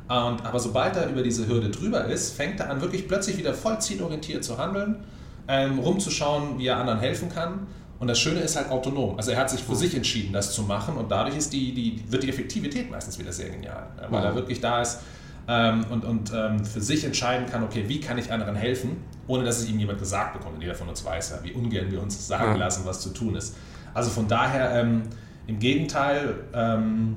Und, 0.08 0.44
aber 0.44 0.58
sobald 0.58 0.96
er 0.96 1.08
über 1.08 1.22
diese 1.22 1.46
Hürde 1.46 1.70
drüber 1.70 2.04
ist, 2.06 2.34
fängt 2.36 2.58
er 2.60 2.70
an, 2.70 2.80
wirklich 2.80 3.06
plötzlich 3.06 3.38
wieder 3.38 3.54
voll 3.54 3.80
zielorientiert 3.80 4.42
zu 4.42 4.58
handeln, 4.58 5.04
ähm, 5.46 5.78
rumzuschauen, 5.78 6.58
wie 6.58 6.66
er 6.66 6.78
anderen 6.78 6.98
helfen 6.98 7.28
kann. 7.28 7.68
Und 8.00 8.08
das 8.08 8.18
Schöne 8.18 8.40
ist 8.40 8.56
halt 8.56 8.70
autonom. 8.70 9.16
Also 9.18 9.30
er 9.30 9.38
hat 9.38 9.50
sich 9.50 9.62
für 9.62 9.76
sich 9.76 9.94
entschieden, 9.94 10.32
das 10.32 10.52
zu 10.52 10.62
machen 10.62 10.96
und 10.96 11.10
dadurch 11.10 11.36
ist 11.36 11.52
die, 11.52 11.72
die, 11.74 12.02
wird 12.10 12.22
die 12.22 12.28
Effektivität 12.28 12.90
meistens 12.90 13.18
wieder 13.18 13.32
sehr 13.32 13.50
genial, 13.50 13.86
weil 14.08 14.24
er 14.24 14.34
wirklich 14.34 14.60
da 14.60 14.80
ist 14.80 15.00
ähm, 15.48 15.84
und, 15.90 16.04
und 16.04 16.32
ähm, 16.34 16.64
für 16.64 16.80
sich 16.80 17.04
entscheiden 17.04 17.46
kann, 17.46 17.62
okay, 17.62 17.84
wie 17.86 18.00
kann 18.00 18.18
ich 18.18 18.32
anderen 18.32 18.54
helfen, 18.54 19.02
ohne 19.26 19.44
dass 19.44 19.58
es 19.58 19.68
ihm 19.68 19.78
jemand 19.78 19.98
gesagt 19.98 20.32
bekommt. 20.34 20.56
Und 20.56 20.62
jeder 20.62 20.74
von 20.74 20.88
uns 20.88 21.04
weiß 21.04 21.30
ja, 21.30 21.38
wie 21.42 21.52
ungern 21.52 21.90
wir 21.90 22.02
uns 22.02 22.26
sagen 22.26 22.56
lassen, 22.58 22.84
was 22.84 23.00
zu 23.00 23.10
tun 23.10 23.36
ist. 23.36 23.56
Also 23.94 24.10
von 24.10 24.28
daher, 24.28 24.80
ähm, 24.80 25.02
im 25.46 25.58
Gegenteil, 25.58 26.34
ähm, 26.54 27.16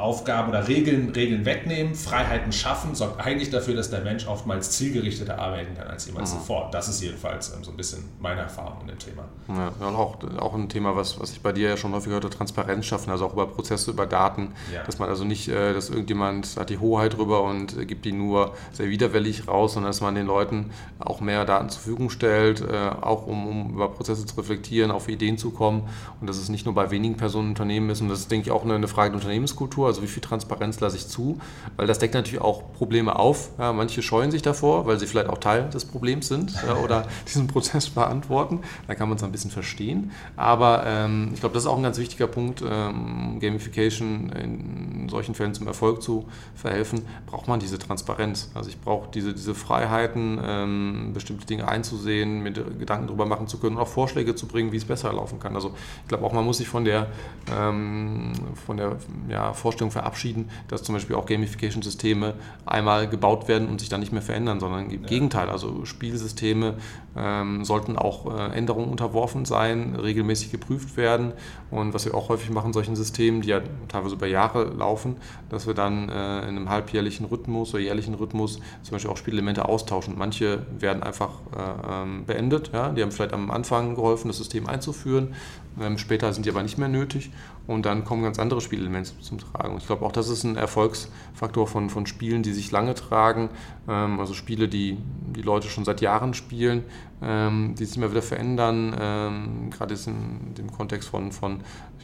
Aufgaben 0.00 0.50
oder 0.50 0.68
Regeln, 0.68 1.10
Regeln 1.10 1.44
wegnehmen, 1.44 1.94
Freiheiten 1.94 2.52
schaffen, 2.52 2.94
sorgt 2.94 3.20
eigentlich 3.24 3.50
dafür, 3.50 3.74
dass 3.74 3.90
der 3.90 4.00
Mensch 4.00 4.26
oftmals 4.26 4.70
zielgerichteter 4.72 5.38
arbeiten 5.38 5.74
kann 5.76 5.88
als 5.88 6.06
jemals 6.06 6.32
mhm. 6.32 6.38
zuvor. 6.38 6.68
Das 6.72 6.88
ist 6.88 7.02
jedenfalls 7.02 7.54
ähm, 7.54 7.64
so 7.64 7.70
ein 7.70 7.76
bisschen 7.76 8.04
meine 8.20 8.42
Erfahrung 8.42 8.80
in 8.82 8.88
dem 8.88 8.98
Thema. 8.98 9.24
Ja, 9.48 9.86
und 9.86 9.94
auch, 9.94 10.16
auch 10.38 10.54
ein 10.54 10.68
Thema, 10.68 10.96
was, 10.96 11.20
was 11.20 11.32
ich 11.32 11.40
bei 11.40 11.52
dir 11.52 11.70
ja 11.70 11.76
schon 11.76 11.92
häufig 11.92 12.06
gehört 12.06 12.24
habe, 12.24 12.34
Transparenz 12.34 12.86
schaffen, 12.86 13.10
also 13.10 13.26
auch 13.26 13.32
über 13.32 13.46
Prozesse, 13.46 13.90
über 13.90 14.06
Daten, 14.06 14.52
ja. 14.72 14.82
dass 14.84 14.98
man 14.98 15.08
also 15.08 15.24
nicht, 15.24 15.48
äh, 15.48 15.72
dass 15.72 15.90
irgendjemand 15.90 16.56
hat 16.56 16.70
die 16.70 16.78
Hoheit 16.78 17.16
drüber 17.16 17.42
und 17.42 17.76
äh, 17.76 17.84
gibt 17.84 18.04
die 18.04 18.12
nur 18.12 18.54
sehr 18.72 18.88
widerwillig 18.88 19.48
raus, 19.48 19.74
sondern 19.74 19.90
dass 19.90 20.00
man 20.00 20.14
den 20.14 20.26
Leuten 20.26 20.70
auch 20.98 21.20
mehr 21.20 21.44
Daten 21.44 21.68
zur 21.68 21.80
Verfügung 21.80 22.10
stellt, 22.10 22.60
äh, 22.60 22.90
auch 23.00 23.26
um, 23.26 23.46
um 23.46 23.74
über 23.74 23.88
Prozesse 23.88 24.26
zu 24.26 24.36
reflektieren, 24.36 24.90
auf 24.90 25.08
Ideen 25.08 25.38
zu 25.38 25.50
kommen 25.50 25.88
und 26.20 26.28
dass 26.28 26.36
es 26.36 26.48
nicht 26.48 26.64
nur 26.64 26.74
bei 26.74 26.90
wenigen 26.90 27.16
Personen 27.16 27.50
Unternehmen 27.50 27.90
ist 27.90 28.00
und 28.00 28.08
das 28.08 28.20
ist, 28.20 28.30
denke 28.30 28.46
ich, 28.46 28.52
auch 28.52 28.64
eine, 28.64 28.74
eine 28.74 28.88
Frage 28.88 29.10
der 29.10 29.20
Unternehmenskultur 29.20 29.89
also 29.90 30.02
wie 30.02 30.06
viel 30.06 30.22
Transparenz 30.22 30.80
lasse 30.80 30.96
ich 30.96 31.06
zu, 31.06 31.38
weil 31.76 31.86
das 31.86 31.98
deckt 31.98 32.14
natürlich 32.14 32.40
auch 32.40 32.72
Probleme 32.72 33.16
auf. 33.16 33.50
Ja, 33.58 33.72
manche 33.72 34.02
scheuen 34.02 34.30
sich 34.30 34.42
davor, 34.42 34.86
weil 34.86 34.98
sie 34.98 35.06
vielleicht 35.06 35.28
auch 35.28 35.38
Teil 35.38 35.68
des 35.68 35.84
Problems 35.84 36.28
sind 36.28 36.52
ja, 36.66 36.76
oder 36.84 37.06
diesen 37.26 37.46
Prozess 37.46 37.86
verantworten. 37.86 38.60
Da 38.86 38.94
kann 38.94 39.08
man 39.08 39.16
es 39.16 39.24
ein 39.24 39.32
bisschen 39.32 39.50
verstehen. 39.50 40.12
Aber 40.36 40.84
ähm, 40.86 41.30
ich 41.34 41.40
glaube, 41.40 41.54
das 41.54 41.64
ist 41.64 41.68
auch 41.68 41.76
ein 41.76 41.82
ganz 41.82 41.98
wichtiger 41.98 42.26
Punkt, 42.26 42.62
ähm, 42.68 43.38
Gamification 43.40 44.30
in 44.30 45.08
solchen 45.08 45.34
Fällen 45.34 45.54
zum 45.54 45.66
Erfolg 45.66 46.02
zu 46.02 46.26
verhelfen, 46.54 47.02
braucht 47.26 47.48
man 47.48 47.60
diese 47.60 47.78
Transparenz. 47.78 48.50
Also 48.54 48.70
ich 48.70 48.80
brauche 48.80 49.10
diese, 49.12 49.34
diese 49.34 49.54
Freiheiten, 49.54 50.40
ähm, 50.42 51.10
bestimmte 51.12 51.46
Dinge 51.46 51.68
einzusehen, 51.68 52.42
mir 52.42 52.52
Gedanken 52.52 53.06
darüber 53.08 53.26
machen 53.26 53.48
zu 53.48 53.58
können 53.58 53.76
und 53.76 53.82
auch 53.82 53.88
Vorschläge 53.88 54.34
zu 54.34 54.46
bringen, 54.46 54.72
wie 54.72 54.76
es 54.76 54.84
besser 54.84 55.12
laufen 55.12 55.40
kann. 55.40 55.54
Also 55.54 55.74
ich 56.02 56.08
glaube 56.08 56.24
auch, 56.24 56.32
man 56.32 56.44
muss 56.44 56.58
sich 56.58 56.68
von 56.68 56.84
der, 56.84 57.08
ähm, 57.52 58.32
von 58.66 58.76
der 58.76 58.96
ja, 59.28 59.52
Vorstellung 59.52 59.69
Vorstellung 59.70 59.92
verabschieden, 59.92 60.50
dass 60.66 60.82
zum 60.82 60.96
Beispiel 60.96 61.14
auch 61.14 61.26
Gamification-Systeme 61.26 62.34
einmal 62.66 63.08
gebaut 63.08 63.46
werden 63.46 63.68
und 63.68 63.78
sich 63.78 63.88
dann 63.88 64.00
nicht 64.00 64.12
mehr 64.12 64.20
verändern, 64.20 64.58
sondern 64.58 64.90
im 64.90 65.02
ja. 65.02 65.08
Gegenteil. 65.08 65.48
Also 65.48 65.84
Spielsysteme 65.84 66.74
ähm, 67.16 67.64
sollten 67.64 67.96
auch 67.96 68.26
äh, 68.36 68.56
Änderungen 68.56 68.90
unterworfen 68.90 69.44
sein, 69.44 69.94
regelmäßig 69.94 70.50
geprüft 70.50 70.96
werden. 70.96 71.32
Und 71.70 71.94
was 71.94 72.04
wir 72.04 72.14
auch 72.14 72.28
häufig 72.30 72.50
machen, 72.50 72.72
solchen 72.72 72.96
Systemen, 72.96 73.42
die 73.42 73.48
ja 73.48 73.60
teilweise 73.86 74.16
über 74.16 74.26
Jahre 74.26 74.64
laufen, 74.64 75.16
dass 75.50 75.68
wir 75.68 75.74
dann 75.74 76.08
äh, 76.08 76.40
in 76.42 76.56
einem 76.56 76.68
halbjährlichen 76.68 77.26
Rhythmus 77.26 77.72
oder 77.72 77.82
jährlichen 77.82 78.14
Rhythmus 78.14 78.58
zum 78.82 78.92
Beispiel 78.92 79.10
auch 79.10 79.16
Spielelemente 79.16 79.68
austauschen. 79.68 80.14
Manche 80.18 80.66
werden 80.78 81.04
einfach 81.04 81.30
äh, 81.56 82.02
ähm, 82.02 82.24
beendet. 82.26 82.72
Ja? 82.72 82.88
Die 82.88 83.02
haben 83.02 83.12
vielleicht 83.12 83.32
am 83.32 83.52
Anfang 83.52 83.94
geholfen, 83.94 84.28
das 84.28 84.38
System 84.38 84.68
einzuführen. 84.68 85.34
Ähm, 85.80 85.96
später 85.96 86.32
sind 86.32 86.44
die 86.46 86.50
aber 86.50 86.62
nicht 86.62 86.78
mehr 86.78 86.88
nötig 86.88 87.30
und 87.70 87.86
dann 87.86 88.04
kommen 88.04 88.24
ganz 88.24 88.40
andere 88.40 88.60
Spielelemente 88.60 89.12
zum 89.20 89.38
Tragen. 89.38 89.76
Ich 89.78 89.86
glaube 89.86 90.04
auch, 90.04 90.10
das 90.10 90.28
ist 90.28 90.42
ein 90.42 90.56
Erfolgsfaktor 90.56 91.68
von, 91.68 91.88
von 91.88 92.04
Spielen, 92.04 92.42
die 92.42 92.52
sich 92.52 92.72
lange 92.72 92.94
tragen. 92.96 93.48
Ähm, 93.88 94.18
also 94.18 94.34
Spiele, 94.34 94.66
die 94.66 94.98
die 95.36 95.42
Leute 95.42 95.68
schon 95.68 95.84
seit 95.84 96.00
Jahren 96.00 96.34
spielen, 96.34 96.82
ähm, 97.22 97.76
die 97.78 97.84
sich 97.84 97.96
immer 97.96 98.10
wieder 98.10 98.22
verändern. 98.22 98.96
Ähm, 99.00 99.70
gerade 99.70 99.94
in 99.94 100.54
dem 100.54 100.72
Kontext 100.72 101.08
von, 101.10 101.30
von 101.30 101.60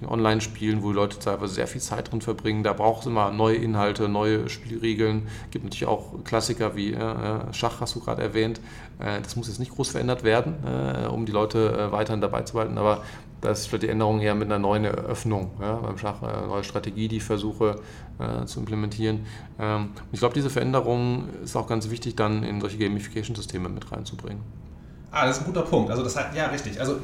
Online-Spielen, 0.06 0.84
wo 0.84 0.90
die 0.90 0.96
Leute 0.96 1.18
teilweise 1.18 1.54
sehr 1.54 1.66
viel 1.66 1.80
Zeit 1.80 2.12
drin 2.12 2.20
verbringen. 2.20 2.62
Da 2.62 2.72
braucht 2.72 3.00
es 3.00 3.06
immer 3.06 3.32
neue 3.32 3.56
Inhalte, 3.56 4.08
neue 4.08 4.48
Spielregeln. 4.48 5.26
Es 5.46 5.50
gibt 5.50 5.64
natürlich 5.64 5.86
auch 5.88 6.22
Klassiker 6.22 6.76
wie 6.76 6.92
äh, 6.92 7.52
Schach, 7.52 7.80
hast 7.80 7.96
du 7.96 8.00
gerade 8.00 8.22
erwähnt. 8.22 8.60
Äh, 8.98 9.20
das 9.20 9.34
muss 9.36 9.48
jetzt 9.48 9.58
nicht 9.58 9.72
groß 9.72 9.88
verändert 9.88 10.22
werden, 10.22 10.54
äh, 10.64 11.06
um 11.08 11.26
die 11.26 11.32
Leute 11.32 11.72
äh, 11.72 11.92
weiterhin 11.92 12.20
dabei 12.20 12.42
zu 12.42 12.58
halten. 12.58 12.78
Aber 12.78 13.02
da 13.40 13.50
ist 13.50 13.66
vielleicht 13.66 13.84
die 13.84 13.88
Änderung 13.88 14.20
eher 14.20 14.34
mit 14.34 14.46
einer 14.46 14.58
neuen 14.58 14.84
Eröffnung 14.84 15.50
ja, 15.60 15.74
beim 15.74 15.98
Schach, 15.98 16.22
eine 16.22 16.46
neue 16.46 16.64
Strategie, 16.64 17.08
die 17.08 17.18
ich 17.18 17.24
versuche 17.24 17.80
äh, 18.18 18.44
zu 18.46 18.60
implementieren. 18.60 19.26
Ähm, 19.58 19.90
ich 20.12 20.18
glaube, 20.18 20.34
diese 20.34 20.50
Veränderung 20.50 21.28
ist 21.44 21.56
auch 21.56 21.66
ganz 21.66 21.90
wichtig, 21.90 22.16
dann 22.16 22.42
in 22.42 22.60
solche 22.60 22.78
Gamification-Systeme 22.78 23.68
mit 23.68 23.90
reinzubringen. 23.92 24.42
Ah, 25.10 25.26
das 25.26 25.36
ist 25.36 25.42
ein 25.42 25.46
guter 25.46 25.62
Punkt. 25.62 25.90
Also 25.90 26.02
das 26.02 26.16
hat, 26.16 26.34
ja, 26.34 26.46
richtig. 26.46 26.80
Also 26.80 26.96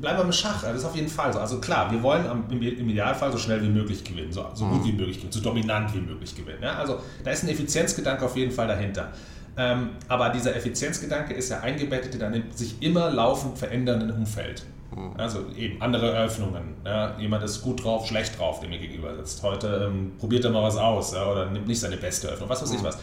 bleiben 0.00 0.18
wir 0.18 0.24
im 0.24 0.32
Schach, 0.32 0.62
das 0.62 0.76
ist 0.76 0.84
auf 0.84 0.94
jeden 0.94 1.08
Fall 1.08 1.32
so. 1.32 1.38
Also 1.38 1.58
klar, 1.58 1.90
wir 1.90 2.02
wollen 2.02 2.24
im, 2.50 2.88
Idealfall 2.88 3.32
so 3.32 3.38
schnell 3.38 3.62
wie 3.62 3.68
möglich 3.68 4.04
gewinnen, 4.04 4.32
so, 4.32 4.44
so 4.54 4.66
gut 4.66 4.82
mhm. 4.82 4.84
wie 4.84 4.92
möglich 4.92 5.16
gewinnen, 5.16 5.32
so 5.32 5.40
dominant 5.40 5.94
wie 5.94 6.00
möglich 6.00 6.34
gewinnen. 6.34 6.62
Ja? 6.62 6.76
Also 6.76 6.98
da 7.24 7.30
ist 7.30 7.42
ein 7.42 7.48
Effizienzgedanke 7.48 8.24
auf 8.24 8.36
jeden 8.36 8.52
Fall 8.52 8.68
dahinter. 8.68 9.12
Ähm, 9.58 9.90
aber 10.08 10.28
dieser 10.30 10.54
Effizienzgedanke 10.54 11.32
ist 11.32 11.50
ja 11.50 11.60
eingebettet 11.60 12.14
in 12.14 12.22
einem 12.22 12.44
sich 12.54 12.82
immer 12.82 13.10
laufend 13.10 13.56
verändernden 13.58 14.10
Umfeld. 14.10 14.64
Mhm. 14.96 15.12
Also 15.18 15.44
eben 15.56 15.80
andere 15.80 16.12
Eröffnungen. 16.12 16.74
Ja? 16.84 17.16
Jemand 17.18 17.44
ist 17.44 17.62
gut 17.62 17.84
drauf, 17.84 18.06
schlecht 18.06 18.38
drauf, 18.38 18.60
dem 18.60 18.70
mir 18.70 18.78
gegenüber 18.78 19.14
sitzt. 19.14 19.42
Heute 19.42 19.88
ähm, 19.88 20.12
probiert 20.18 20.44
er 20.44 20.50
mal 20.50 20.62
was 20.62 20.76
aus 20.76 21.12
ja? 21.12 21.30
oder 21.30 21.50
nimmt 21.50 21.68
nicht 21.68 21.78
seine 21.78 21.96
beste 21.96 22.28
Eröffnung, 22.28 22.48
was 22.48 22.62
weiß 22.62 22.72
ich 22.72 22.80
mhm. 22.80 22.84
was. 22.84 22.98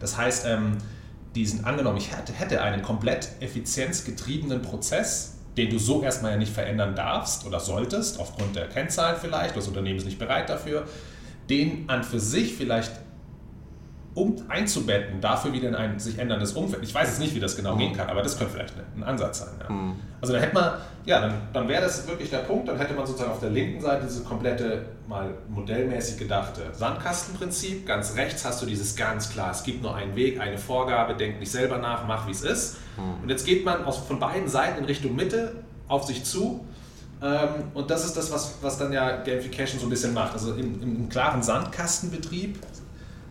Das 0.00 0.16
heißt, 0.16 0.46
ähm, 0.46 0.78
diesen 1.34 1.64
angenommen, 1.64 1.96
ich 1.96 2.16
hätte, 2.16 2.32
hätte 2.32 2.62
einen 2.62 2.82
komplett 2.82 3.28
effizienzgetriebenen 3.40 4.62
Prozess, 4.62 5.38
den 5.56 5.70
du 5.70 5.78
so 5.78 6.02
erstmal 6.02 6.32
ja 6.32 6.36
nicht 6.38 6.52
verändern 6.52 6.94
darfst 6.94 7.46
oder 7.46 7.60
solltest, 7.60 8.20
aufgrund 8.20 8.56
der 8.56 8.68
Kennzahlen 8.68 9.16
vielleicht, 9.20 9.56
das 9.56 9.68
Unternehmen 9.68 9.98
ist 9.98 10.04
nicht 10.04 10.18
bereit 10.18 10.48
dafür, 10.48 10.86
den 11.50 11.88
an 11.88 12.04
für 12.04 12.20
sich 12.20 12.54
vielleicht 12.54 12.92
um 14.14 14.36
einzubetten, 14.48 15.20
dafür 15.20 15.52
wieder 15.52 15.68
in 15.68 15.74
ein 15.74 15.98
sich 15.98 16.18
änderndes 16.18 16.52
Umfeld. 16.52 16.82
Ich 16.82 16.94
weiß 16.94 17.08
jetzt 17.08 17.18
nicht, 17.18 17.34
wie 17.34 17.40
das 17.40 17.56
genau 17.56 17.74
mhm. 17.74 17.78
gehen 17.78 17.92
kann, 17.94 18.10
aber 18.10 18.22
das 18.22 18.38
könnte 18.38 18.54
vielleicht 18.54 18.74
ein 18.96 19.02
Ansatz 19.02 19.38
sein. 19.38 19.54
Ja. 19.62 19.72
Mhm. 19.72 19.94
Also 20.20 20.34
dann 20.34 20.42
hätte 20.42 20.54
man, 20.54 20.72
ja, 21.06 21.20
dann, 21.20 21.34
dann 21.52 21.68
wäre 21.68 21.82
das 21.82 22.06
wirklich 22.06 22.28
der 22.28 22.38
Punkt, 22.38 22.68
dann 22.68 22.76
hätte 22.76 22.94
man 22.94 23.06
sozusagen 23.06 23.32
auf 23.32 23.40
der 23.40 23.50
linken 23.50 23.80
Seite 23.80 24.04
dieses 24.04 24.24
komplette, 24.24 24.84
mal 25.08 25.30
modellmäßig 25.48 26.18
gedachte 26.18 26.62
Sandkastenprinzip. 26.72 27.86
Ganz 27.86 28.14
rechts 28.16 28.44
hast 28.44 28.60
du 28.60 28.66
dieses 28.66 28.94
ganz 28.96 29.30
klar, 29.30 29.50
es 29.50 29.62
gibt 29.62 29.82
nur 29.82 29.94
einen 29.94 30.14
Weg, 30.14 30.40
eine 30.40 30.58
Vorgabe, 30.58 31.14
denk 31.14 31.40
nicht 31.40 31.50
selber 31.50 31.78
nach, 31.78 32.06
mach 32.06 32.26
wie 32.26 32.32
es 32.32 32.42
ist. 32.42 32.76
Mhm. 32.98 33.22
Und 33.22 33.28
jetzt 33.30 33.46
geht 33.46 33.64
man 33.64 33.84
aus, 33.84 33.98
von 33.98 34.18
beiden 34.18 34.48
Seiten 34.48 34.78
in 34.78 34.84
Richtung 34.84 35.16
Mitte 35.16 35.52
auf 35.88 36.04
sich 36.04 36.24
zu 36.24 36.66
ähm, 37.22 37.70
und 37.74 37.88
das 37.88 38.04
ist 38.04 38.16
das, 38.16 38.32
was, 38.32 38.56
was 38.62 38.78
dann 38.78 38.92
ja 38.92 39.22
Gamification 39.22 39.78
so 39.78 39.86
ein 39.86 39.90
bisschen 39.90 40.12
macht. 40.12 40.32
Also 40.32 40.54
im, 40.54 40.82
im, 40.82 40.96
im 40.96 41.08
klaren 41.08 41.42
Sandkastenbetrieb 41.42 42.58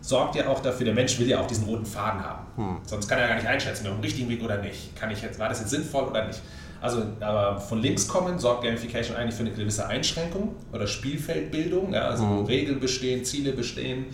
sorgt 0.02 0.34
ja 0.34 0.48
auch 0.48 0.60
dafür, 0.60 0.84
der 0.84 0.94
Mensch 0.94 1.18
will 1.18 1.28
ja 1.28 1.40
auch 1.40 1.46
diesen 1.46 1.64
roten 1.64 1.86
Faden 1.86 2.22
haben. 2.22 2.46
Hm. 2.56 2.76
Sonst 2.84 3.08
kann 3.08 3.18
er 3.18 3.28
gar 3.28 3.36
nicht 3.36 3.46
einschätzen, 3.46 3.86
ob 3.86 3.94
im 3.94 4.00
richtigen 4.00 4.28
Weg 4.28 4.42
oder 4.42 4.58
nicht. 4.58 4.94
Kann 4.96 5.10
ich 5.10 5.22
jetzt, 5.22 5.38
war 5.38 5.48
das 5.48 5.60
jetzt 5.60 5.70
sinnvoll 5.70 6.04
oder 6.04 6.26
nicht? 6.26 6.40
Also, 6.80 7.04
aber 7.20 7.60
von 7.60 7.80
links 7.80 8.08
kommen 8.08 8.40
sorgt 8.40 8.64
Gamification 8.64 9.16
eigentlich 9.16 9.36
für 9.36 9.44
eine 9.44 9.52
gewisse 9.52 9.86
Einschränkung 9.86 10.56
oder 10.72 10.88
Spielfeldbildung, 10.88 11.94
ja, 11.94 12.08
also 12.08 12.24
hm. 12.24 12.44
Regeln 12.44 12.80
bestehen, 12.80 13.24
Ziele 13.24 13.52
bestehen. 13.52 14.06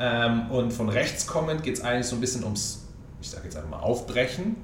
Ähm, 0.00 0.50
und 0.50 0.72
von 0.72 0.88
rechts 0.88 1.26
kommend 1.26 1.62
geht 1.62 1.74
es 1.76 1.80
eigentlich 1.82 2.06
so 2.06 2.16
ein 2.16 2.20
bisschen 2.20 2.42
ums, 2.42 2.88
ich 3.20 3.30
sage 3.30 3.44
jetzt 3.44 3.56
einfach 3.56 3.70
mal, 3.70 3.78
Aufbrechen. 3.78 4.56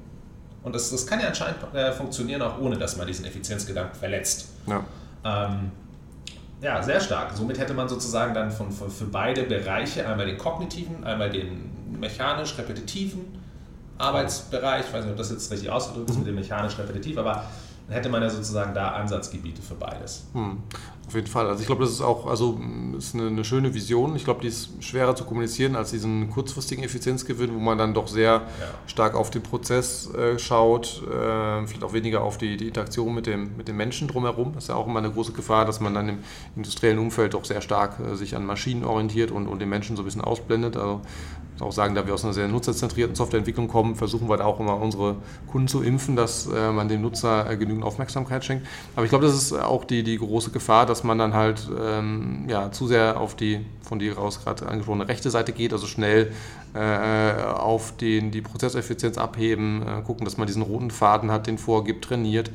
Und 0.65 0.75
das, 0.75 0.91
das 0.91 1.07
kann 1.07 1.21
ja 1.21 1.29
anscheinend 1.29 1.59
äh, 1.75 1.93
funktionieren, 1.93 2.43
auch 2.43 2.59
ohne 2.59 2.77
dass 2.77 2.97
man 2.97 3.07
diesen 3.07 3.25
Effizienzgedanken 3.25 3.95
verletzt. 3.97 4.49
Ja. 4.67 4.85
Ähm, 5.25 5.71
ja, 6.61 6.83
sehr 6.83 7.01
stark. 7.01 7.33
Somit 7.35 7.59
hätte 7.59 7.75
man 7.75 7.89
sozusagen 7.89 8.35
dann 8.35 8.51
von, 8.51 8.71
von, 8.71 8.91
für 8.91 9.05
beide 9.05 9.43
Bereiche 9.43 10.07
einmal 10.09 10.27
den 10.27 10.39
kognitiven, 10.39 11.05
einmal 11.05 11.31
den 11.31 11.71
mechanisch-repetitiven 11.99 13.21
Arbeitsbereich. 13.99 14.87
Ich 14.87 14.93
weiß 14.93 15.05
nicht, 15.05 15.13
ob 15.13 15.19
das 15.19 15.31
jetzt 15.31 15.51
richtig 15.51 15.71
ausgedrückt 15.71 16.11
ist 16.11 16.19
mit 16.19 16.27
dem 16.27 16.35
mechanisch-repetitiv, 16.35 17.19
aber 17.19 17.45
dann 17.87 17.95
hätte 17.95 18.09
man 18.09 18.23
ja 18.23 18.31
sozusagen 18.31 18.75
da 18.75 18.93
Ansatzgebiete 18.93 19.63
für 19.63 19.75
beides. 19.75 20.25
Hm, 20.33 20.63
auf 21.07 21.15
jeden 21.15 21.29
Fall. 21.29 21.47
Also 21.47 21.61
ich 21.61 21.67
glaube, 21.67 21.85
das 21.85 21.93
ist 21.93 22.01
auch 22.01 22.27
also 22.27 22.61
ist 22.99 23.15
eine, 23.15 23.29
eine, 23.29 23.45
schöne 23.45 23.75
Vision. 23.75 24.17
Ich 24.17 24.25
glaube, 24.25 24.41
die 24.41 24.49
ist 24.49 24.71
schwerer 24.81 25.15
zu 25.15 25.25
kommunizieren 25.25 25.77
als 25.77 25.93
diesen 25.93 26.31
kurzfristigen 26.31 26.83
Effizienzgewinn, 26.83 27.55
wo 27.55 27.61
man 27.61 27.79
dann 27.79 27.95
doch 27.95 28.09
sehr 28.09 28.33
ja. 28.33 28.43
stark 28.89 29.15
auf 29.15 29.31
den 29.31 29.43
Prozess 29.43 30.13
äh, 30.15 30.39
schaut, 30.39 31.03
äh, 31.07 31.67
vielleicht 31.67 31.85
auch 31.85 31.93
weniger 31.93 32.23
auf 32.23 32.39
die, 32.39 32.57
die 32.57 32.67
Interaktion 32.67 33.15
mit 33.15 33.27
dem, 33.27 33.57
mit 33.57 33.69
dem 33.69 33.77
Menschen 33.77 34.09
drumherum. 34.09 34.53
Das 34.55 34.65
ist 34.65 34.69
ja 34.69 34.75
auch 34.75 34.89
immer 34.89 34.99
eine 34.99 35.11
große 35.11 35.33
Gefahr, 35.33 35.65
dass 35.65 35.81
man 35.81 35.95
dann 35.95 36.09
im 36.09 36.19
industriellen 36.57 36.99
Umfeld 36.99 37.35
doch 37.35 37.45
sehr 37.45 37.61
stark 37.61 38.01
äh, 38.01 38.17
sich 38.17 38.35
an 38.35 38.45
Maschinen 38.45 38.85
orientiert 38.85 39.31
und, 39.31 39.47
und 39.47 39.61
den 39.61 39.69
Menschen 39.69 39.95
so 39.95 40.03
ein 40.03 40.07
bisschen 40.07 40.23
ausblendet. 40.23 40.77
Also 40.77 41.03
auch 41.61 41.73
sagen, 41.73 41.95
da 41.95 42.07
wir 42.07 42.13
aus 42.13 42.25
einer 42.25 42.35
sehr 42.35 42.49
nutzerzentrierten 42.49 43.15
Softwareentwicklung 43.15 43.69
kommen, 43.69 43.95
versuchen 43.95 44.29
wir 44.29 44.37
da 44.37 44.45
auch 44.45 44.61
immer 44.61 44.79
unsere 44.79 45.17
Kunden 45.47 45.69
zu 45.69 45.83
impfen, 45.83 46.15
dass 46.15 46.47
äh, 46.49 46.73
man 46.73 46.89
dem 46.89 47.01
Nutzer 47.01 47.49
äh, 47.49 47.57
genügend 47.57 47.77
genügend 47.77 47.85
Aufmerksamkeit 47.85 48.45
schenkt. 48.45 48.67
Aber 48.95 49.05
ich 49.05 49.11
glaube, 49.11 49.27
das 49.27 49.35
ist 49.35 49.53
auch 49.53 49.85
die, 49.85 50.03
die 50.03 50.19
große 50.19 50.51
Gefahr, 50.51 50.87
dass 50.87 50.96
man 51.05 51.19
dann 51.19 51.35
halt 51.35 51.69
ähm, 51.81 52.45
ja, 52.49 52.71
zu 52.73 52.87
sehr 52.87 53.21
auf 53.21 53.35
die 53.35 53.65
von 53.83 53.99
dir 53.99 54.17
raus 54.17 54.43
gerade 54.43 54.69
angesprochene 54.69 55.09
rechte 55.09 55.31
Seite 55.31 55.53
geht, 55.53 55.73
also 55.73 55.87
schnell 55.87 56.33
äh, 56.75 57.43
auf 57.43 57.97
den, 57.97 58.31
die 58.31 58.43
Prozesseffizienz 58.43 59.19
abheben, 59.19 59.83
äh, 59.83 60.03
gucken, 60.03 60.25
dass 60.25 60.37
man 60.37 60.47
diesen 60.47 60.63
roten 60.63 60.91
Faden 60.91 61.31
hat, 61.31 61.47
den 61.47 61.59
vorgibt, 61.59 62.05
trainiert 62.05 62.51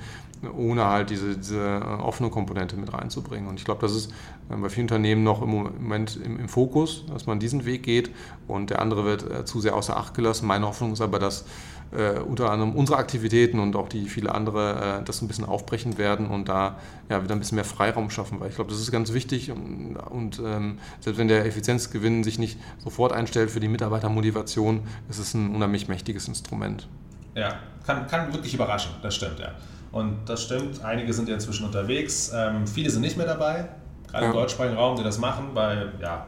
ohne 0.58 0.86
halt 0.86 1.10
diese, 1.10 1.38
diese 1.38 1.60
äh, 1.60 2.02
offene 2.02 2.30
Komponente 2.30 2.76
mit 2.76 2.94
reinzubringen. 2.94 3.48
Und 3.48 3.60
ich 3.60 3.66
glaube, 3.66 3.82
das 3.82 3.96
ist 3.96 4.12
äh, 4.50 4.56
bei 4.56 4.70
vielen 4.70 4.86
Unternehmen 4.86 5.24
noch 5.24 5.42
im 5.42 5.50
Moment 5.50 6.20
im, 6.24 6.40
im, 6.40 6.50
Fokus, 6.50 7.06
dass 7.08 7.28
man 7.28 7.40
diesen 7.40 7.66
Weg 7.66 7.84
geht 7.84 8.12
und 8.48 8.70
der 8.70 8.82
andere 8.82 9.06
wird 9.06 9.30
äh, 9.30 9.46
zu 9.46 9.62
sehr 9.62 9.76
außer 9.76 9.96
Acht 9.96 10.14
gelassen. 10.14 10.48
Meine 10.48 10.68
Hoffnung 10.68 10.94
ist 10.94 11.02
aber, 11.02 11.20
dass 11.20 11.46
äh, 11.92 12.20
unter 12.20 12.52
anderem 12.52 12.74
unsere 12.76 12.98
Aktivitäten 12.98 13.60
und 13.60 13.76
auch 13.76 13.90
die 13.90 14.08
viele 14.08 14.34
andere 14.34 15.00
äh, 15.02 15.04
das 15.04 15.22
ein 15.22 15.28
bisschen 15.28 15.46
aufbrechen 15.46 15.98
werden 15.98 16.28
und 16.28 16.50
da 16.50 16.78
ja, 17.10 17.24
wieder 17.24 17.36
ein 17.36 17.40
bisschen 17.40 17.56
mehr 17.56 17.66
Freiraum 17.66 18.10
schaffen, 18.10 18.40
weil 18.40 18.50
ich 18.50 18.56
glaube, 18.56 18.72
das 18.72 18.80
ist 18.80 18.92
ganz 18.92 19.14
wichtig 19.14 19.52
und, 19.52 19.96
und 19.98 20.40
ähm, 20.40 20.80
selbst 21.00 21.20
wenn 21.20 21.28
der 21.28 21.46
Effizienzgewinn 21.46 22.24
sich 22.24 22.40
nicht 22.40 22.58
sofort 22.80 23.12
einstellt 23.12 23.52
für 23.52 23.60
die 23.60 23.68
Mitarbeitermotivation, 23.68 24.82
ist 25.10 25.20
es 25.20 25.34
ein 25.34 25.54
unheimlich 25.54 25.88
mächtiges 25.88 26.28
Instrument. 26.28 26.88
Ja, 27.36 27.56
kann, 27.86 28.08
kann 28.08 28.34
wirklich 28.34 28.54
überraschen, 28.54 28.92
das 29.02 29.16
stimmt, 29.16 29.40
ja. 29.40 29.52
Und 29.92 30.20
das 30.26 30.44
stimmt, 30.44 30.84
einige 30.84 31.12
sind 31.14 31.28
ja 31.28 31.36
inzwischen 31.36 31.66
unterwegs, 31.66 32.32
ähm, 32.34 32.66
viele 32.66 32.90
sind 32.90 33.02
nicht 33.02 33.18
mehr 33.18 33.26
dabei, 33.26 33.68
gerade 34.10 34.26
ja. 34.26 34.32
im 34.32 34.38
deutschsprachigen 34.38 34.78
Raum, 34.78 34.96
die 34.96 35.04
das 35.04 35.18
machen, 35.18 35.50
weil, 35.54 35.92
ja, 36.02 36.28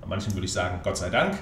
bei 0.00 0.06
manchen 0.08 0.34
würde 0.34 0.44
ich 0.44 0.52
sagen, 0.52 0.80
Gott 0.82 0.98
sei 0.98 1.08
Dank. 1.08 1.38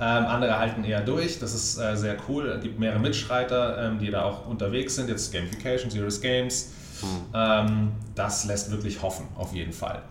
Ähm, 0.00 0.26
andere 0.26 0.58
halten 0.58 0.84
eher 0.84 1.00
durch, 1.00 1.40
das 1.40 1.54
ist 1.54 1.78
äh, 1.78 1.96
sehr 1.96 2.16
cool. 2.28 2.48
Es 2.50 2.62
gibt 2.62 2.78
mehrere 2.78 3.00
Mitstreiter, 3.00 3.86
ähm, 3.86 3.98
die 3.98 4.10
da 4.10 4.24
auch 4.24 4.46
unterwegs 4.46 4.94
sind. 4.94 5.08
Jetzt 5.08 5.32
Gamification, 5.32 5.90
Serious 5.90 6.20
Games. 6.20 6.68
Mhm. 7.02 7.06
Ähm, 7.34 7.92
das 8.14 8.44
lässt 8.44 8.70
wirklich 8.70 9.02
hoffen, 9.02 9.26
auf 9.36 9.52
jeden 9.52 9.72
Fall. 9.72 10.02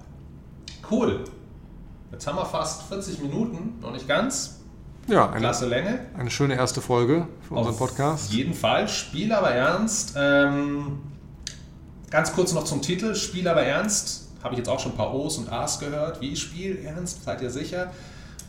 Cool. 0.90 1.24
Jetzt 2.12 2.28
haben 2.28 2.38
wir 2.38 2.46
fast 2.46 2.84
40 2.84 3.20
Minuten, 3.20 3.80
noch 3.82 3.92
nicht 3.92 4.08
ganz. 4.08 4.60
Ja, 5.08 5.30
eine, 5.30 5.40
klasse 5.40 5.68
Länge. 5.68 6.00
Eine 6.18 6.32
schöne 6.32 6.56
erste 6.56 6.82
Folge 6.82 7.28
für 7.48 7.56
unseren 7.56 7.74
Auf 7.74 7.80
Podcast. 7.80 8.28
Auf 8.30 8.34
jeden 8.34 8.54
Fall. 8.54 8.90
Spiel 8.90 9.32
aber 9.32 9.52
ernst. 9.52 10.16
Ähm, 10.18 11.00
ganz 12.10 12.34
kurz 12.34 12.52
noch 12.54 12.66
zum 12.66 12.82
Titel. 12.82 13.16
Spiel 13.16 13.48
aber 13.48 13.64
ernst. 13.64 14.28
Habe 14.44 14.56
ich 14.56 14.60
jetzt 14.60 14.70
auch 14.70 14.80
schon 14.80 14.92
ein 14.92 14.98
paar 14.98 15.14
O's 15.14 15.38
und 15.38 15.52
A's 15.52 15.80
gehört. 15.80 16.20
Wie 16.20 16.36
Spiel 16.36 16.80
ernst? 16.84 17.24
Seid 17.24 17.42
ihr 17.42 17.50
sicher? 17.50 17.92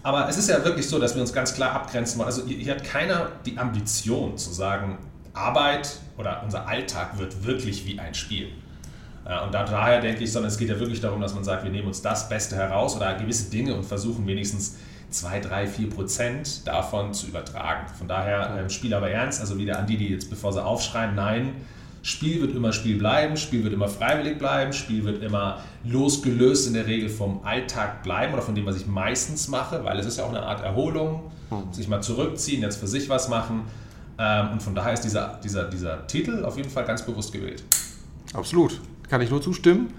Aber 0.09 0.26
es 0.26 0.38
ist 0.38 0.48
ja 0.48 0.64
wirklich 0.64 0.88
so, 0.88 0.98
dass 0.98 1.14
wir 1.14 1.20
uns 1.20 1.34
ganz 1.34 1.52
klar 1.52 1.72
abgrenzen 1.72 2.18
wollen. 2.18 2.28
Also 2.28 2.46
hier 2.46 2.74
hat 2.74 2.82
keiner 2.82 3.30
die 3.44 3.59
Ambition 3.59 4.38
zu 4.38 4.50
sagen, 4.50 4.96
Arbeit 5.34 5.98
oder 6.16 6.40
unser 6.42 6.66
Alltag 6.66 7.18
wird 7.18 7.44
wirklich 7.44 7.84
wie 7.84 8.00
ein 8.00 8.14
Spiel. 8.14 8.48
Äh, 9.26 9.44
und 9.44 9.52
daher 9.52 10.00
denke 10.00 10.24
ich, 10.24 10.32
sondern 10.32 10.50
es 10.50 10.56
geht 10.56 10.70
ja 10.70 10.80
wirklich 10.80 11.02
darum, 11.02 11.20
dass 11.20 11.34
man 11.34 11.44
sagt, 11.44 11.62
wir 11.62 11.70
nehmen 11.70 11.88
uns 11.88 12.00
das 12.00 12.30
Beste 12.30 12.56
heraus 12.56 12.96
oder 12.96 13.16
gewisse 13.16 13.50
Dinge 13.50 13.74
und 13.74 13.84
versuchen 13.84 14.26
wenigstens 14.26 14.78
2, 15.11 15.40
3, 15.40 15.66
4 15.66 15.90
Prozent 15.90 16.66
davon 16.66 17.12
zu 17.12 17.26
übertragen. 17.26 17.86
Von 17.98 18.09
daher 18.09 18.56
ähm, 18.59 18.70
Spiel 18.70 18.94
aber 18.94 19.11
ernst, 19.11 19.42
also 19.42 19.59
wieder 19.59 19.78
an 19.78 19.86
die, 19.86 19.98
die 19.98 20.09
jetzt 20.09 20.30
bevor 20.30 20.54
sie 20.54 20.64
aufschreien, 20.64 21.16
nein, 21.16 21.52
Spiel 22.03 22.40
wird 22.40 22.55
immer 22.55 22.72
Spiel 22.72 22.99
bleiben, 22.99 23.36
Spiel 23.36 23.64
wird 23.64 23.72
immer 23.72 23.88
freiwillig 23.88 24.38
bleiben, 24.38 24.72
Spiel 24.72 25.05
wird 25.05 25.22
immer 25.22 25.59
losgelöst 25.84 26.68
in 26.68 26.74
der 26.74 26.86
Regel 26.86 27.09
vom 27.09 27.40
Alltag 27.44 28.03
bleiben 28.03 28.32
oder 28.32 28.42
von 28.42 28.55
dem, 28.55 28.66
was 28.66 28.76
ich 28.76 28.86
meistens 28.86 29.49
mache, 29.49 29.84
weil 29.84 29.99
es 29.99 30.07
ist 30.07 30.18
ja 30.18 30.24
auch 30.24 30.30
eine 30.30 30.42
Art 30.42 30.62
Erholung, 30.62 31.30
mhm. 31.51 31.72
sich 31.72 31.88
mal 31.88 32.01
zurückziehen, 32.01 32.62
jetzt 32.62 32.76
für 32.76 32.86
sich 32.86 33.09
was 33.09 33.28
machen. 33.28 33.62
Ähm, 34.18 34.53
und 34.53 34.62
von 34.62 34.74
daher 34.74 34.92
ist 34.92 35.03
dieser, 35.03 35.38
dieser, 35.42 35.64
dieser 35.64 36.07
Titel 36.07 36.44
auf 36.44 36.57
jeden 36.57 36.70
Fall 36.70 36.84
ganz 36.84 37.05
bewusst 37.05 37.32
gewählt. 37.32 37.62
Absolut, 38.32 38.80
kann 39.09 39.20
ich 39.20 39.30
nur 39.30 39.42
zustimmen. 39.42 39.92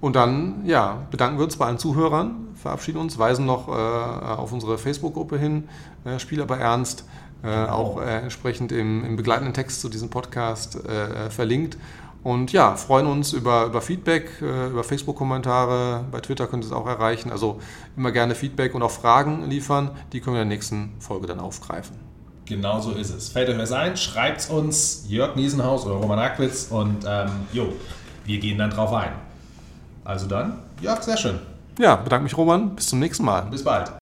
Und 0.00 0.14
dann 0.14 0.66
ja, 0.66 1.06
bedanken 1.10 1.38
wir 1.38 1.44
uns 1.44 1.56
bei 1.56 1.66
allen 1.66 1.78
Zuhörern, 1.78 2.48
verabschieden 2.54 2.98
uns, 2.98 3.18
weisen 3.18 3.46
noch 3.46 3.68
äh, 3.68 3.72
auf 3.72 4.52
unsere 4.52 4.76
Facebook-Gruppe 4.76 5.38
hin, 5.38 5.68
äh, 6.04 6.18
Spiel 6.18 6.42
aber 6.42 6.58
ernst, 6.58 7.04
äh, 7.42 7.66
auch 7.66 8.00
äh, 8.00 8.22
entsprechend 8.22 8.72
im, 8.72 9.04
im, 9.04 9.16
begleitenden 9.16 9.54
Text 9.54 9.80
zu 9.80 9.88
diesem 9.88 10.10
Podcast 10.10 10.76
äh, 10.86 11.30
verlinkt. 11.30 11.76
Und 12.22 12.52
ja, 12.52 12.74
freuen 12.74 13.06
uns 13.06 13.32
über, 13.32 13.66
über 13.66 13.80
Feedback, 13.80 14.42
äh, 14.42 14.68
über 14.68 14.82
Facebook-Kommentare, 14.82 16.04
bei 16.10 16.20
Twitter 16.20 16.48
könnt 16.48 16.64
ihr 16.64 16.66
es 16.66 16.72
auch 16.72 16.86
erreichen. 16.86 17.30
Also 17.30 17.60
immer 17.96 18.10
gerne 18.10 18.34
Feedback 18.34 18.74
und 18.74 18.82
auch 18.82 18.90
Fragen 18.90 19.48
liefern, 19.48 19.90
die 20.12 20.20
können 20.20 20.34
wir 20.34 20.42
in 20.42 20.48
der 20.48 20.56
nächsten 20.56 20.94
Folge 20.98 21.28
dann 21.28 21.38
aufgreifen. 21.38 21.96
Genau 22.46 22.80
so 22.80 22.92
ist 22.92 23.14
es. 23.14 23.28
Fällt 23.28 23.48
euch 23.48 23.58
was 23.58 23.72
ein, 23.72 23.96
schreibt 23.96 24.40
es 24.40 24.46
uns, 24.46 25.04
Jörg 25.08 25.36
Niesenhaus 25.36 25.84
oder 25.84 25.96
Roman 25.96 26.18
Ackwitz 26.18 26.68
und 26.70 27.04
ähm, 27.06 27.30
jo, 27.52 27.72
wir 28.24 28.38
gehen 28.38 28.58
dann 28.58 28.70
drauf 28.70 28.92
ein. 28.92 29.12
Also 30.04 30.26
dann, 30.26 30.60
Jörg, 30.80 31.02
sehr 31.02 31.16
schön. 31.16 31.38
Ja, 31.78 31.96
bedanke 31.96 32.24
mich, 32.24 32.36
Roman. 32.36 32.74
Bis 32.74 32.88
zum 32.88 33.00
nächsten 33.00 33.24
Mal. 33.24 33.42
Bis 33.42 33.62
bald. 33.62 33.92